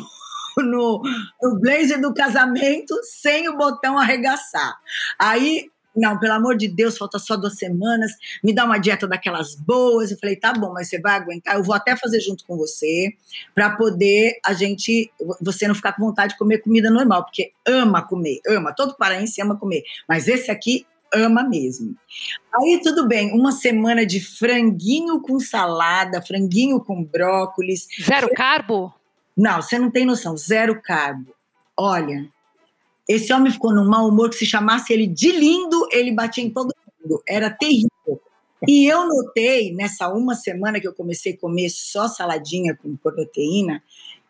no, 0.59 1.03
no 1.43 1.61
blazer 1.61 2.01
do 2.01 2.15
casamento 2.15 2.95
sem 3.03 3.49
o 3.49 3.57
botão 3.57 3.99
arregaçar. 3.99 4.77
Aí, 5.19 5.67
não, 5.97 6.19
pelo 6.19 6.35
amor 6.35 6.57
de 6.57 6.69
Deus, 6.69 6.99
falta 6.99 7.19
só 7.19 7.37
duas 7.37 7.57
semanas, 7.57 8.13
me 8.45 8.55
dá 8.55 8.65
uma 8.65 8.79
dieta 8.79 9.07
daquelas 9.07 9.55
boas. 9.55 10.11
Eu 10.11 10.19
falei, 10.19 10.37
tá 10.37 10.53
bom, 10.53 10.73
mas 10.73 10.89
você 10.89 11.01
vai 11.01 11.17
aguentar? 11.17 11.57
Eu 11.57 11.63
vou 11.63 11.75
até 11.75 11.97
fazer 11.97 12.21
junto 12.21 12.45
com 12.45 12.57
você, 12.57 13.15
para 13.55 13.71
poder 13.71 14.39
a 14.45 14.53
gente, 14.53 15.11
você 15.41 15.67
não 15.67 15.75
ficar 15.75 15.93
com 15.95 16.05
vontade 16.05 16.33
de 16.33 16.39
comer 16.39 16.59
comida 16.59 16.91
normal, 16.91 17.25
porque 17.25 17.53
ama 17.67 18.03
comer, 18.03 18.41
ama, 18.47 18.75
todo 18.75 18.97
paraense 18.97 19.41
ama 19.41 19.59
comer. 19.59 19.83
Mas 20.09 20.29
esse 20.29 20.51
aqui 20.51 20.87
ama 21.13 21.43
mesmo. 21.43 21.97
Aí 22.55 22.81
tudo 22.83 23.07
bem, 23.07 23.33
uma 23.33 23.53
semana 23.53 24.05
de 24.05 24.21
franguinho 24.21 25.21
com 25.21 25.39
salada, 25.39 26.23
franguinho 26.23 26.81
com 26.81 27.03
brócolis. 27.03 27.87
Zero 28.03 28.29
carbo? 28.35 28.95
Não, 29.37 29.61
você 29.61 29.79
não 29.79 29.91
tem 29.91 30.05
noção, 30.05 30.37
zero 30.37 30.81
carbo. 30.83 31.35
Olha, 31.77 32.27
esse 33.09 33.33
homem 33.33 33.53
ficou 33.53 33.73
num 33.75 33.89
mau 33.89 34.09
humor 34.09 34.31
que 34.31 34.37
se 34.37 34.47
chamasse 34.47 34.93
ele 34.93 35.07
de 35.07 35.31
lindo, 35.33 35.87
ele 35.93 36.13
batia 36.13 36.43
em 36.45 36.51
todo 36.51 36.75
mundo. 37.03 37.23
Era 37.29 37.51
terrível. 37.51 37.91
E 38.67 38.87
eu 38.87 39.07
notei, 39.07 39.73
nessa 39.73 40.09
uma 40.09 40.35
semana 40.35 40.81
que 40.81 40.89
eu 40.89 40.95
comecei 40.95 41.35
a 41.35 41.37
comer 41.39 41.69
só 41.71 42.09
saladinha 42.09 42.75
com 42.75 42.97
proteína, 42.97 43.83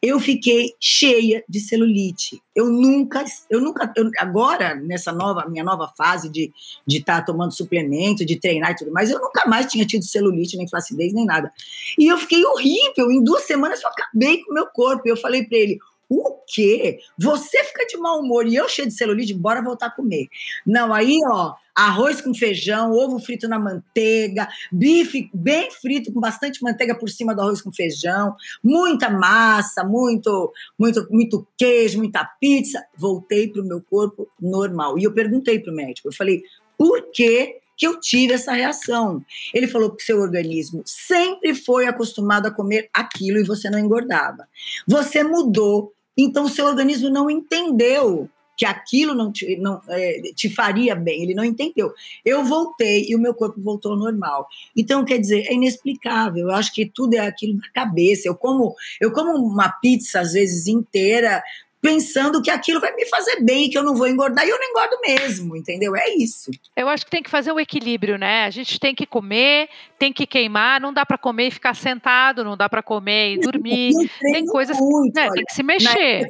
eu 0.03 0.21
fiquei 0.21 0.75
cheia 0.79 1.43
de 1.49 1.59
celulite. 1.59 2.41
Eu 2.55 2.67
nunca, 2.69 3.25
eu 3.49 3.61
nunca, 3.61 3.91
eu- 3.97 4.11
agora 4.19 4.75
nessa 4.75 5.11
nova, 5.11 5.49
minha 5.49 5.65
nova 5.65 5.91
fase 5.97 6.29
de 6.29 6.53
de 6.87 6.99
estar 6.99 7.25
tomando 7.25 7.53
suplemento, 7.55 8.25
de 8.25 8.39
treinar 8.39 8.73
e 8.73 8.77
tudo 8.77 8.93
mais, 8.93 9.11
eu 9.11 9.19
nunca 9.21 9.49
mais 9.49 9.67
tinha 9.67 9.87
tido 9.87 10.05
celulite, 10.05 10.57
nem 10.57 10.69
flacidez, 10.69 11.13
nem 11.15 11.25
nada. 11.25 11.51
E 11.99 12.07
eu 12.07 12.19
fiquei 12.19 12.45
horrível. 12.45 13.11
Em 13.11 13.23
duas 13.25 13.45
semanas 13.45 13.83
eu 13.83 13.89
acabei 13.89 14.43
com 14.45 14.51
o 14.51 14.55
meu 14.55 14.67
corpo. 14.67 15.03
Eu 15.09 15.17
falei 15.17 15.45
para 15.45 15.57
ele: 15.59 15.79
o 16.09 16.39
quê? 16.47 16.99
Você 17.19 17.63
fica 17.65 17.87
de 17.87 17.97
mau 17.97 18.21
humor 18.21 18.47
e 18.47 18.55
eu 18.55 18.69
cheio 18.69 18.89
de 18.89 18.95
celulite, 18.95 19.35
bora 19.35 19.63
voltar 19.63 19.87
a 19.87 19.91
comer. 19.91 20.29
Não, 20.65 20.93
aí, 20.93 21.19
ó, 21.27 21.55
arroz 21.75 22.21
com 22.21 22.33
feijão, 22.33 22.93
ovo 22.93 23.19
frito 23.19 23.49
na 23.49 23.59
manteiga, 23.59 24.49
bife 24.73 25.29
bem 25.35 25.71
frito 25.71 26.13
com 26.13 26.21
bastante 26.21 26.63
manteiga 26.63 26.95
por 26.95 27.11
cima 27.11 27.35
do 27.35 27.43
arroz 27.43 27.61
com 27.61 27.73
feijão, 27.73 28.35
muita 28.63 29.11
massa, 29.11 29.85
muito, 29.85 30.53
muito, 30.79 31.07
muito 31.11 31.47
queijo, 31.59 31.99
muita 31.99 32.25
pizza. 32.41 32.85
Voltei 32.97 33.49
para 33.49 33.63
o 33.63 33.67
meu 33.67 33.83
corpo 33.83 34.29
normal. 34.41 34.99
E 34.99 35.05
eu 35.05 35.13
perguntei 35.13 35.59
para 35.59 35.73
o 35.73 35.77
médico, 35.77 36.09
eu 36.09 36.13
falei, 36.13 36.43
por 36.79 37.11
que 37.11 37.61
que 37.77 37.87
eu 37.87 38.01
tive 38.01 38.33
essa 38.33 38.53
reação? 38.53 39.23
Ele 39.53 39.67
falou 39.67 39.91
que 39.95 40.03
seu 40.03 40.19
organismo 40.19 40.83
sempre 40.87 41.55
foi 41.55 41.87
acostumado 41.87 42.47
a 42.47 42.51
comer 42.51 42.89
aquilo 42.93 43.39
e 43.39 43.45
você 43.45 43.69
não 43.69 43.79
engordava. 43.79 44.49
Você 44.87 45.23
mudou, 45.23 45.93
então 46.17 46.45
o 46.45 46.49
seu 46.49 46.67
organismo 46.67 47.11
não 47.11 47.31
entendeu 47.31 48.29
que 48.57 48.65
aquilo 48.65 49.15
não 49.15 49.31
te, 49.31 49.57
não, 49.57 49.81
é, 49.89 50.33
te 50.35 50.49
faria 50.49 50.95
bem, 50.95 51.23
ele 51.23 51.35
não 51.35 51.45
entendeu. 51.45 51.93
Eu 52.25 52.43
voltei 52.43 53.07
e 53.07 53.15
o 53.15 53.19
meu 53.19 53.35
corpo 53.35 53.61
voltou 53.61 53.93
ao 53.93 53.99
normal. 53.99 54.49
Então, 54.75 55.05
quer 55.05 55.19
dizer, 55.19 55.45
é 55.47 55.53
inexplicável. 55.53 56.49
Eu 56.49 56.55
acho 56.55 56.73
que 56.73 56.87
tudo 56.87 57.15
é 57.15 57.21
aquilo 57.21 57.59
da 57.59 57.69
cabeça. 57.75 58.27
Eu 58.27 58.35
como, 58.35 58.75
eu 58.99 59.13
como 59.13 59.37
uma 59.37 59.69
pizza, 59.69 60.21
às 60.21 60.33
vezes, 60.33 60.67
inteira, 60.67 61.43
pensando 61.81 62.43
que 62.43 62.51
aquilo 62.51 62.81
vai 62.81 62.95
me 62.95 63.07
fazer 63.07 63.41
bem, 63.43 63.71
que 63.71 63.79
eu 63.79 63.83
não 63.83 63.95
vou 63.95 64.09
engordar, 64.09 64.45
e 64.47 64.51
eu 64.51 64.59
não 64.59 64.69
engordo 64.71 64.97
mesmo, 65.07 65.57
entendeu? 65.57 65.95
É 65.97 66.09
isso. 66.15 66.51
Eu 66.75 66.89
acho 66.89 67.05
que 67.05 67.11
tem 67.11 67.23
que 67.23 67.31
fazer 67.31 67.53
o 67.53 67.61
equilíbrio, 67.61 68.19
né? 68.19 68.45
A 68.45 68.51
gente 68.51 68.81
tem 68.81 68.95
que 68.95 69.07
comer, 69.07 69.69
tem 69.99 70.13
que 70.13 70.27
queimar, 70.27 70.81
não 70.81 70.93
dá 70.93 71.07
para 71.07 71.19
comer 71.19 71.49
e 71.49 71.51
ficar 71.51 71.75
sentado, 71.75 72.43
não 72.45 72.57
dá 72.57 72.69
para 72.69 72.83
comer 72.83 73.35
e 73.35 73.39
dormir. 73.41 73.93
Treino 74.19 74.51
coisas- 74.51 74.79
muito, 74.79 75.15
né? 75.15 75.23
olha. 75.23 75.33
Tem 75.35 75.45
que 75.45 75.55
se 75.55 75.63
mexer. 75.63 76.27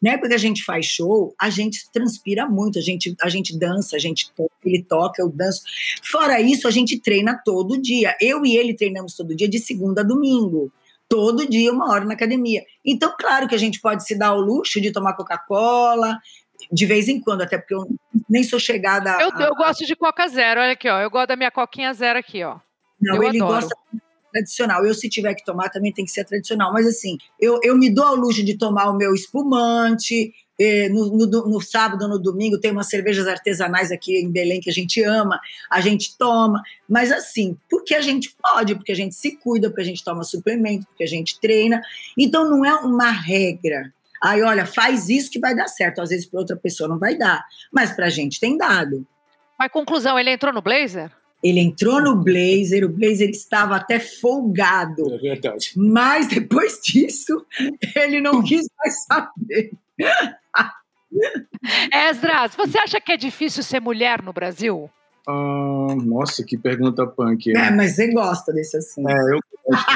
na 0.00 0.12
época 0.12 0.28
que 0.30 0.34
a 0.34 0.38
gente 0.38 0.64
faz 0.64 0.86
show, 0.86 1.34
a 1.40 1.48
gente 1.48 1.88
transpira 1.92 2.48
muito, 2.48 2.78
a 2.78 2.82
gente, 2.82 3.14
a 3.20 3.28
gente 3.28 3.56
dança, 3.56 3.94
a 3.94 3.98
gente 3.98 4.32
toca, 4.32 4.50
ele 4.64 4.82
toca, 4.82 5.22
eu 5.22 5.28
danço. 5.28 5.62
Fora 6.02 6.40
isso, 6.40 6.66
a 6.66 6.70
gente 6.72 6.98
treina 6.98 7.40
todo 7.44 7.80
dia. 7.80 8.16
Eu 8.20 8.44
e 8.44 8.56
ele 8.56 8.74
treinamos 8.74 9.14
todo 9.14 9.34
dia, 9.34 9.48
de 9.48 9.60
segunda 9.60 10.00
a 10.00 10.04
domingo. 10.04 10.72
Todo 11.12 11.46
dia, 11.46 11.70
uma 11.70 11.90
hora 11.90 12.06
na 12.06 12.14
academia. 12.14 12.62
Então, 12.82 13.14
claro 13.18 13.46
que 13.46 13.54
a 13.54 13.58
gente 13.58 13.78
pode 13.82 14.02
se 14.06 14.16
dar 14.16 14.32
o 14.32 14.40
luxo 14.40 14.80
de 14.80 14.90
tomar 14.90 15.12
Coca-Cola, 15.12 16.18
de 16.72 16.86
vez 16.86 17.06
em 17.06 17.20
quando, 17.20 17.42
até 17.42 17.58
porque 17.58 17.74
eu 17.74 17.86
nem 18.30 18.42
sou 18.42 18.58
chegada 18.58 19.20
Eu, 19.20 19.30
a, 19.30 19.42
eu 19.42 19.54
gosto 19.54 19.84
de 19.84 19.94
Coca 19.94 20.26
Zero, 20.26 20.62
olha 20.62 20.72
aqui, 20.72 20.88
ó. 20.88 21.00
Eu 21.00 21.10
gosto 21.10 21.28
da 21.28 21.36
minha 21.36 21.50
coquinha 21.50 21.92
zero 21.92 22.18
aqui, 22.18 22.42
ó. 22.42 22.56
Não, 22.98 23.16
Eu 23.16 23.24
ele 23.24 23.42
adoro. 23.42 23.54
gosta 23.56 23.76
tradicional. 24.32 24.86
Eu, 24.86 24.94
se 24.94 25.10
tiver 25.10 25.34
que 25.34 25.44
tomar, 25.44 25.68
também 25.68 25.92
tem 25.92 26.06
que 26.06 26.10
ser 26.10 26.24
tradicional. 26.24 26.72
Mas, 26.72 26.86
assim, 26.86 27.18
eu, 27.38 27.60
eu 27.62 27.76
me 27.76 27.90
dou 27.90 28.06
ao 28.06 28.16
luxo 28.16 28.42
de 28.42 28.56
tomar 28.56 28.88
o 28.88 28.96
meu 28.96 29.14
espumante. 29.14 30.32
Eh, 30.62 30.88
No, 30.88 31.08
no, 31.16 31.26
no 31.26 31.60
sábado, 31.60 32.06
no 32.08 32.18
domingo, 32.18 32.58
tem 32.58 32.70
umas 32.70 32.88
cervejas 32.88 33.26
artesanais 33.26 33.90
aqui 33.90 34.16
em 34.16 34.30
Belém 34.30 34.60
que 34.60 34.70
a 34.70 34.72
gente 34.72 35.02
ama, 35.02 35.40
a 35.70 35.80
gente 35.80 36.16
toma. 36.16 36.62
Mas, 36.88 37.10
assim, 37.10 37.56
porque 37.68 37.94
a 37.94 38.00
gente 38.00 38.34
pode, 38.40 38.74
porque 38.74 38.92
a 38.92 38.96
gente 38.96 39.14
se 39.14 39.36
cuida, 39.36 39.68
porque 39.68 39.82
a 39.82 39.86
gente 39.86 40.04
toma 40.04 40.24
suplemento, 40.24 40.86
porque 40.86 41.04
a 41.04 41.08
gente 41.08 41.40
treina. 41.40 41.82
Então, 42.16 42.48
não 42.48 42.64
é 42.64 42.74
uma 42.74 43.10
regra. 43.10 43.92
Aí, 44.22 44.40
olha, 44.42 44.64
faz 44.64 45.08
isso 45.08 45.30
que 45.30 45.40
vai 45.40 45.54
dar 45.54 45.66
certo. 45.66 46.00
Às 46.00 46.10
vezes, 46.10 46.26
para 46.26 46.40
outra 46.40 46.56
pessoa 46.56 46.88
não 46.88 46.98
vai 46.98 47.16
dar. 47.16 47.44
Mas 47.72 47.90
para 47.90 48.06
a 48.06 48.10
gente 48.10 48.38
tem 48.38 48.56
dado. 48.56 49.04
Mas 49.58 49.70
conclusão, 49.72 50.18
ele 50.18 50.30
entrou 50.30 50.52
no 50.52 50.62
Blazer? 50.62 51.10
Ele 51.42 51.58
entrou 51.58 52.00
no 52.00 52.14
blazer, 52.14 52.84
o 52.84 52.88
blazer 52.88 53.28
estava 53.28 53.74
até 53.74 53.98
folgado. 53.98 55.12
É 55.12 55.18
verdade. 55.18 55.72
Mas 55.76 56.28
depois 56.28 56.78
disso, 56.80 57.44
ele 57.96 58.20
não 58.20 58.42
quis 58.42 58.64
mais 58.78 59.04
saber. 59.04 59.72
Esdras, 61.92 62.54
você 62.54 62.78
acha 62.78 63.00
que 63.00 63.12
é 63.12 63.16
difícil 63.16 63.62
ser 63.62 63.80
mulher 63.80 64.22
no 64.22 64.32
Brasil? 64.32 64.90
Ah, 65.26 65.94
nossa, 66.04 66.44
que 66.44 66.58
pergunta 66.58 67.06
punk. 67.06 67.56
É, 67.56 67.70
mas 67.70 67.94
você 67.94 68.12
gosta 68.12 68.52
desse 68.52 68.76
assunto. 68.76 69.08
É, 69.08 69.32
eu 69.32 69.38
gosto. 69.66 69.92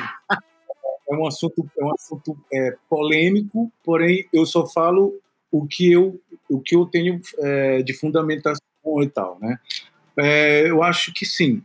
É 1.09 1.15
um 1.15 1.27
assunto, 1.27 1.71
é 1.79 1.85
um 1.85 1.95
assunto 1.95 2.37
é, 2.53 2.77
polêmico, 2.89 3.71
porém 3.85 4.27
eu 4.33 4.45
só 4.45 4.67
falo 4.67 5.21
o 5.51 5.67
que 5.67 5.93
eu 5.93 6.21
o 6.49 6.61
que 6.61 6.77
eu 6.77 6.87
tenho 6.87 7.21
é, 7.39 7.83
de 7.83 7.93
fundamentação 7.93 8.61
e 9.03 9.09
tal, 9.09 9.39
né? 9.41 9.59
É, 10.17 10.69
eu 10.69 10.83
acho 10.83 11.13
que 11.13 11.25
sim, 11.25 11.63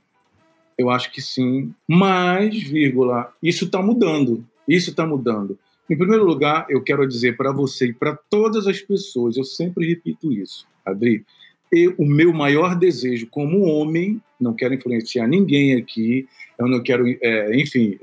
eu 0.77 0.89
acho 0.89 1.11
que 1.11 1.21
sim, 1.21 1.73
mas, 1.87 2.61
vírgula, 2.63 3.31
isso 3.41 3.65
está 3.65 3.81
mudando, 3.81 4.45
isso 4.67 4.89
está 4.89 5.05
mudando. 5.05 5.57
Em 5.91 5.97
primeiro 5.97 6.23
lugar, 6.23 6.67
eu 6.69 6.81
quero 6.81 7.05
dizer 7.05 7.35
para 7.35 7.51
você 7.51 7.87
e 7.87 7.93
para 7.93 8.17
todas 8.29 8.65
as 8.65 8.79
pessoas, 8.79 9.35
eu 9.35 9.43
sempre 9.43 9.85
repito 9.85 10.31
isso, 10.31 10.65
Adri, 10.85 11.25
eu, 11.69 11.93
o 11.97 12.05
meu 12.05 12.31
maior 12.31 12.77
desejo 12.77 13.27
como 13.27 13.65
homem, 13.65 14.21
não 14.39 14.53
quero 14.53 14.73
influenciar 14.73 15.27
ninguém 15.27 15.75
aqui, 15.75 16.29
eu 16.57 16.69
não 16.69 16.81
quero, 16.81 17.05
é, 17.21 17.59
enfim, 17.59 17.99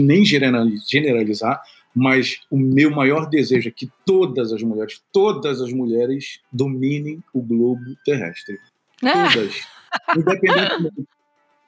nem 0.00 0.24
generalizar, 0.24 1.62
mas 1.94 2.40
o 2.50 2.58
meu 2.58 2.90
maior 2.90 3.30
desejo 3.30 3.68
é 3.68 3.72
que 3.72 3.88
todas 4.04 4.52
as 4.52 4.60
mulheres, 4.64 5.00
todas 5.12 5.60
as 5.60 5.72
mulheres 5.72 6.40
dominem 6.52 7.22
o 7.32 7.40
globo 7.40 7.96
terrestre. 8.04 8.58
Ah. 9.04 9.32
Todas. 9.32 11.06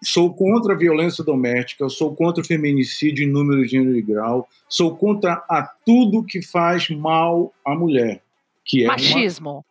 Sou 0.02 0.34
contra 0.34 0.74
a 0.74 0.76
violência 0.76 1.22
doméstica, 1.22 1.88
sou 1.88 2.14
contra 2.14 2.42
o 2.42 2.46
feminicídio 2.46 3.24
em 3.24 3.30
número, 3.30 3.64
gênero 3.64 3.96
e 3.96 4.02
grau, 4.02 4.48
sou 4.68 4.96
contra 4.96 5.44
a 5.48 5.62
tudo 5.84 6.24
que 6.24 6.42
faz 6.42 6.88
mal 6.90 7.52
à 7.64 7.74
mulher. 7.74 8.22
Que 8.64 8.84
é 8.84 8.86
machismo. 8.86 9.50
Uma... 9.50 9.64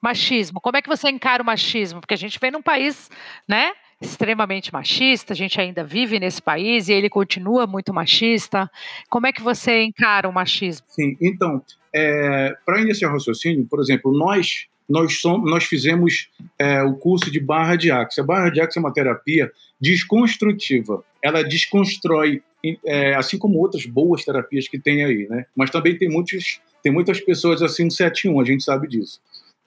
Machismo. 0.00 0.60
Como 0.60 0.76
é 0.76 0.82
que 0.82 0.88
você 0.88 1.08
encara 1.08 1.42
o 1.42 1.46
machismo? 1.46 2.00
Porque 2.00 2.14
a 2.14 2.18
gente 2.18 2.38
vem 2.38 2.50
num 2.50 2.62
país, 2.62 3.10
né? 3.46 3.72
extremamente 4.00 4.72
machista, 4.72 5.32
a 5.32 5.36
gente 5.36 5.60
ainda 5.60 5.82
vive 5.82 6.20
nesse 6.20 6.40
país 6.40 6.88
e 6.88 6.92
ele 6.92 7.10
continua 7.10 7.66
muito 7.66 7.92
machista. 7.92 8.70
Como 9.10 9.26
é 9.26 9.32
que 9.32 9.42
você 9.42 9.82
encara 9.82 10.28
o 10.28 10.32
machismo? 10.32 10.86
Sim, 10.88 11.16
então, 11.20 11.60
é, 11.92 12.56
para 12.64 12.80
iniciar 12.80 13.08
o 13.08 13.12
raciocínio, 13.12 13.66
por 13.66 13.80
exemplo, 13.80 14.16
nós 14.16 14.68
nós, 14.88 15.20
somos, 15.20 15.50
nós 15.50 15.64
fizemos 15.64 16.30
é, 16.58 16.82
o 16.82 16.94
curso 16.94 17.30
de 17.30 17.38
barra 17.38 17.76
de 17.76 17.90
axis. 17.90 18.18
A 18.18 18.26
barra 18.26 18.48
de 18.50 18.60
axis 18.60 18.76
é 18.76 18.80
uma 18.80 18.92
terapia 18.92 19.52
desconstrutiva. 19.80 21.04
Ela 21.22 21.42
desconstrói, 21.42 22.42
é, 22.86 23.14
assim 23.14 23.38
como 23.38 23.58
outras 23.58 23.84
boas 23.84 24.24
terapias 24.24 24.66
que 24.66 24.78
tem 24.78 25.04
aí, 25.04 25.28
né? 25.28 25.44
Mas 25.54 25.70
também 25.70 25.96
tem, 25.96 26.08
muitos, 26.08 26.60
tem 26.82 26.90
muitas 26.90 27.20
pessoas 27.20 27.62
assim 27.62 27.84
no 27.84 27.90
71, 27.90 28.40
a 28.40 28.44
gente 28.44 28.64
sabe 28.64 28.88
disso. 28.88 29.20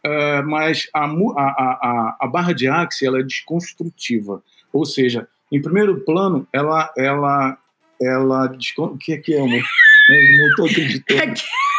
Uh, 0.03 0.41
mas 0.49 0.89
a, 0.95 1.05
a, 1.05 1.07
a, 1.07 2.17
a, 2.22 2.28
barra 2.28 2.53
de 2.53 2.67
Axie 2.67 3.05
ela 3.05 3.19
é 3.19 3.24
desconstrutiva, 3.24 4.41
ou 4.74 4.84
seja, 4.84 5.28
em 5.51 5.61
primeiro 5.61 5.99
plano, 5.99 6.47
ela, 6.51 6.91
ela, 6.97 7.55
ela, 8.01 8.51
o 8.80 8.97
que 8.97 9.13
é 9.13 9.17
que 9.17 9.36
é, 9.36 9.39
amor? 9.39 9.61
Eu 10.09 10.38
não 10.39 10.49
estou 10.49 10.65
acreditando. 10.65 11.34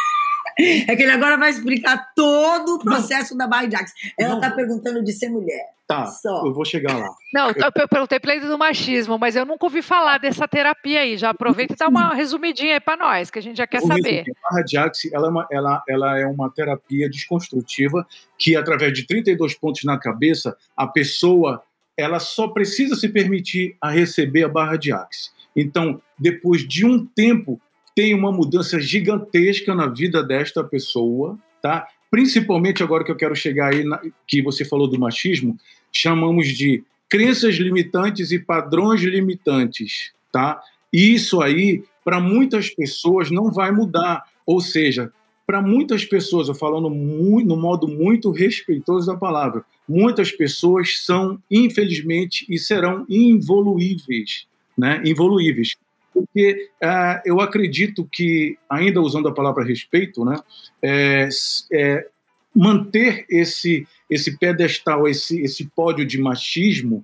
É 0.87 0.95
que... 0.95 1.03
Ele 1.03 1.11
agora 1.11 1.37
vai 1.37 1.49
explicar 1.49 2.11
todo 2.15 2.75
o 2.75 2.79
processo 2.79 3.31
não. 3.31 3.39
da 3.39 3.47
barra 3.47 3.65
de 3.65 3.75
Axie. 3.75 4.13
Ela 4.17 4.35
está 4.35 4.51
perguntando 4.51 5.03
de 5.03 5.11
ser 5.11 5.29
mulher. 5.29 5.73
Tá, 5.85 6.05
Só. 6.05 6.45
eu 6.45 6.53
vou 6.53 6.63
chegar 6.63 6.97
lá. 6.97 7.09
Não, 7.33 7.49
eu, 7.49 7.55
eu 7.75 7.87
perguntei 7.87 8.19
para 8.19 8.35
ele 8.35 8.47
do 8.47 8.57
machismo, 8.57 9.19
mas 9.19 9.35
eu 9.35 9.45
nunca 9.45 9.65
ouvi 9.65 9.81
falar 9.81 10.17
dessa 10.17 10.47
terapia 10.47 11.01
aí. 11.01 11.17
Já 11.17 11.31
aproveita 11.31 11.73
e 11.73 11.77
dá 11.77 11.89
uma 11.89 12.13
resumidinha 12.13 12.75
aí 12.75 12.79
para 12.79 12.97
nós, 12.97 13.29
que 13.29 13.37
a 13.37 13.41
gente 13.41 13.57
já 13.57 13.67
quer 13.67 13.81
saber. 13.81 14.23
A 14.29 14.49
barra 14.49 14.63
de 14.63 14.77
Axie, 14.77 15.11
ela 15.13 15.27
é, 15.27 15.29
uma, 15.29 15.47
ela, 15.51 15.83
ela 15.87 16.19
é 16.19 16.25
uma 16.25 16.49
terapia 16.49 17.09
desconstrutiva 17.09 18.07
que, 18.37 18.55
através 18.55 18.93
de 18.93 19.05
32 19.05 19.55
pontos 19.55 19.83
na 19.83 19.99
cabeça, 19.99 20.55
a 20.75 20.87
pessoa 20.87 21.61
ela 21.97 22.19
só 22.19 22.47
precisa 22.47 22.95
se 22.95 23.09
permitir 23.09 23.75
a 23.79 23.89
receber 23.89 24.43
a 24.43 24.49
barra 24.49 24.77
de 24.77 24.91
Axie. 24.91 25.31
Então, 25.55 26.01
depois 26.17 26.67
de 26.67 26.85
um 26.85 27.05
tempo, 27.05 27.61
tem 27.95 28.13
uma 28.13 28.31
mudança 28.31 28.79
gigantesca 28.79 29.73
na 29.75 29.87
vida 29.87 30.23
desta 30.23 30.63
pessoa, 30.63 31.37
tá? 31.61 31.87
Principalmente 32.09 32.83
agora 32.83 33.03
que 33.03 33.11
eu 33.11 33.15
quero 33.15 33.35
chegar 33.35 33.73
aí, 33.73 33.83
na, 33.83 34.01
que 34.27 34.41
você 34.41 34.63
falou 34.65 34.87
do 34.87 34.99
machismo, 34.99 35.57
chamamos 35.91 36.47
de 36.47 36.83
crenças 37.09 37.55
limitantes 37.55 38.31
e 38.31 38.39
padrões 38.39 39.01
limitantes, 39.01 40.11
tá? 40.31 40.61
Isso 40.91 41.41
aí, 41.41 41.83
para 42.03 42.19
muitas 42.19 42.69
pessoas, 42.69 43.31
não 43.31 43.51
vai 43.51 43.71
mudar. 43.71 44.23
Ou 44.45 44.59
seja, 44.59 45.11
para 45.45 45.61
muitas 45.61 46.05
pessoas, 46.05 46.47
eu 46.47 46.55
falando 46.55 46.89
muito, 46.89 47.47
no 47.47 47.57
modo 47.57 47.87
muito 47.87 48.31
respeitoso 48.31 49.07
da 49.07 49.17
palavra, 49.17 49.63
muitas 49.87 50.31
pessoas 50.31 51.03
são, 51.03 51.39
infelizmente, 51.49 52.45
e 52.49 52.57
serão 52.57 53.05
involuíveis, 53.09 54.47
né? 54.77 55.01
Involuíveis 55.05 55.75
porque 56.13 56.69
uh, 56.81 57.21
eu 57.25 57.41
acredito 57.41 58.07
que, 58.11 58.57
ainda 58.69 59.01
usando 59.01 59.27
a 59.27 59.33
palavra 59.33 59.63
respeito, 59.63 60.23
né, 60.23 60.35
é, 60.81 61.27
é, 61.71 62.07
manter 62.55 63.25
esse, 63.29 63.87
esse 64.09 64.37
pedestal, 64.37 65.07
esse, 65.07 65.41
esse 65.41 65.65
pódio 65.65 66.05
de 66.05 66.19
machismo, 66.19 67.03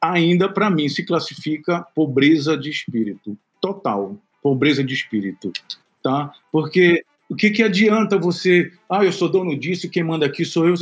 ainda 0.00 0.48
para 0.48 0.70
mim 0.70 0.88
se 0.88 1.04
classifica 1.04 1.86
pobreza 1.94 2.56
de 2.56 2.70
espírito, 2.70 3.36
total, 3.60 4.16
pobreza 4.42 4.84
de 4.84 4.94
espírito, 4.94 5.52
tá? 6.02 6.32
Porque 6.50 7.04
o 7.28 7.34
que, 7.34 7.50
que 7.50 7.62
adianta 7.62 8.18
você, 8.18 8.72
ah, 8.88 9.04
eu 9.04 9.12
sou 9.12 9.28
dono 9.28 9.58
disso, 9.58 9.90
quem 9.90 10.02
manda 10.02 10.26
aqui 10.26 10.44
sou 10.44 10.66
eu, 10.66 10.74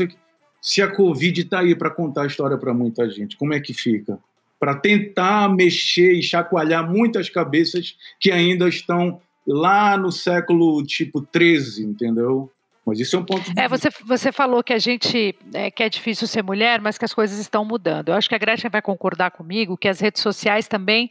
se 0.60 0.82
a 0.82 0.88
Covid 0.88 1.40
está 1.40 1.60
aí 1.60 1.74
para 1.74 1.90
contar 1.90 2.22
a 2.22 2.26
história 2.26 2.56
para 2.56 2.74
muita 2.74 3.08
gente, 3.08 3.36
como 3.36 3.54
é 3.54 3.60
que 3.60 3.74
fica? 3.74 4.18
Para 4.58 4.74
tentar 4.74 5.48
mexer 5.54 6.12
e 6.12 6.22
chacoalhar 6.22 6.88
muitas 6.90 7.28
cabeças 7.28 7.96
que 8.18 8.30
ainda 8.30 8.68
estão 8.68 9.20
lá 9.46 9.96
no 9.96 10.12
século 10.12 10.84
tipo 10.84 11.22
13, 11.22 11.84
entendeu? 11.84 12.50
Mas 12.88 13.00
isso 13.00 13.16
é 13.16 13.18
um 13.18 13.24
ponto. 13.24 13.52
É, 13.54 13.68
você, 13.68 13.90
você 14.04 14.32
falou 14.32 14.62
que 14.64 14.72
a 14.72 14.78
gente 14.78 15.36
é, 15.52 15.70
que 15.70 15.82
é 15.82 15.90
difícil 15.90 16.26
ser 16.26 16.42
mulher, 16.42 16.80
mas 16.80 16.96
que 16.96 17.04
as 17.04 17.12
coisas 17.12 17.38
estão 17.38 17.62
mudando. 17.64 18.08
Eu 18.08 18.14
acho 18.14 18.28
que 18.28 18.34
a 18.34 18.38
Gretchen 18.38 18.70
vai 18.70 18.80
concordar 18.80 19.30
comigo 19.30 19.76
que 19.76 19.88
as 19.88 20.00
redes 20.00 20.22
sociais 20.22 20.66
também 20.66 21.10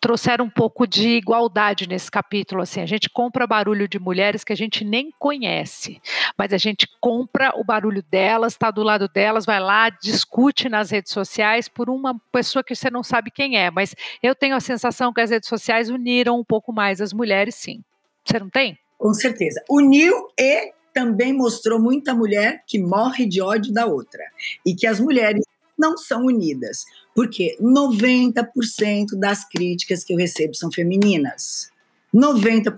trouxeram 0.00 0.46
um 0.46 0.50
pouco 0.50 0.84
de 0.84 1.10
igualdade 1.10 1.88
nesse 1.88 2.10
capítulo. 2.10 2.62
Assim, 2.62 2.80
a 2.80 2.86
gente 2.86 3.08
compra 3.08 3.46
barulho 3.46 3.86
de 3.86 4.00
mulheres 4.00 4.42
que 4.42 4.52
a 4.52 4.56
gente 4.56 4.84
nem 4.84 5.12
conhece, 5.16 6.02
mas 6.36 6.52
a 6.52 6.58
gente 6.58 6.88
compra 7.00 7.52
o 7.54 7.62
barulho 7.62 8.02
delas, 8.02 8.54
está 8.54 8.72
do 8.72 8.82
lado 8.82 9.08
delas, 9.08 9.46
vai 9.46 9.60
lá, 9.60 9.90
discute 9.90 10.68
nas 10.68 10.90
redes 10.90 11.12
sociais 11.12 11.68
por 11.68 11.88
uma 11.88 12.18
pessoa 12.32 12.64
que 12.64 12.74
você 12.74 12.90
não 12.90 13.04
sabe 13.04 13.30
quem 13.30 13.56
é. 13.56 13.70
Mas 13.70 13.94
eu 14.20 14.34
tenho 14.34 14.56
a 14.56 14.60
sensação 14.60 15.12
que 15.12 15.20
as 15.20 15.30
redes 15.30 15.48
sociais 15.48 15.88
uniram 15.88 16.36
um 16.38 16.44
pouco 16.44 16.72
mais 16.72 17.00
as 17.00 17.12
mulheres, 17.12 17.54
sim. 17.54 17.84
Você 18.24 18.40
não 18.40 18.50
tem? 18.50 18.76
Com 18.98 19.12
certeza. 19.14 19.62
Uniu 19.68 20.28
e 20.38 20.72
também 20.92 21.32
mostrou 21.32 21.80
muita 21.80 22.14
mulher 22.14 22.62
que 22.66 22.78
morre 22.78 23.26
de 23.26 23.40
ódio 23.40 23.72
da 23.72 23.86
outra 23.86 24.22
e 24.64 24.74
que 24.74 24.86
as 24.86 25.00
mulheres 25.00 25.44
não 25.78 25.96
são 25.96 26.26
unidas, 26.26 26.84
porque 27.14 27.56
90% 27.60 29.18
das 29.18 29.44
críticas 29.44 30.04
que 30.04 30.12
eu 30.12 30.18
recebo 30.18 30.54
são 30.54 30.70
femininas. 30.70 31.72
90%. 32.14 32.76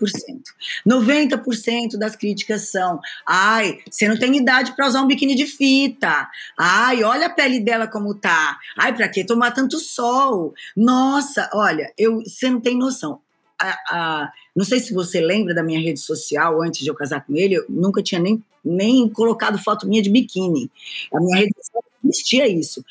90% 0.89 1.99
das 1.99 2.15
críticas 2.15 2.71
são: 2.71 3.01
ai, 3.27 3.79
você 3.91 4.09
não 4.09 4.17
tem 4.17 4.37
idade 4.37 4.75
para 4.77 4.87
usar 4.87 5.03
um 5.03 5.09
biquíni 5.09 5.35
de 5.35 5.47
fita. 5.47 6.29
Ai, 6.57 7.03
olha 7.03 7.27
a 7.27 7.31
pele 7.31 7.59
dela 7.59 7.89
como 7.89 8.15
tá. 8.15 8.57
Ai, 8.79 8.95
para 8.95 9.09
que 9.09 9.25
tomar 9.25 9.51
tanto 9.51 9.81
sol? 9.81 10.55
Nossa, 10.77 11.51
olha, 11.53 11.93
eu, 11.99 12.21
você 12.21 12.49
não 12.49 12.61
tem 12.61 12.79
noção 12.79 13.24
a, 13.71 13.79
a, 13.91 14.33
não 14.55 14.65
sei 14.65 14.81
se 14.81 14.93
você 14.93 15.21
lembra 15.21 15.55
da 15.55 15.63
minha 15.63 15.81
rede 15.81 16.01
social 16.01 16.63
antes 16.63 16.81
de 16.81 16.89
eu 16.89 16.95
casar 16.95 17.25
com 17.25 17.35
ele, 17.37 17.55
eu 17.55 17.65
nunca 17.69 18.03
tinha 18.03 18.21
nem, 18.21 18.43
nem 18.65 19.09
colocado 19.09 19.59
foto 19.59 19.87
minha 19.87 20.03
de 20.03 20.11
biquíni. 20.11 20.71
A 21.13 21.21
minha 21.21 21.39
rede 21.39 21.53
social 21.57 21.85
existia 22.05 22.49
isso. 22.49 22.85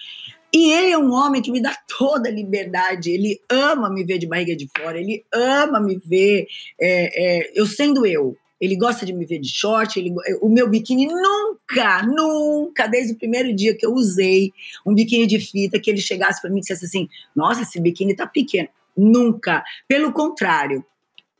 E 0.54 0.72
ele 0.72 0.92
é 0.92 0.98
um 0.98 1.12
homem 1.12 1.42
que 1.42 1.52
me 1.52 1.60
dá 1.60 1.76
toda 1.98 2.30
a 2.30 2.32
liberdade, 2.32 3.10
ele 3.10 3.42
ama 3.50 3.90
me 3.90 4.04
ver 4.04 4.20
de 4.20 4.28
barriga 4.28 4.56
de 4.56 4.70
fora, 4.78 5.00
ele 5.00 5.26
ama 5.34 5.80
me 5.80 6.00
ver 6.06 6.46
é, 6.80 7.40
é, 7.40 7.52
eu 7.56 7.66
sendo 7.66 8.06
eu. 8.06 8.38
Ele 8.62 8.78
gosta 8.78 9.06
de 9.06 9.12
me 9.12 9.26
ver 9.26 9.40
de 9.40 9.50
short, 9.50 10.00
ele, 10.00 10.14
o 10.42 10.48
meu 10.48 10.70
biquíni 10.70 11.08
nunca, 11.08 12.04
nunca, 12.04 12.88
desde 12.88 13.14
o 13.14 13.18
primeiro 13.18 13.54
dia 13.54 13.76
que 13.76 13.86
eu 13.86 13.92
usei 13.92 14.54
um 14.86 14.94
biquíni 14.94 15.28
de 15.28 15.40
fita, 15.40 15.80
que 15.80 15.90
ele 15.90 16.00
chegasse 16.00 16.40
para 16.40 16.50
mim 16.50 16.60
e 16.60 16.62
dissesse 16.62 16.86
assim: 16.86 17.10
Nossa, 17.36 17.64
esse 17.64 17.80
biquíni 17.82 18.16
tá 18.16 18.26
pequeno. 18.26 18.70
Nunca. 18.96 19.64
Pelo 19.88 20.12
contrário, 20.12 20.86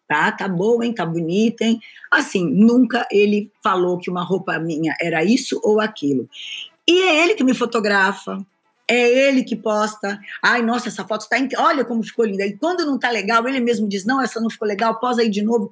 tá? 0.08 0.32
Tá 0.32 0.48
boa, 0.48 0.86
hein? 0.86 0.94
Tá 0.94 1.06
bonita, 1.06 1.64
hein? 1.64 1.80
Assim, 2.12 2.50
nunca 2.50 3.08
ele 3.12 3.52
falou 3.64 3.98
que 3.98 4.10
uma 4.10 4.24
roupa 4.24 4.60
minha 4.60 4.96
era 5.00 5.24
isso 5.24 5.60
ou 5.64 5.80
aquilo. 5.80 6.30
E 6.88 7.02
é 7.02 7.24
ele 7.24 7.36
que 7.36 7.44
me 7.44 7.54
fotografa, 7.54 8.46
é 8.88 9.28
ele 9.28 9.44
que 9.44 9.56
posta. 9.56 10.20
Ai, 10.42 10.62
nossa, 10.62 10.90
essa 10.90 11.06
foto 11.06 11.22
está. 11.22 11.38
Olha 11.64 11.86
como 11.86 12.04
ficou 12.04 12.26
linda. 12.26 12.46
E 12.46 12.58
quando 12.58 12.86
não 12.86 12.96
está 12.96 13.10
legal, 13.10 13.48
ele 13.48 13.60
mesmo 13.60 13.88
diz: 13.88 14.06
não, 14.06 14.22
essa 14.22 14.40
não 14.40 14.50
ficou 14.50 14.68
legal, 14.68 15.00
posa 15.00 15.22
aí 15.22 15.30
de 15.30 15.42
novo. 15.42 15.70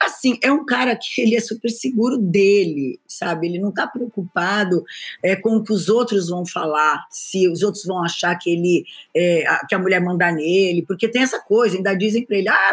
Assim, 0.00 0.38
é 0.42 0.50
um 0.50 0.64
cara 0.64 0.96
que 0.96 1.20
ele 1.22 1.36
é 1.36 1.40
super 1.40 1.68
seguro 1.68 2.18
dele, 2.18 3.00
sabe? 3.06 3.48
Ele 3.48 3.58
não 3.58 3.68
está 3.68 3.86
preocupado 3.86 4.84
é, 5.22 5.36
com 5.36 5.56
o 5.56 5.64
que 5.64 5.72
os 5.72 5.88
outros 5.88 6.28
vão 6.28 6.46
falar, 6.46 7.06
se 7.10 7.48
os 7.48 7.62
outros 7.62 7.84
vão 7.84 8.02
achar 8.02 8.36
que 8.36 8.50
ele 8.50 8.84
é, 9.14 9.44
que 9.68 9.74
a 9.74 9.78
mulher 9.78 10.00
manda 10.00 10.30
nele, 10.32 10.84
porque 10.86 11.08
tem 11.08 11.22
essa 11.22 11.40
coisa, 11.40 11.76
ainda 11.76 11.94
dizem 11.94 12.24
para 12.24 12.36
ele: 12.36 12.48
ah, 12.48 12.72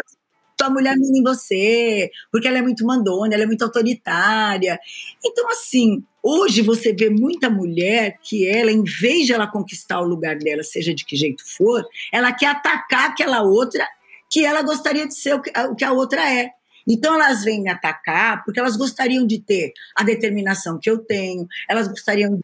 tua 0.62 0.70
mulher 0.70 0.96
manda 0.96 1.18
em 1.18 1.22
você, 1.22 2.10
porque 2.30 2.46
ela 2.46 2.58
é 2.58 2.62
muito 2.62 2.86
mandona, 2.86 3.34
ela 3.34 3.42
é 3.42 3.46
muito 3.46 3.62
autoritária. 3.62 4.78
Então, 5.24 5.50
assim, 5.50 6.04
hoje 6.22 6.62
você 6.62 6.92
vê 6.92 7.10
muita 7.10 7.50
mulher 7.50 8.18
que 8.22 8.46
ela, 8.46 8.70
em 8.70 8.84
vez 8.84 9.26
de 9.26 9.32
ela 9.32 9.50
conquistar 9.50 10.00
o 10.00 10.06
lugar 10.06 10.38
dela, 10.38 10.62
seja 10.62 10.94
de 10.94 11.04
que 11.04 11.16
jeito 11.16 11.42
for, 11.56 11.84
ela 12.12 12.32
quer 12.32 12.46
atacar 12.46 13.10
aquela 13.10 13.42
outra 13.42 13.86
que 14.30 14.44
ela 14.44 14.62
gostaria 14.62 15.06
de 15.06 15.14
ser 15.14 15.34
o 15.34 15.74
que 15.74 15.84
a 15.84 15.92
outra 15.92 16.32
é. 16.32 16.50
Então 16.88 17.14
elas 17.14 17.44
vêm 17.44 17.62
me 17.62 17.70
atacar 17.70 18.44
porque 18.44 18.58
elas 18.58 18.76
gostariam 18.76 19.26
de 19.26 19.40
ter 19.40 19.72
a 19.96 20.02
determinação 20.02 20.78
que 20.80 20.90
eu 20.90 20.98
tenho, 20.98 21.46
elas 21.68 21.86
gostariam 21.86 22.34
de 22.34 22.42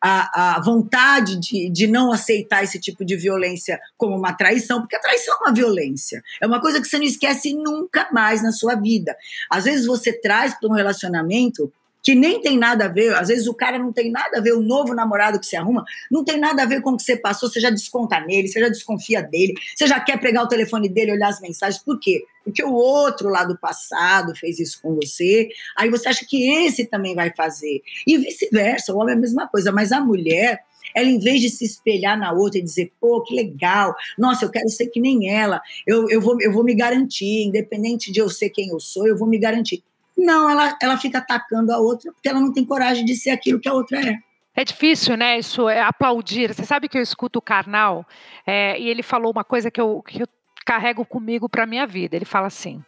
a, 0.00 0.56
a 0.56 0.60
vontade 0.60 1.38
de, 1.38 1.68
de 1.70 1.86
não 1.86 2.12
aceitar 2.12 2.62
esse 2.62 2.78
tipo 2.80 3.04
de 3.04 3.16
violência 3.16 3.80
como 3.96 4.16
uma 4.16 4.32
traição, 4.32 4.80
porque 4.80 4.96
a 4.96 5.00
traição 5.00 5.34
é 5.34 5.48
uma 5.48 5.54
violência. 5.54 6.22
É 6.40 6.46
uma 6.46 6.60
coisa 6.60 6.80
que 6.80 6.86
você 6.86 6.98
não 6.98 7.04
esquece 7.04 7.54
nunca 7.54 8.08
mais 8.12 8.42
na 8.42 8.52
sua 8.52 8.74
vida. 8.74 9.16
Às 9.50 9.64
vezes 9.64 9.86
você 9.86 10.12
traz 10.12 10.54
para 10.58 10.68
um 10.68 10.74
relacionamento 10.74 11.72
que 12.02 12.14
nem 12.14 12.40
tem 12.40 12.56
nada 12.56 12.86
a 12.86 12.88
ver, 12.88 13.14
às 13.14 13.28
vezes 13.28 13.46
o 13.46 13.54
cara 13.54 13.78
não 13.78 13.92
tem 13.92 14.10
nada 14.10 14.38
a 14.38 14.40
ver, 14.40 14.52
o 14.52 14.62
novo 14.62 14.94
namorado 14.94 15.38
que 15.38 15.46
você 15.46 15.56
arruma, 15.56 15.84
não 16.10 16.24
tem 16.24 16.38
nada 16.38 16.62
a 16.62 16.66
ver 16.66 16.80
com 16.80 16.90
o 16.90 16.96
que 16.96 17.02
você 17.02 17.16
passou, 17.16 17.48
você 17.48 17.60
já 17.60 17.70
desconta 17.70 18.20
nele, 18.20 18.48
você 18.48 18.60
já 18.60 18.68
desconfia 18.68 19.22
dele, 19.22 19.54
você 19.76 19.86
já 19.86 20.00
quer 20.00 20.18
pegar 20.18 20.42
o 20.42 20.48
telefone 20.48 20.88
dele, 20.88 21.12
olhar 21.12 21.28
as 21.28 21.40
mensagens, 21.40 21.82
por 21.82 21.98
quê? 21.98 22.24
Porque 22.44 22.64
o 22.64 22.72
outro 22.72 23.28
lá 23.28 23.44
do 23.44 23.58
passado 23.58 24.34
fez 24.34 24.58
isso 24.58 24.80
com 24.80 24.94
você, 24.94 25.48
aí 25.76 25.90
você 25.90 26.08
acha 26.08 26.24
que 26.26 26.50
esse 26.64 26.86
também 26.86 27.14
vai 27.14 27.32
fazer. 27.34 27.82
E 28.06 28.16
vice-versa, 28.16 28.94
o 28.94 28.98
homem 28.98 29.14
é 29.14 29.18
a 29.18 29.20
mesma 29.20 29.46
coisa, 29.46 29.70
mas 29.70 29.92
a 29.92 30.00
mulher, 30.00 30.60
ela, 30.94 31.08
em 31.08 31.18
vez 31.18 31.42
de 31.42 31.50
se 31.50 31.64
espelhar 31.64 32.18
na 32.18 32.32
outra 32.32 32.58
e 32.58 32.62
dizer, 32.62 32.90
pô, 32.98 33.22
que 33.22 33.34
legal, 33.34 33.94
nossa, 34.16 34.46
eu 34.46 34.50
quero 34.50 34.68
ser 34.70 34.86
que 34.86 35.00
nem 35.00 35.30
ela, 35.30 35.60
eu, 35.86 36.08
eu, 36.08 36.20
vou, 36.20 36.40
eu 36.40 36.52
vou 36.52 36.64
me 36.64 36.74
garantir, 36.74 37.44
independente 37.44 38.10
de 38.10 38.20
eu 38.20 38.30
ser 38.30 38.48
quem 38.48 38.68
eu 38.68 38.80
sou, 38.80 39.06
eu 39.06 39.16
vou 39.16 39.28
me 39.28 39.38
garantir. 39.38 39.82
Não, 40.18 40.50
ela, 40.50 40.76
ela 40.82 40.96
fica 40.98 41.18
atacando 41.18 41.72
a 41.72 41.78
outra 41.78 42.12
porque 42.12 42.28
ela 42.28 42.40
não 42.40 42.52
tem 42.52 42.64
coragem 42.64 43.04
de 43.04 43.14
ser 43.14 43.30
aquilo 43.30 43.60
que 43.60 43.68
a 43.68 43.72
outra 43.72 44.00
é. 44.00 44.18
É 44.54 44.64
difícil, 44.64 45.16
né? 45.16 45.38
Isso 45.38 45.68
é 45.68 45.80
aplaudir. 45.80 46.52
Você 46.52 46.64
sabe 46.64 46.88
que 46.88 46.98
eu 46.98 47.02
escuto 47.02 47.38
o 47.38 47.42
Karnal 47.42 48.04
é, 48.44 48.78
e 48.80 48.88
ele 48.88 49.04
falou 49.04 49.30
uma 49.30 49.44
coisa 49.44 49.70
que 49.70 49.80
eu, 49.80 50.02
que 50.02 50.24
eu 50.24 50.28
carrego 50.66 51.04
comigo 51.04 51.48
para 51.48 51.64
minha 51.64 51.86
vida. 51.86 52.16
Ele 52.16 52.24
fala 52.24 52.48
assim: 52.48 52.82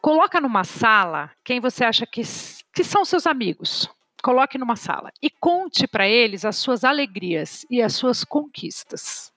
coloca 0.00 0.40
numa 0.40 0.64
sala 0.64 1.30
quem 1.44 1.60
você 1.60 1.84
acha 1.84 2.06
que, 2.06 2.22
que 2.72 2.82
são 2.82 3.04
seus 3.04 3.26
amigos. 3.26 3.90
Coloque 4.22 4.56
numa 4.56 4.76
sala 4.76 5.10
e 5.22 5.28
conte 5.28 5.86
para 5.86 6.08
eles 6.08 6.46
as 6.46 6.56
suas 6.56 6.84
alegrias 6.84 7.66
e 7.70 7.82
as 7.82 7.94
suas 7.94 8.24
conquistas 8.24 9.32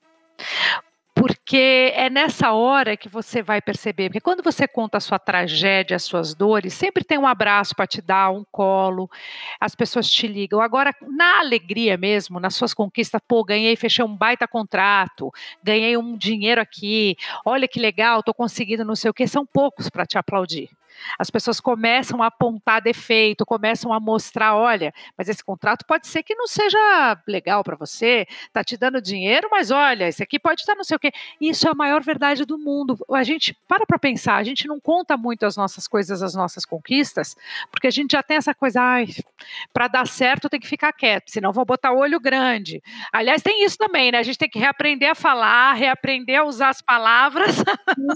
porque 1.26 1.90
é 1.96 2.10
nessa 2.10 2.52
hora 2.52 2.98
que 2.98 3.08
você 3.08 3.40
vai 3.40 3.58
perceber. 3.62 4.10
Porque 4.10 4.20
quando 4.20 4.42
você 4.42 4.68
conta 4.68 4.98
a 4.98 5.00
sua 5.00 5.18
tragédia, 5.18 5.96
as 5.96 6.02
suas 6.02 6.34
dores, 6.34 6.74
sempre 6.74 7.02
tem 7.02 7.16
um 7.16 7.26
abraço 7.26 7.74
para 7.74 7.86
te 7.86 8.02
dar, 8.02 8.30
um 8.30 8.44
colo, 8.52 9.10
as 9.58 9.74
pessoas 9.74 10.10
te 10.10 10.26
ligam. 10.26 10.60
Agora, 10.60 10.94
na 11.00 11.38
alegria 11.38 11.96
mesmo, 11.96 12.38
nas 12.38 12.54
suas 12.54 12.74
conquistas, 12.74 13.22
pô, 13.26 13.42
ganhei, 13.42 13.74
fechei 13.74 14.04
um 14.04 14.14
baita 14.14 14.46
contrato, 14.46 15.32
ganhei 15.62 15.96
um 15.96 16.14
dinheiro 16.14 16.60
aqui, 16.60 17.16
olha 17.42 17.66
que 17.66 17.80
legal, 17.80 18.18
estou 18.18 18.34
conseguindo 18.34 18.84
não 18.84 18.94
sei 18.94 19.10
o 19.10 19.14
que, 19.14 19.26
são 19.26 19.46
poucos 19.46 19.88
para 19.88 20.04
te 20.04 20.18
aplaudir. 20.18 20.68
As 21.18 21.30
pessoas 21.30 21.60
começam 21.60 22.22
a 22.22 22.26
apontar 22.26 22.82
defeito, 22.82 23.44
começam 23.46 23.92
a 23.92 24.00
mostrar, 24.00 24.56
olha, 24.56 24.92
mas 25.16 25.28
esse 25.28 25.44
contrato 25.44 25.84
pode 25.86 26.06
ser 26.06 26.22
que 26.22 26.34
não 26.34 26.46
seja 26.46 26.78
legal 27.26 27.62
para 27.62 27.76
você, 27.76 28.26
tá 28.52 28.62
te 28.62 28.76
dando 28.76 29.00
dinheiro, 29.00 29.48
mas 29.50 29.70
olha, 29.70 30.08
esse 30.08 30.22
aqui 30.22 30.38
pode 30.38 30.60
estar 30.60 30.74
não 30.74 30.84
sei 30.84 30.96
o 30.96 31.00
quê. 31.00 31.12
Isso 31.40 31.66
é 31.66 31.70
a 31.70 31.74
maior 31.74 32.02
verdade 32.02 32.44
do 32.44 32.58
mundo. 32.58 32.98
A 33.12 33.22
gente 33.22 33.56
para 33.68 33.86
para 33.86 33.98
pensar, 33.98 34.36
a 34.36 34.44
gente 34.44 34.66
não 34.66 34.80
conta 34.80 35.16
muito 35.16 35.44
as 35.46 35.56
nossas 35.56 35.86
coisas, 35.86 36.22
as 36.22 36.34
nossas 36.34 36.64
conquistas, 36.64 37.36
porque 37.70 37.86
a 37.86 37.90
gente 37.90 38.12
já 38.12 38.22
tem 38.22 38.36
essa 38.36 38.54
coisa, 38.54 38.80
ai, 38.80 39.06
para 39.72 39.88
dar 39.88 40.06
certo 40.06 40.48
tem 40.48 40.60
que 40.60 40.68
ficar 40.68 40.92
quieto, 40.92 41.30
senão 41.30 41.52
vou 41.52 41.64
botar 41.64 41.92
olho 41.92 42.20
grande. 42.20 42.82
Aliás, 43.12 43.42
tem 43.42 43.64
isso 43.64 43.76
também, 43.76 44.12
né? 44.12 44.18
A 44.18 44.22
gente 44.22 44.38
tem 44.38 44.48
que 44.48 44.58
reaprender 44.58 45.10
a 45.10 45.14
falar, 45.14 45.72
reaprender 45.74 46.40
a 46.40 46.44
usar 46.44 46.70
as 46.70 46.82
palavras. 46.82 47.56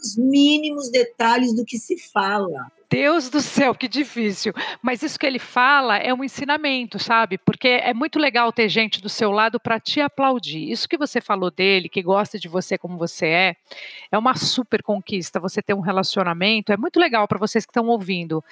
Os 0.03 0.17
mínimos 0.17 0.91
detalhes 0.91 1.55
do 1.55 1.65
que 1.65 1.79
se 1.79 1.97
fala. 2.13 2.68
Deus 2.91 3.29
do 3.29 3.41
céu, 3.41 3.75
que 3.75 3.87
difícil. 3.87 4.53
Mas 4.81 5.03
isso 5.03 5.19
que 5.19 5.27
ele 5.27 5.39
fala 5.39 5.99
é 5.99 6.13
um 6.13 6.25
ensinamento, 6.25 6.99
sabe? 6.99 7.37
Porque 7.37 7.69
é 7.69 7.93
muito 7.93 8.19
legal 8.19 8.51
ter 8.53 8.69
gente 8.69 9.03
do 9.03 9.09
seu 9.09 9.31
lado 9.31 9.61
para 9.61 9.79
te 9.79 10.01
aplaudir. 10.01 10.71
Isso 10.71 10.89
que 10.89 10.97
você 10.97 11.21
falou 11.21 11.51
dele, 11.51 11.89
que 11.89 12.03
gosta 12.03 12.39
de 12.39 12.49
você 12.49 12.79
como 12.79 12.97
você 12.97 13.27
é, 13.27 13.57
é 14.11 14.17
uma 14.17 14.35
super 14.35 14.83
conquista. 14.83 15.39
Você 15.39 15.61
ter 15.61 15.75
um 15.75 15.81
relacionamento 15.81 16.73
é 16.73 16.77
muito 16.77 16.99
legal 16.99 17.29
para 17.29 17.39
vocês 17.39 17.67
que 17.67 17.71
estão 17.71 17.87
ouvindo. 17.89 18.43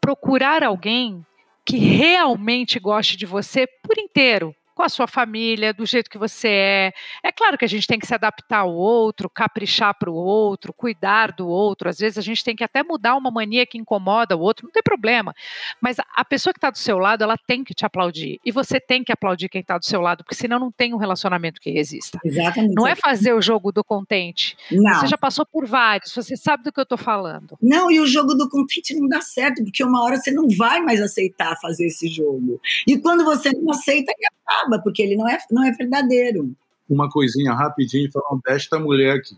Procurar 0.00 0.62
alguém 0.62 1.24
que 1.64 1.78
realmente 1.78 2.78
goste 2.78 3.16
de 3.16 3.24
você 3.24 3.66
por 3.66 3.96
inteiro, 3.98 4.54
com 4.74 4.82
a 4.82 4.88
sua 4.88 5.06
família, 5.06 5.72
do 5.72 5.86
jeito 5.86 6.10
que 6.10 6.18
você 6.18 6.48
é. 6.48 6.92
É 7.22 7.32
claro 7.32 7.56
que 7.56 7.64
a 7.64 7.68
gente 7.68 7.86
tem 7.86 7.98
que 7.98 8.06
se 8.06 8.14
adaptar 8.14 8.60
ao 8.60 8.74
outro, 8.74 9.30
caprichar 9.30 9.94
para 9.98 10.10
o 10.10 10.14
outro, 10.14 10.72
cuidar 10.72 11.32
do 11.32 11.48
outro. 11.48 11.88
Às 11.88 11.98
vezes 11.98 12.18
a 12.18 12.22
gente 12.22 12.42
tem 12.42 12.56
que 12.56 12.64
até 12.64 12.82
mudar 12.82 13.16
uma 13.16 13.30
mania 13.30 13.66
que 13.66 13.78
incomoda 13.78 14.36
o 14.36 14.40
outro, 14.40 14.66
não 14.66 14.72
tem 14.72 14.82
problema. 14.82 15.34
Mas 15.80 15.96
a 15.98 16.24
pessoa 16.24 16.52
que 16.52 16.58
está 16.58 16.70
do 16.70 16.78
seu 16.78 16.98
lado, 16.98 17.22
ela 17.22 17.36
tem 17.36 17.62
que 17.62 17.74
te 17.74 17.86
aplaudir. 17.86 18.40
E 18.44 18.50
você 18.50 18.80
tem 18.80 19.04
que 19.04 19.12
aplaudir 19.12 19.48
quem 19.48 19.60
está 19.60 19.78
do 19.78 19.84
seu 19.84 20.00
lado, 20.00 20.24
porque 20.24 20.34
senão 20.34 20.58
não 20.58 20.70
tem 20.70 20.92
um 20.92 20.98
relacionamento 20.98 21.60
que 21.60 21.70
resista. 21.70 22.18
Exatamente. 22.24 22.74
Não 22.74 22.86
é 22.86 22.94
fazer 22.94 23.32
o 23.32 23.40
jogo 23.40 23.70
do 23.70 23.84
contente. 23.84 24.56
Não. 24.70 25.00
Você 25.00 25.06
já 25.06 25.18
passou 25.18 25.46
por 25.46 25.66
vários, 25.66 26.14
você 26.14 26.36
sabe 26.36 26.64
do 26.64 26.72
que 26.72 26.80
eu 26.80 26.84
estou 26.84 26.98
falando. 26.98 27.56
Não, 27.62 27.90
e 27.90 28.00
o 28.00 28.06
jogo 28.06 28.34
do 28.34 28.48
contente 28.48 28.94
não 28.94 29.08
dá 29.08 29.20
certo, 29.20 29.62
porque 29.62 29.84
uma 29.84 30.02
hora 30.02 30.16
você 30.16 30.30
não 30.30 30.48
vai 30.48 30.80
mais 30.80 31.00
aceitar 31.00 31.56
fazer 31.60 31.86
esse 31.86 32.08
jogo. 32.08 32.60
E 32.86 32.96
quando 32.98 33.24
você 33.24 33.50
não 33.52 33.70
aceita, 33.70 34.12
ele 34.16 34.26
acaba, 34.64 34.78
porque 34.78 35.02
ele 35.02 35.16
não 35.16 35.28
é, 35.28 35.38
não 35.50 35.64
é 35.64 35.70
verdadeiro. 35.72 36.54
Uma 36.88 37.08
coisinha 37.08 37.52
rapidinho 37.52 38.10
falando 38.10 38.42
desta 38.44 38.78
mulher 38.78 39.16
aqui, 39.16 39.36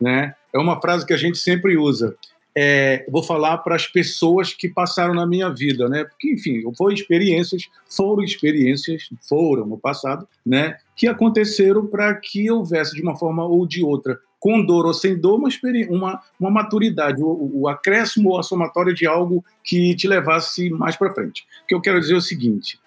né? 0.00 0.34
É 0.52 0.58
uma 0.58 0.80
frase 0.80 1.06
que 1.06 1.12
a 1.12 1.16
gente 1.16 1.38
sempre 1.38 1.76
usa. 1.76 2.16
É, 2.56 3.04
vou 3.10 3.20
falar 3.20 3.58
para 3.58 3.74
as 3.74 3.88
pessoas 3.88 4.52
que 4.52 4.68
passaram 4.68 5.12
na 5.12 5.26
minha 5.26 5.50
vida, 5.50 5.88
né? 5.88 6.04
Porque, 6.04 6.32
enfim, 6.32 6.62
foram 6.76 6.94
experiências, 6.94 7.68
foram 7.88 8.22
experiências, 8.22 9.08
foram 9.28 9.66
no 9.66 9.76
passado, 9.76 10.28
né? 10.46 10.76
Que 10.94 11.08
aconteceram 11.08 11.84
para 11.86 12.14
que 12.14 12.48
houvesse 12.48 12.94
de 12.94 13.02
uma 13.02 13.16
forma 13.16 13.44
ou 13.44 13.66
de 13.66 13.82
outra, 13.82 14.20
com 14.38 14.64
dor 14.64 14.86
ou 14.86 14.94
sem 14.94 15.18
dor, 15.18 15.36
uma, 15.36 15.48
uma, 15.88 16.22
uma 16.38 16.50
maturidade, 16.50 17.20
o, 17.20 17.50
o 17.54 17.68
acréscimo 17.68 18.30
ou 18.30 18.38
a 18.38 18.42
somatória 18.44 18.94
de 18.94 19.04
algo 19.04 19.44
que 19.64 19.96
te 19.96 20.06
levasse 20.06 20.70
mais 20.70 20.94
para 20.94 21.12
frente. 21.12 21.44
O 21.64 21.66
que 21.66 21.74
eu 21.74 21.80
quero 21.80 21.98
dizer 21.98 22.14
é 22.14 22.18
o 22.18 22.20
seguinte: 22.20 22.78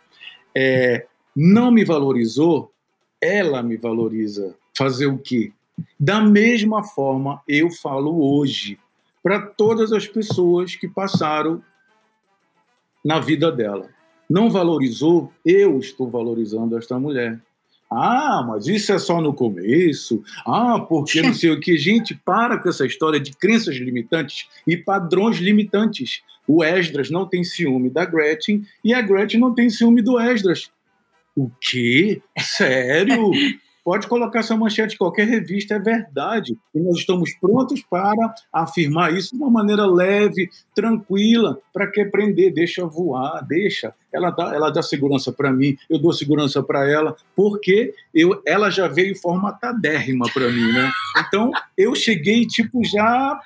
é, 0.55 1.05
não 1.39 1.69
me 1.69 1.85
valorizou, 1.85 2.73
ela 3.21 3.61
me 3.61 3.77
valoriza. 3.77 4.55
Fazer 4.75 5.05
o 5.05 5.19
quê? 5.19 5.51
Da 5.99 6.19
mesma 6.19 6.83
forma, 6.83 7.43
eu 7.47 7.69
falo 7.69 8.39
hoje 8.39 8.79
para 9.21 9.39
todas 9.39 9.93
as 9.93 10.07
pessoas 10.07 10.75
que 10.75 10.87
passaram 10.87 11.61
na 13.05 13.19
vida 13.19 13.51
dela. 13.51 13.87
Não 14.27 14.49
valorizou, 14.49 15.31
eu 15.45 15.77
estou 15.77 16.09
valorizando 16.09 16.75
esta 16.75 16.99
mulher. 16.99 17.39
Ah, 17.89 18.43
mas 18.45 18.65
isso 18.65 18.91
é 18.91 18.97
só 18.97 19.21
no 19.21 19.31
começo. 19.31 20.23
Ah, 20.43 20.79
porque 20.79 21.21
não 21.21 21.35
sei 21.35 21.51
o 21.51 21.59
que. 21.59 21.77
Gente, 21.77 22.15
para 22.15 22.57
com 22.57 22.67
essa 22.67 22.85
história 22.85 23.19
de 23.19 23.31
crenças 23.33 23.75
limitantes 23.75 24.47
e 24.65 24.75
padrões 24.75 25.37
limitantes. 25.37 26.23
O 26.47 26.63
Esdras 26.63 27.11
não 27.11 27.27
tem 27.27 27.43
ciúme 27.43 27.91
da 27.91 28.05
Gretchen 28.05 28.65
e 28.83 28.91
a 28.91 29.01
Gretchen 29.01 29.39
não 29.39 29.53
tem 29.53 29.69
ciúme 29.69 30.01
do 30.01 30.19
Esdras. 30.19 30.71
O 31.37 31.51
quê? 31.61 32.19
Sério? 32.39 33.29
Pode 33.85 34.07
colocar 34.07 34.39
essa 34.39 34.57
manchete 34.57 34.95
em 34.95 34.97
qualquer 34.97 35.25
revista, 35.27 35.75
é 35.75 35.79
verdade. 35.79 36.57
E 36.75 36.79
nós 36.79 36.97
estamos 36.97 37.33
prontos 37.39 37.81
para 37.83 38.35
afirmar 38.51 39.13
isso 39.13 39.33
de 39.33 39.41
uma 39.41 39.49
maneira 39.49 39.85
leve, 39.85 40.49
tranquila. 40.75 41.57
Para 41.71 41.89
que 41.89 42.03
prender? 42.03 42.53
Deixa 42.53 42.85
voar, 42.85 43.45
deixa. 43.47 43.93
Ela 44.11 44.29
dá, 44.31 44.53
ela 44.53 44.69
dá 44.71 44.81
segurança 44.81 45.31
para 45.31 45.53
mim, 45.53 45.77
eu 45.89 45.99
dou 45.99 46.11
segurança 46.11 46.61
para 46.61 46.85
ela, 46.89 47.15
porque 47.33 47.93
eu, 48.13 48.41
ela 48.45 48.69
já 48.69 48.89
veio 48.89 49.15
formatadérrima 49.15 50.25
para 50.33 50.49
mim, 50.49 50.73
né? 50.73 50.91
Então 51.19 51.51
eu 51.77 51.95
cheguei, 51.95 52.45
tipo, 52.45 52.83
já 52.83 53.39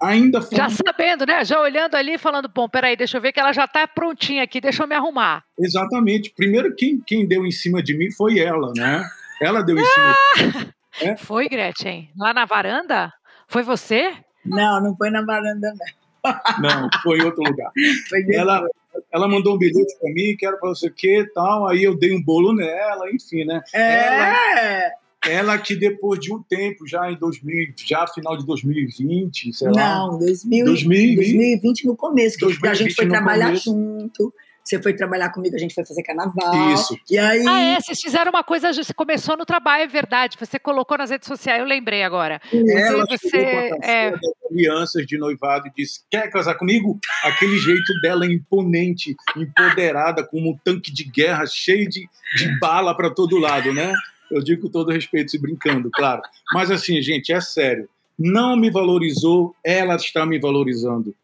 ainda 0.00 0.40
foi... 0.40 0.56
Já 0.56 0.68
sabendo, 0.68 1.26
né? 1.26 1.44
Já 1.44 1.60
olhando 1.60 1.94
ali 1.94 2.18
falando, 2.18 2.48
bom, 2.48 2.68
peraí, 2.68 2.96
deixa 2.96 3.16
eu 3.16 3.20
ver 3.20 3.32
que 3.32 3.40
ela 3.40 3.52
já 3.52 3.64
está 3.64 3.86
prontinha 3.86 4.42
aqui, 4.42 4.60
deixa 4.60 4.82
eu 4.82 4.86
me 4.86 4.94
arrumar. 4.94 5.44
Exatamente. 5.58 6.32
Primeiro, 6.36 6.74
quem, 6.74 7.00
quem 7.06 7.26
deu 7.26 7.46
em 7.46 7.50
cima 7.50 7.82
de 7.82 7.96
mim 7.96 8.10
foi 8.10 8.38
ela, 8.38 8.72
né? 8.76 9.04
Ela 9.40 9.62
deu 9.62 9.78
em 9.78 9.84
cima. 9.84 10.14
Ah! 10.14 10.66
É? 11.02 11.16
Foi, 11.18 11.48
Gretchen? 11.48 12.10
Lá 12.16 12.32
na 12.32 12.46
varanda? 12.46 13.12
Foi 13.46 13.62
você? 13.62 14.14
Não, 14.44 14.80
não 14.82 14.96
foi 14.96 15.10
na 15.10 15.22
varanda, 15.22 15.72
não. 15.74 16.06
Não, 16.60 16.88
foi 17.04 17.18
em 17.18 17.22
outro 17.22 17.40
lugar. 17.44 17.70
ela, 18.34 18.66
ela 19.12 19.28
mandou 19.28 19.54
um 19.54 19.58
bilhete 19.58 19.96
para 20.00 20.12
mim, 20.12 20.36
quero 20.36 20.58
para 20.58 20.70
você 20.70 20.88
o 20.88 20.92
que 20.92 21.24
tal. 21.32 21.68
Aí 21.68 21.84
eu 21.84 21.96
dei 21.96 22.12
um 22.12 22.20
bolo 22.20 22.52
nela, 22.52 23.08
enfim, 23.12 23.44
né? 23.44 23.62
É. 23.72 24.06
Ela, 24.06 24.92
ela 25.28 25.58
que 25.58 25.74
depois 25.76 26.20
de 26.20 26.32
um 26.32 26.42
tempo, 26.42 26.86
já 26.86 27.10
em 27.10 27.16
2000, 27.16 27.74
já 27.86 28.06
final 28.06 28.36
de 28.36 28.46
2020, 28.46 29.52
sei 29.52 29.68
lá. 29.68 29.98
Não, 29.98 30.18
2000, 30.18 30.64
2020, 30.64 31.16
2020 31.16 31.86
no 31.86 31.96
começo, 31.96 32.36
que 32.36 32.44
2020 32.44 32.70
a 32.70 32.74
gente 32.74 32.94
foi 32.94 33.08
trabalhar 33.08 33.46
começo. 33.46 33.70
junto. 33.70 34.32
Você 34.66 34.82
foi 34.82 34.94
trabalhar 34.94 35.30
comigo, 35.30 35.54
a 35.54 35.58
gente 35.60 35.72
foi 35.72 35.86
fazer 35.86 36.02
carnaval. 36.02 36.74
Isso. 36.74 36.98
E 37.08 37.16
aí... 37.16 37.46
Ah, 37.46 37.60
é, 37.60 37.80
vocês 37.80 38.00
fizeram 38.00 38.30
uma 38.30 38.42
coisa, 38.42 38.72
você 38.72 38.92
começou 38.92 39.36
no 39.36 39.46
trabalho, 39.46 39.84
é 39.84 39.86
verdade. 39.86 40.36
Você 40.40 40.58
colocou 40.58 40.98
nas 40.98 41.08
redes 41.08 41.28
sociais, 41.28 41.60
eu 41.60 41.66
lembrei 41.66 42.02
agora. 42.02 42.40
Ela 42.52 43.06
você, 43.06 43.16
você 43.16 43.70
é... 43.84 44.12
alianças 44.50 45.06
de 45.06 45.16
noivado 45.16 45.68
e 45.68 45.72
disse: 45.72 46.00
quer 46.10 46.28
casar 46.30 46.56
comigo? 46.56 46.98
Aquele 47.22 47.56
jeito 47.58 47.92
dela 48.02 48.26
imponente, 48.26 49.14
empoderada, 49.36 50.24
como 50.24 50.50
um 50.50 50.58
tanque 50.64 50.92
de 50.92 51.04
guerra, 51.04 51.46
cheio 51.46 51.88
de, 51.88 52.08
de 52.36 52.58
bala 52.58 52.92
para 52.96 53.10
todo 53.10 53.38
lado, 53.38 53.72
né? 53.72 53.92
Eu 54.30 54.42
digo 54.42 54.62
com 54.62 54.68
todo 54.68 54.92
respeito, 54.92 55.30
se 55.30 55.38
brincando, 55.38 55.90
claro. 55.92 56.22
Mas 56.52 56.70
assim, 56.70 57.00
gente, 57.00 57.32
é 57.32 57.40
sério. 57.40 57.88
Não 58.18 58.56
me 58.56 58.70
valorizou, 58.70 59.54
ela 59.64 59.96
está 59.96 60.24
me 60.24 60.38
valorizando. 60.38 61.14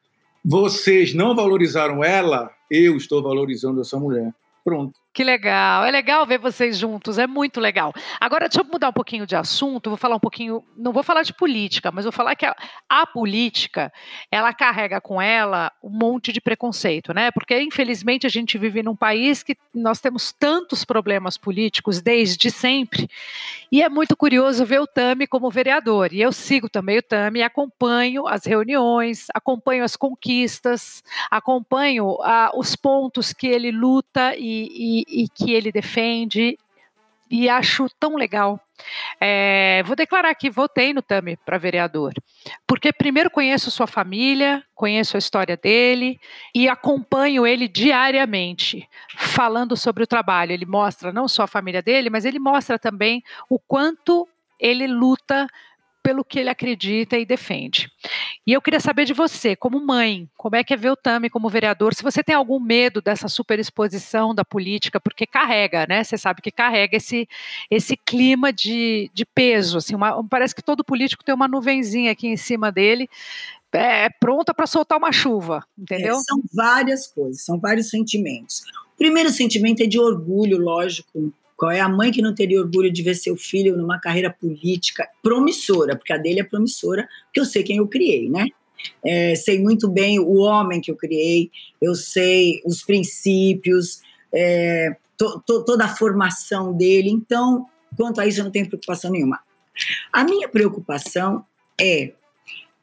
Vocês 0.45 1.15
não 1.15 1.35
valorizaram 1.35 2.03
ela, 2.03 2.51
eu 2.71 2.97
estou 2.97 3.23
valorizando 3.23 3.81
essa 3.81 3.99
mulher. 3.99 4.33
Pronto. 4.65 5.02
Que 5.15 5.23
legal, 5.23 5.85
é 5.85 5.91
legal 5.91 6.27
ver 6.27 6.39
vocês 6.39 6.79
juntos, 6.79 7.19
é 7.19 7.27
muito 7.27 7.61
legal. 7.61 7.93
Agora, 8.19 8.49
deixa 8.49 8.63
eu 8.63 8.73
mudar 8.73 8.89
um 8.89 8.95
pouquinho 8.95 9.27
de 9.27 9.37
assunto, 9.37 9.91
vou 9.91 9.97
falar 9.99 10.17
um 10.17 10.21
pouquinho, 10.21 10.65
não 10.75 10.91
vou 10.91 11.03
falar 11.03 11.23
de 11.23 11.35
política, 11.35 11.93
mas 11.93 12.07
vou 12.07 12.13
falar 12.13 12.35
que 12.35 12.47
a, 12.47 12.57
a, 12.89 13.07
política, 13.07 13.93
ela 14.31 14.55
carrega 14.55 15.03
com 15.03 15.21
ela 15.21 15.71
um 15.85 15.91
monte 15.91 16.33
de 16.33 16.41
preconceito, 16.41 17.13
né? 17.13 17.31
Porque, 17.31 17.61
infelizmente, 17.61 18.27
a 18.27 18.31
gente 18.31 18.57
vive 18.57 18.83
num 18.83 18.97
país 18.97 19.43
que 19.43 19.55
nós 19.75 20.01
temos 20.01 20.33
tantos 20.33 20.83
problemas 20.83 21.37
políticos 21.37 22.01
desde 22.01 22.51
sempre, 22.51 23.07
e 23.71 23.83
é 23.83 23.91
muito 23.91 24.17
curioso 24.17 24.65
ver 24.65 24.81
o 24.81 24.87
Tami 24.87 25.27
como 25.27 25.51
vereador, 25.51 26.11
e 26.15 26.23
eu 26.23 26.33
sigo 26.33 26.71
também 26.71 26.97
o 26.97 27.03
Tami, 27.03 27.43
acompanho 27.43 28.27
as 28.27 28.47
reuniões, 28.47 29.27
acompanho 29.35 29.85
as 29.85 29.95
conquistas, 29.95 31.05
acompanho 31.31 32.17
ah, 32.23 32.51
os 32.55 32.75
pontos 32.75 33.35
que 33.35 33.47
ele 33.47 33.71
luta 33.71 34.35
e, 34.39 35.02
e 35.02 35.02
e, 35.09 35.29
que 35.29 35.53
ele 35.53 35.73
defende 35.73 36.59
e 37.31 37.49
acho 37.49 37.89
tão 37.99 38.15
legal. 38.17 38.61
É, 39.19 39.83
vou 39.87 39.97
declarar 39.97 40.35
que 40.35 40.51
votei 40.51 40.93
no 40.93 41.01
Tami 41.01 41.37
para 41.37 41.57
vereador, 41.57 42.13
porque 42.67 42.93
primeiro 42.93 43.31
conheço 43.31 43.71
sua 43.71 43.87
família, 43.87 44.63
conheço 44.75 45.17
a 45.17 45.19
história 45.19 45.57
dele 45.57 46.21
e 46.55 46.69
acompanho 46.69 47.47
ele 47.47 47.69
diariamente, 47.69 48.87
falando 49.17 49.77
sobre 49.77 50.03
o 50.03 50.07
trabalho. 50.07 50.53
Ele 50.53 50.67
mostra 50.67 51.13
não 51.13 51.27
só 51.27 51.45
a 51.45 51.47
família 51.47 51.81
dele, 51.81 52.11
mas 52.11 52.25
ele 52.25 52.39
mostra 52.39 52.79
também 52.79 53.23
o 53.49 53.59
quanto 53.59 54.29
ele 54.61 54.87
luta 54.87 55.49
pelo 56.03 56.25
que 56.25 56.39
ele 56.39 56.49
acredita 56.49 57.17
e 57.17 57.25
defende. 57.25 57.91
E 58.47 58.53
eu 58.53 58.61
queria 58.61 58.81
saber 58.81 59.05
de 59.05 59.13
você, 59.13 59.55
como 59.55 59.85
mãe, 59.85 60.29
como 60.37 60.57
é 60.57 60.65
que 60.65 60.75
é 60.75 60.77
ver 60.77 60.91
o 60.91 60.97
Tami 60.97 61.31
como 61.31 61.49
vereador? 61.49 61.95
Se 61.95 62.03
você 62.03 62.23
tem 62.23 62.35
algum 62.35 62.59
medo 62.59 63.01
dessa 63.01 63.29
superexposição 63.29 64.35
da 64.35 64.45
política, 64.45 65.01
porque 65.01 65.27
carrega, 65.27 65.87
né? 65.89 66.03
Você 66.03 66.19
sabe 66.19 66.43
que 66.43 66.51
carrega 66.51 66.97
esse, 66.97 67.29
esse 67.71 67.97
clima 67.97 68.53
de, 68.53 69.11
de 69.15 69.25
peso. 69.25 69.79
Assim, 69.79 69.95
uma, 69.95 70.27
parece 70.29 70.55
que 70.55 70.63
todo 70.63 70.85
político 70.85 71.25
tem 71.25 71.35
uma 71.35 71.47
nuvenzinha 71.47 72.11
aqui 72.11 72.27
em 72.27 72.37
cima 72.37 72.73
dele, 72.73 73.09
é, 73.73 74.11
pronta 74.11 74.53
para 74.53 74.67
soltar 74.67 74.99
uma 74.99 75.13
chuva, 75.13 75.65
entendeu? 75.79 76.17
É, 76.17 76.21
são 76.21 76.43
várias 76.53 77.07
coisas, 77.07 77.43
são 77.43 77.59
vários 77.59 77.89
sentimentos. 77.89 78.63
O 78.95 78.99
primeiro 78.99 79.31
sentimento 79.31 79.83
é 79.83 79.87
de 79.87 79.99
orgulho, 79.99 80.59
lógico, 80.59 81.33
qual 81.63 81.71
é 81.71 81.79
a 81.79 81.89
mãe 81.89 82.11
que 82.11 82.21
não 82.21 82.35
teria 82.35 82.59
orgulho 82.59 82.93
de 82.93 83.05
ver 83.05 83.15
seu 83.15 83.37
filho 83.37 83.77
numa 83.77 83.97
carreira 83.97 84.29
política 84.29 85.09
promissora? 85.23 85.95
Porque 85.95 86.13
a 86.13 86.17
dele 86.17 86.41
é 86.41 86.43
promissora, 86.43 87.09
porque 87.27 87.39
eu 87.39 87.45
sei 87.45 87.63
quem 87.63 87.77
eu 87.77 87.87
criei, 87.87 88.29
né? 88.29 88.49
É, 89.05 89.37
sei 89.37 89.61
muito 89.61 89.89
bem 89.89 90.19
o 90.19 90.39
homem 90.39 90.81
que 90.81 90.91
eu 90.91 90.97
criei, 90.97 91.53
eu 91.81 91.95
sei 91.95 92.61
os 92.67 92.83
princípios, 92.83 94.03
é, 94.35 94.97
to, 95.17 95.41
to, 95.47 95.65
toda 95.65 95.85
a 95.85 95.95
formação 95.95 96.77
dele. 96.77 97.11
Então, 97.11 97.69
quanto 97.97 98.21
a 98.21 98.27
isso, 98.27 98.41
eu 98.41 98.45
não 98.45 98.51
tenho 98.51 98.67
preocupação 98.67 99.13
nenhuma. 99.13 99.39
A 100.13 100.25
minha 100.25 100.49
preocupação 100.49 101.45
é, 101.81 102.13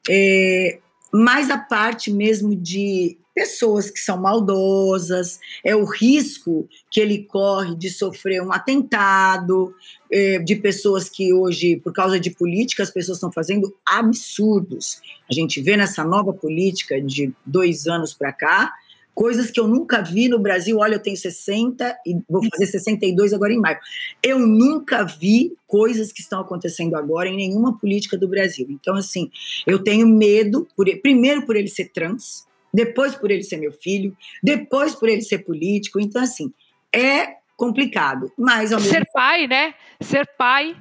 é 0.10 0.80
mais 1.12 1.50
a 1.50 1.58
parte 1.58 2.14
mesmo 2.14 2.56
de 2.56 3.18
pessoas 3.40 3.90
que 3.90 4.02
são 4.02 4.18
maldosas, 4.18 5.40
é 5.64 5.74
o 5.74 5.86
risco 5.86 6.68
que 6.92 7.00
ele 7.00 7.24
corre 7.24 7.74
de 7.74 7.90
sofrer 7.90 8.42
um 8.44 8.52
atentado, 8.52 9.74
é, 10.12 10.40
de 10.40 10.58
pessoas 10.58 11.08
que 11.08 11.32
hoje, 11.32 11.78
por 11.78 11.94
causa 11.94 12.20
de 12.20 12.32
política, 12.32 12.84
as 12.84 12.92
pessoas 12.92 13.16
estão 13.16 13.32
fazendo 13.32 13.74
absurdos. 13.88 15.00
A 15.32 15.34
gente 15.34 15.62
vê 15.62 15.78
nessa 15.78 16.04
nova 16.04 16.34
política 16.34 17.02
de 17.02 17.34
dois 17.46 17.88
anos 17.88 18.14
para 18.14 18.34
cá, 18.34 18.74
coisas 19.16 19.50
que 19.50 19.60
eu 19.60 19.70
nunca 19.70 20.02
vi 20.02 20.28
no 20.28 20.38
Brasil. 20.38 20.80
Olha, 20.80 20.96
eu 20.96 21.02
tenho 21.02 21.16
60 21.16 21.98
e 22.06 22.20
vou 22.30 22.44
fazer 22.52 22.66
62 22.66 23.32
agora 23.32 23.54
em 23.54 23.58
maio. 23.58 23.78
Eu 24.22 24.40
nunca 24.40 25.06
vi 25.06 25.54
coisas 25.66 26.12
que 26.12 26.20
estão 26.20 26.42
acontecendo 26.42 26.96
agora 26.96 27.30
em 27.30 27.38
nenhuma 27.38 27.80
política 27.80 28.18
do 28.18 28.28
Brasil. 28.28 28.68
Então, 28.70 28.96
assim, 28.96 29.32
eu 29.66 29.82
tenho 29.82 30.06
medo, 30.06 30.68
por, 30.76 30.86
primeiro 31.02 31.46
por 31.46 31.56
ele 31.56 31.70
ser 31.70 31.90
trans, 31.94 32.49
depois 32.74 33.16
por 33.16 33.32
ele 33.32 33.44
ser 33.44 33.58
meu 33.58 33.72
filho, 33.72 34.16
depois 34.44 34.96
por 34.96 35.10
ele 35.10 35.22
ser 35.22 35.40
político. 35.40 36.00
Então, 36.00 36.22
assim, 36.22 36.54
é 36.94 37.36
complicado. 37.58 38.32
Mas 38.38 38.72
ao 38.72 38.80
mesmo 38.80 38.94
Ser 38.94 39.06
pai, 39.14 39.48
né? 39.48 39.74
Ser 40.02 40.26
pai. 40.38 40.76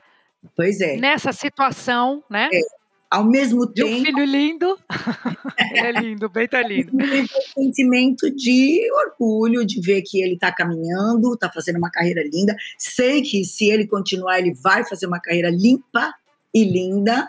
Pois 0.56 0.80
é. 0.80 0.96
Nessa 0.96 1.32
situação, 1.32 2.22
né? 2.30 2.48
É. 2.52 2.60
Ao 3.10 3.24
mesmo 3.24 3.66
de 3.66 3.82
tempo. 3.82 3.96
um 3.96 4.04
filho 4.04 4.24
lindo. 4.24 4.78
é 5.74 5.92
lindo, 5.92 6.28
bem 6.28 6.46
tá 6.46 6.62
lindo. 6.62 6.92
Um 7.56 7.62
sentimento 7.64 8.30
de 8.30 8.86
orgulho 8.92 9.64
de 9.64 9.80
ver 9.80 10.02
que 10.02 10.22
ele 10.22 10.34
está 10.34 10.52
caminhando, 10.52 11.32
está 11.32 11.50
fazendo 11.50 11.78
uma 11.78 11.90
carreira 11.90 12.22
linda. 12.22 12.54
Sei 12.76 13.22
que 13.22 13.44
se 13.44 13.70
ele 13.70 13.86
continuar, 13.86 14.38
ele 14.38 14.52
vai 14.54 14.84
fazer 14.84 15.06
uma 15.06 15.18
carreira 15.18 15.50
limpa 15.50 16.14
e 16.54 16.64
linda. 16.64 17.28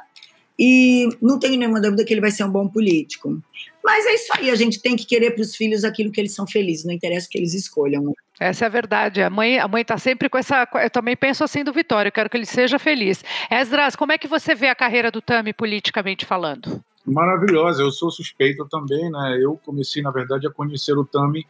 E 0.60 1.08
não 1.22 1.40
tenho 1.40 1.58
nenhuma 1.58 1.80
dúvida 1.80 2.04
que 2.04 2.14
ele 2.14 2.20
vai 2.20 2.32
ser 2.32 2.44
um 2.44 2.52
bom 2.52 2.68
político. 2.68 3.42
Mas 3.90 4.06
é 4.06 4.14
isso 4.14 4.32
aí, 4.38 4.52
a 4.52 4.56
gente 4.56 4.80
tem 4.80 4.96
que 4.96 5.04
querer 5.04 5.32
para 5.32 5.42
os 5.42 5.56
filhos 5.56 5.84
aquilo 5.84 6.12
que 6.12 6.22
eles 6.22 6.36
são 6.36 6.46
felizes, 6.46 6.86
não 6.86 6.94
interessa 6.94 7.26
o 7.26 7.30
que 7.32 7.40
eles 7.40 7.56
escolham. 7.56 8.04
Né? 8.04 8.14
Essa 8.40 8.66
é 8.66 8.68
a 8.68 8.70
verdade. 8.70 9.20
A 9.24 9.32
mãe, 9.32 9.58
a 9.58 9.68
mãe 9.68 9.82
está 9.82 9.98
sempre 9.98 10.30
com 10.30 10.38
essa. 10.38 10.68
Eu 10.76 10.92
também 10.92 11.18
penso 11.18 11.44
assim 11.44 11.64
do 11.64 11.74
Vitório, 11.74 12.10
eu 12.10 12.14
quero 12.14 12.30
que 12.30 12.38
ele 12.38 12.46
seja 12.46 12.78
feliz. 12.78 13.26
Esdras, 13.50 13.96
como 13.96 14.12
é 14.12 14.18
que 14.20 14.28
você 14.28 14.54
vê 14.54 14.68
a 14.68 14.76
carreira 14.76 15.10
do 15.10 15.24
Tami 15.24 15.54
politicamente 15.54 16.24
falando? 16.24 16.80
Maravilhosa, 17.04 17.82
eu 17.82 17.92
sou 17.92 18.12
suspeito 18.12 18.64
também, 18.70 19.10
né? 19.10 19.40
Eu 19.42 19.60
comecei, 19.66 20.04
na 20.04 20.12
verdade, 20.12 20.46
a 20.46 20.52
conhecer 20.52 20.96
o 20.96 21.04
Tami 21.04 21.48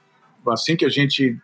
assim 0.48 0.78
que 0.78 0.86
a 0.86 0.90
gente 0.90 1.38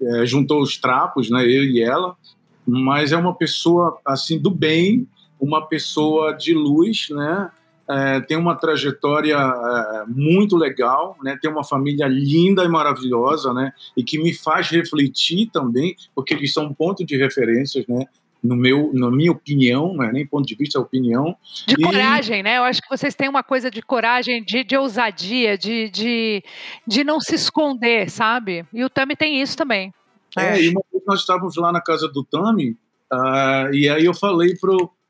é, 0.00 0.24
juntou 0.24 0.62
os 0.62 0.78
trapos, 0.78 1.28
né? 1.28 1.42
Eu 1.42 1.64
e 1.64 1.82
ela, 1.82 2.16
mas 2.64 3.10
é 3.10 3.16
uma 3.16 3.34
pessoa 3.34 3.98
assim 4.06 4.38
do 4.38 4.52
bem, 4.52 5.08
uma 5.40 5.66
pessoa 5.66 6.32
de 6.32 6.54
luz, 6.54 7.08
né? 7.10 7.50
É, 7.88 8.20
tem 8.20 8.36
uma 8.36 8.56
trajetória 8.56 9.36
é, 9.36 10.04
muito 10.08 10.56
legal, 10.56 11.16
né? 11.22 11.38
Tem 11.40 11.50
uma 11.50 11.64
família 11.64 12.06
linda 12.06 12.64
e 12.64 12.68
maravilhosa, 12.68 13.52
né? 13.52 13.72
E 13.96 14.02
que 14.02 14.18
me 14.18 14.34
faz 14.34 14.68
refletir 14.68 15.48
também, 15.52 15.94
porque 16.14 16.34
eles 16.34 16.52
são 16.52 16.66
um 16.66 16.74
ponto 16.74 17.04
de 17.04 17.16
referências, 17.16 17.86
né? 17.86 18.04
No 18.42 18.54
meu, 18.54 18.90
na 18.92 19.10
minha 19.10 19.32
opinião, 19.32 19.94
não 19.94 20.04
é 20.04 20.12
nem 20.12 20.26
ponto 20.26 20.46
de 20.46 20.54
vista, 20.54 20.78
é 20.78 20.80
opinião. 20.80 21.36
De 21.66 21.74
e... 21.74 21.82
coragem, 21.82 22.42
né? 22.42 22.58
Eu 22.58 22.64
acho 22.64 22.82
que 22.82 22.88
vocês 22.88 23.14
têm 23.14 23.28
uma 23.28 23.42
coisa 23.42 23.70
de 23.70 23.82
coragem, 23.82 24.42
de, 24.42 24.62
de 24.62 24.76
ousadia, 24.76 25.56
de, 25.56 25.88
de, 25.88 26.44
de 26.86 27.04
não 27.04 27.20
se 27.20 27.34
esconder, 27.34 28.10
sabe? 28.10 28.64
E 28.72 28.84
o 28.84 28.90
Tami 28.90 29.16
tem 29.16 29.40
isso 29.40 29.56
também. 29.56 29.92
É, 30.36 30.60
e 30.60 30.68
uma 30.68 30.82
vez 30.92 31.02
nós 31.06 31.20
estávamos 31.20 31.56
lá 31.56 31.72
na 31.72 31.80
casa 31.80 32.08
do 32.08 32.22
Tami, 32.22 32.76
uh, 33.12 33.72
e 33.72 33.88
aí 33.88 34.04
eu 34.04 34.12
falei 34.12 34.54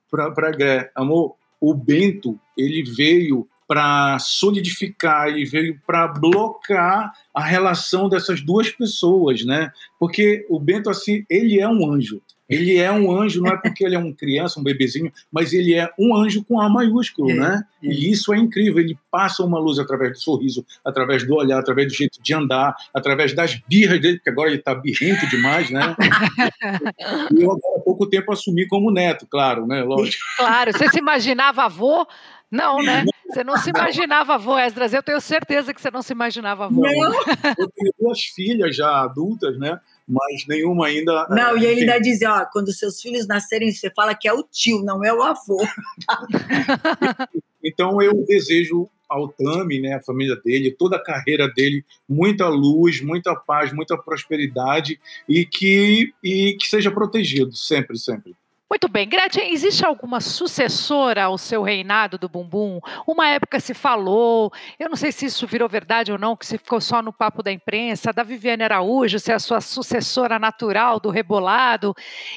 para 0.08 0.48
a 0.48 0.52
Gré, 0.52 0.90
amor, 0.94 1.36
o 1.60 1.74
Bento 1.74 2.38
ele 2.56 2.82
veio 2.82 3.48
para 3.66 4.18
solidificar, 4.20 5.28
ele 5.28 5.44
veio 5.44 5.80
para 5.84 6.06
bloquear 6.06 7.12
a 7.34 7.42
relação 7.42 8.08
dessas 8.08 8.40
duas 8.40 8.70
pessoas, 8.70 9.44
né? 9.44 9.70
Porque 9.98 10.46
o 10.48 10.60
Bento 10.60 10.88
assim, 10.88 11.24
ele 11.28 11.58
é 11.58 11.68
um 11.68 11.90
anjo. 11.92 12.22
Ele 12.48 12.76
é 12.76 12.90
um 12.92 13.10
anjo, 13.10 13.42
não 13.42 13.50
é 13.50 13.56
porque 13.56 13.84
ele 13.84 13.96
é 13.96 13.98
um 13.98 14.12
criança, 14.12 14.60
um 14.60 14.62
bebezinho, 14.62 15.12
mas 15.32 15.52
ele 15.52 15.74
é 15.74 15.90
um 15.98 16.14
anjo 16.14 16.44
com 16.44 16.60
A 16.60 16.68
maiúsculo, 16.68 17.30
é, 17.30 17.34
né? 17.34 17.62
É. 17.82 17.86
E 17.88 18.10
isso 18.10 18.32
é 18.32 18.38
incrível. 18.38 18.80
Ele 18.80 18.96
passa 19.10 19.42
uma 19.44 19.58
luz 19.58 19.78
através 19.78 20.12
do 20.12 20.18
sorriso, 20.18 20.64
através 20.84 21.26
do 21.26 21.34
olhar, 21.34 21.58
através 21.58 21.88
do 21.88 21.94
jeito 21.94 22.22
de 22.22 22.34
andar, 22.34 22.74
através 22.94 23.34
das 23.34 23.54
birras 23.68 24.00
dele, 24.00 24.16
porque 24.16 24.30
agora 24.30 24.48
ele 24.48 24.58
está 24.58 24.74
birrento 24.74 25.28
demais, 25.28 25.70
né? 25.70 25.96
e 27.36 27.42
eu, 27.42 27.52
há 27.52 27.80
pouco 27.80 28.06
tempo, 28.06 28.32
assumi 28.32 28.66
como 28.68 28.90
neto, 28.92 29.26
claro, 29.28 29.66
né? 29.66 29.82
Lógico. 29.82 30.24
Claro, 30.36 30.72
você 30.72 30.88
se 30.88 30.98
imaginava 30.98 31.64
avô? 31.64 32.06
Não, 32.50 32.78
né? 32.78 33.04
Você 33.28 33.42
não 33.42 33.56
se 33.56 33.70
imaginava 33.70 34.34
avô, 34.34 34.56
Esdras. 34.58 34.92
Eu 34.92 35.02
tenho 35.02 35.20
certeza 35.20 35.74
que 35.74 35.80
você 35.80 35.90
não 35.90 36.02
se 36.02 36.12
imaginava 36.12 36.66
avô. 36.66 36.82
Não. 36.82 37.12
Eu 37.58 37.68
tenho 37.70 37.92
duas 37.98 38.20
filhas 38.20 38.76
já 38.76 39.02
adultas, 39.02 39.58
né? 39.58 39.80
Mas 40.08 40.46
nenhuma 40.48 40.86
ainda. 40.86 41.26
Não, 41.30 41.56
é, 41.56 41.60
e 41.60 41.66
ele 41.66 41.80
ainda 41.80 41.98
diz: 41.98 42.22
ó, 42.22 42.46
quando 42.52 42.72
seus 42.72 43.00
filhos 43.00 43.26
nascerem, 43.26 43.72
você 43.72 43.90
fala 43.90 44.14
que 44.14 44.28
é 44.28 44.32
o 44.32 44.42
tio, 44.42 44.82
não 44.82 45.04
é 45.04 45.12
o 45.12 45.22
avô. 45.22 45.58
então 47.62 48.00
eu 48.00 48.24
desejo 48.24 48.88
ao 49.08 49.28
Tami, 49.28 49.80
né, 49.80 49.94
a 49.94 50.02
família 50.02 50.36
dele, 50.44 50.70
toda 50.70 50.96
a 50.96 51.02
carreira 51.02 51.48
dele, 51.48 51.84
muita 52.08 52.48
luz, 52.48 53.00
muita 53.00 53.34
paz, 53.34 53.72
muita 53.72 53.96
prosperidade 53.96 55.00
e 55.28 55.46
que, 55.46 56.12
e 56.22 56.56
que 56.58 56.66
seja 56.66 56.90
protegido 56.90 57.54
sempre, 57.54 57.98
sempre. 57.98 58.34
Muito 58.68 58.88
bem. 58.88 59.08
Gretchen, 59.08 59.52
existe 59.52 59.86
alguma 59.86 60.20
sucessora 60.20 61.24
ao 61.24 61.38
seu 61.38 61.62
reinado 61.62 62.18
do 62.18 62.28
bumbum? 62.28 62.80
Uma 63.06 63.28
época 63.28 63.60
se 63.60 63.72
falou, 63.72 64.52
eu 64.76 64.88
não 64.88 64.96
sei 64.96 65.12
se 65.12 65.26
isso 65.26 65.46
virou 65.46 65.68
verdade 65.68 66.10
ou 66.10 66.18
não, 66.18 66.36
que 66.36 66.44
se 66.44 66.58
ficou 66.58 66.80
só 66.80 67.00
no 67.00 67.12
papo 67.12 67.44
da 67.44 67.52
imprensa, 67.52 68.12
da 68.12 68.24
Viviane 68.24 68.64
Araújo 68.64 69.20
ser 69.20 69.32
a 69.32 69.38
sua 69.38 69.60
sucessora 69.60 70.36
natural 70.36 70.98
do 70.98 71.10
rebolado. 71.10 71.94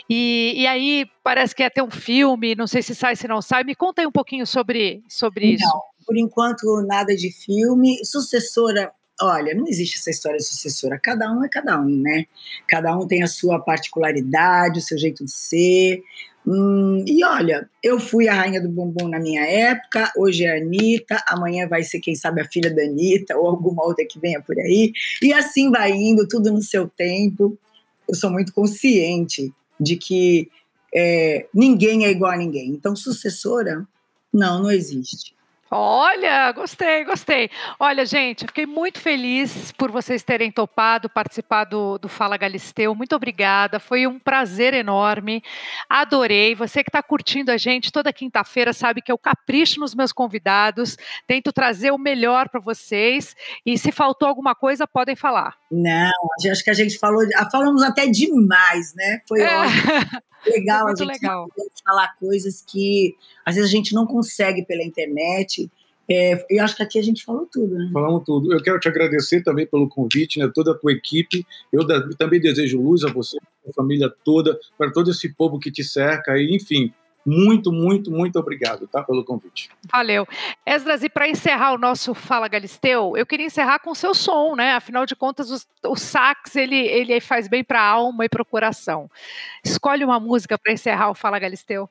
E, 0.08 0.54
e 0.56 0.68
aí 0.68 1.08
parece 1.24 1.56
que 1.56 1.64
ia 1.64 1.72
ter 1.72 1.82
um 1.82 1.90
filme, 1.90 2.54
não 2.54 2.68
sei 2.68 2.84
se 2.84 2.94
sai, 2.94 3.16
se 3.16 3.28
não 3.28 3.42
sai. 3.42 3.64
Me 3.64 3.74
conta 3.74 4.04
aí 4.04 4.08
um 4.08 4.12
pouquinho 4.12 4.46
sobre, 4.46 5.04
sobre 5.10 5.48
não, 5.48 5.54
isso. 5.56 5.82
Por 6.06 6.16
enquanto, 6.16 6.86
nada 6.86 7.16
de 7.16 7.32
filme. 7.32 8.06
Sucessora, 8.06 8.92
Olha, 9.22 9.54
não 9.54 9.68
existe 9.68 9.98
essa 9.98 10.10
história 10.10 10.40
sucessora. 10.40 11.00
Cada 11.02 11.32
um 11.32 11.44
é 11.44 11.50
cada 11.50 11.80
um, 11.80 12.02
né? 12.02 12.26
Cada 12.68 12.98
um 12.98 13.06
tem 13.06 13.22
a 13.22 13.28
sua 13.28 13.60
particularidade, 13.60 14.80
o 14.80 14.82
seu 14.82 14.98
jeito 14.98 15.26
de 15.26 15.32
ser. 15.32 16.02
Hum, 16.48 17.04
e 17.06 17.24
olha, 17.24 17.70
eu 17.84 18.00
fui 18.00 18.28
a 18.28 18.34
rainha 18.34 18.62
do 18.62 18.70
bumbum 18.70 19.08
na 19.08 19.20
minha 19.20 19.44
época, 19.46 20.12
hoje 20.18 20.46
é 20.46 20.54
a 20.54 20.58
Anitta, 20.58 21.22
amanhã 21.28 21.68
vai 21.68 21.84
ser, 21.84 22.00
quem 22.00 22.16
sabe, 22.16 22.42
a 22.42 22.50
filha 22.50 22.74
da 22.74 22.82
Anitta 22.82 23.38
ou 23.38 23.48
alguma 23.48 23.86
outra 23.86 24.06
que 24.06 24.20
venha 24.20 24.42
por 24.42 24.58
aí. 24.58 24.94
E 25.22 25.34
assim 25.34 25.70
vai 25.70 25.92
indo, 25.92 26.28
tudo 26.28 26.52
no 26.52 26.62
seu 26.62 26.88
tempo. 26.88 27.58
Eu 28.08 28.16
sou 28.16 28.32
muito 28.32 28.54
consciente 28.54 29.54
de 29.80 29.96
que 29.98 30.50
é, 30.94 31.46
ninguém 31.54 32.06
é 32.06 32.10
igual 32.10 32.32
a 32.32 32.38
ninguém. 32.38 32.70
Então, 32.70 32.96
sucessora, 32.96 33.88
não, 34.34 34.64
não 34.64 34.72
existe. 34.72 35.36
Olha, 35.72 36.52
gostei, 36.52 37.04
gostei. 37.04 37.50
Olha, 37.80 38.04
gente, 38.04 38.46
fiquei 38.46 38.66
muito 38.66 39.00
feliz 39.00 39.72
por 39.74 39.92
vocês 39.92 40.24
terem 40.24 40.52
topado 40.52 41.08
participar 41.08 41.66
do, 41.66 42.00
do 42.00 42.10
Fala 42.10 42.38
Galisteu. 42.38 42.96
Muito 42.96 43.16
obrigada, 43.16 43.80
foi 43.80 44.08
um 44.08 44.18
prazer 44.18 44.74
enorme. 44.74 45.44
Adorei. 45.88 46.56
Você 46.56 46.84
que 46.84 46.90
está 46.90 47.04
curtindo 47.04 47.52
a 47.52 47.58
gente 47.58 47.92
toda 47.92 48.12
quinta-feira 48.12 48.74
sabe 48.74 49.02
que 49.02 49.12
eu 49.12 49.18
capricho 49.18 49.80
nos 49.80 49.94
meus 49.94 50.12
convidados, 50.12 50.98
tento 51.28 51.54
trazer 51.54 51.92
o 51.92 52.00
melhor 52.00 52.50
para 52.50 52.60
vocês. 52.60 53.36
E 53.64 53.78
se 53.78 53.92
faltou 53.92 54.28
alguma 54.28 54.56
coisa, 54.56 54.88
podem 54.88 55.16
falar. 55.16 55.56
Não, 55.72 56.12
acho 56.52 56.64
que 56.64 56.72
a 56.72 56.74
gente 56.74 56.98
falou, 56.98 57.22
falamos 57.52 57.84
até 57.84 58.08
demais, 58.08 58.96
né? 58.96 59.22
Foi 59.28 59.42
é. 59.42 59.58
ótimo. 59.58 60.22
legal 60.46 60.88
a 60.88 60.96
gente 60.96 61.08
legal. 61.08 61.48
falar 61.84 62.16
coisas 62.20 62.64
que 62.66 63.16
às 63.46 63.56
vezes 63.56 63.70
a 63.70 63.74
gente 63.74 63.94
não 63.94 64.06
consegue 64.06 64.64
pela 64.66 64.84
internet. 64.84 65.70
É, 66.12 66.44
eu 66.50 66.64
acho 66.64 66.76
que 66.76 66.82
aqui 66.82 66.98
a 66.98 67.04
gente 67.04 67.24
falou 67.24 67.48
tudo, 67.52 67.76
né? 67.76 67.90
Falamos 67.94 68.24
tudo. 68.26 68.52
Eu 68.52 68.62
quero 68.64 68.80
te 68.80 68.88
agradecer 68.88 69.44
também 69.44 69.68
pelo 69.68 69.88
convite, 69.88 70.40
né? 70.40 70.50
Toda 70.54 70.72
a 70.72 70.76
tua 70.76 70.92
equipe. 70.92 71.46
Eu 71.72 71.86
da, 71.86 72.02
também 72.18 72.40
desejo 72.40 72.82
luz 72.82 73.04
a 73.04 73.12
você, 73.12 73.38
a 73.68 73.74
família 73.74 74.12
toda, 74.26 74.60
para 74.76 74.92
todo 74.92 75.12
esse 75.12 75.30
povo 75.36 75.60
que 75.60 75.72
te 75.72 75.84
cerca. 75.84 76.36
E, 76.40 76.56
enfim, 76.56 76.92
muito, 77.26 77.72
muito, 77.72 78.12
muito 78.12 78.40
obrigado, 78.40 78.88
tá, 78.88 79.04
pelo 79.04 79.24
convite. 79.24 79.70
Valeu. 79.92 80.28
Esdras, 80.66 81.04
e 81.04 81.10
para 81.10 81.28
encerrar 81.28 81.74
o 81.74 81.78
nosso 81.78 82.14
Fala 82.14 82.48
Galisteu, 82.48 83.16
eu 83.16 83.26
queria 83.26 83.46
encerrar 83.46 83.80
com 83.80 83.92
o 83.92 83.96
seu 83.96 84.14
som, 84.14 84.56
né? 84.56 84.74
Afinal 84.74 85.06
de 85.06 85.16
contas, 85.16 85.52
o, 85.52 85.92
o 85.92 85.96
sax, 85.96 86.56
ele, 86.56 86.78
ele 86.78 87.20
faz 87.20 87.48
bem 87.48 87.64
para 87.64 87.82
a 87.82 87.88
alma 87.88 88.26
e 88.26 88.30
para 88.30 88.42
o 88.42 88.46
coração. 88.46 89.10
Escolhe 89.64 90.04
uma 90.04 90.20
música 90.20 90.58
para 90.58 90.74
encerrar 90.74 91.12
o 91.12 91.16
Fala 91.16 91.40
Galisteu. 91.40 91.90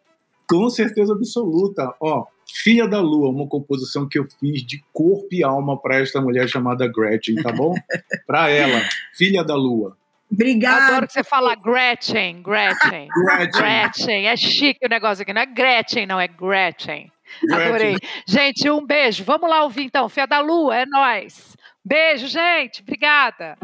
Com 0.49 0.71
certeza 0.71 1.13
absoluta. 1.13 1.95
Ó, 2.01 2.27
Filha 2.51 2.89
da 2.89 3.01
Lua, 3.01 3.29
uma 3.29 3.47
composição 3.47 4.09
que 4.09 4.19
eu 4.19 4.27
fiz 4.41 4.63
de 4.63 4.83
corpo 4.93 5.29
e 5.31 5.45
alma 5.45 5.79
para 5.79 6.01
esta 6.01 6.21
mulher 6.21 6.49
chamada 6.49 6.91
Gretchen, 6.91 7.37
tá 7.43 7.53
bom? 7.53 7.75
para 8.27 8.49
ela, 8.49 8.81
Filha 9.15 9.45
da 9.45 9.55
Lua. 9.55 9.97
Obrigada. 10.31 10.87
Adoro 10.89 11.07
que 11.07 11.13
você 11.13 11.25
fala 11.25 11.55
Gretchen, 11.55 12.43
Gretchen. 12.43 13.09
Gretchen. 13.25 13.63
Gretchen. 13.63 14.27
É 14.27 14.37
chique 14.37 14.85
o 14.85 14.89
negócio 14.89 15.23
aqui. 15.23 15.33
Não 15.33 15.43
é 15.43 15.47
Gretchen, 15.47 16.07
não, 16.07 16.21
é 16.21 16.29
Gretchen. 16.29 17.11
Gretchen. 17.43 17.67
Adorei. 17.67 17.97
Gente, 18.27 18.71
um 18.71 18.85
beijo. 18.85 19.25
Vamos 19.25 19.49
lá 19.49 19.63
ouvir 19.63 19.85
então. 19.85 20.09
Fia 20.09 20.27
da 20.27 20.41
Lua, 20.41 20.77
é 20.77 20.87
nós. 20.87 21.57
Beijo, 21.85 22.27
gente. 22.27 22.83
Obrigada. 22.83 23.57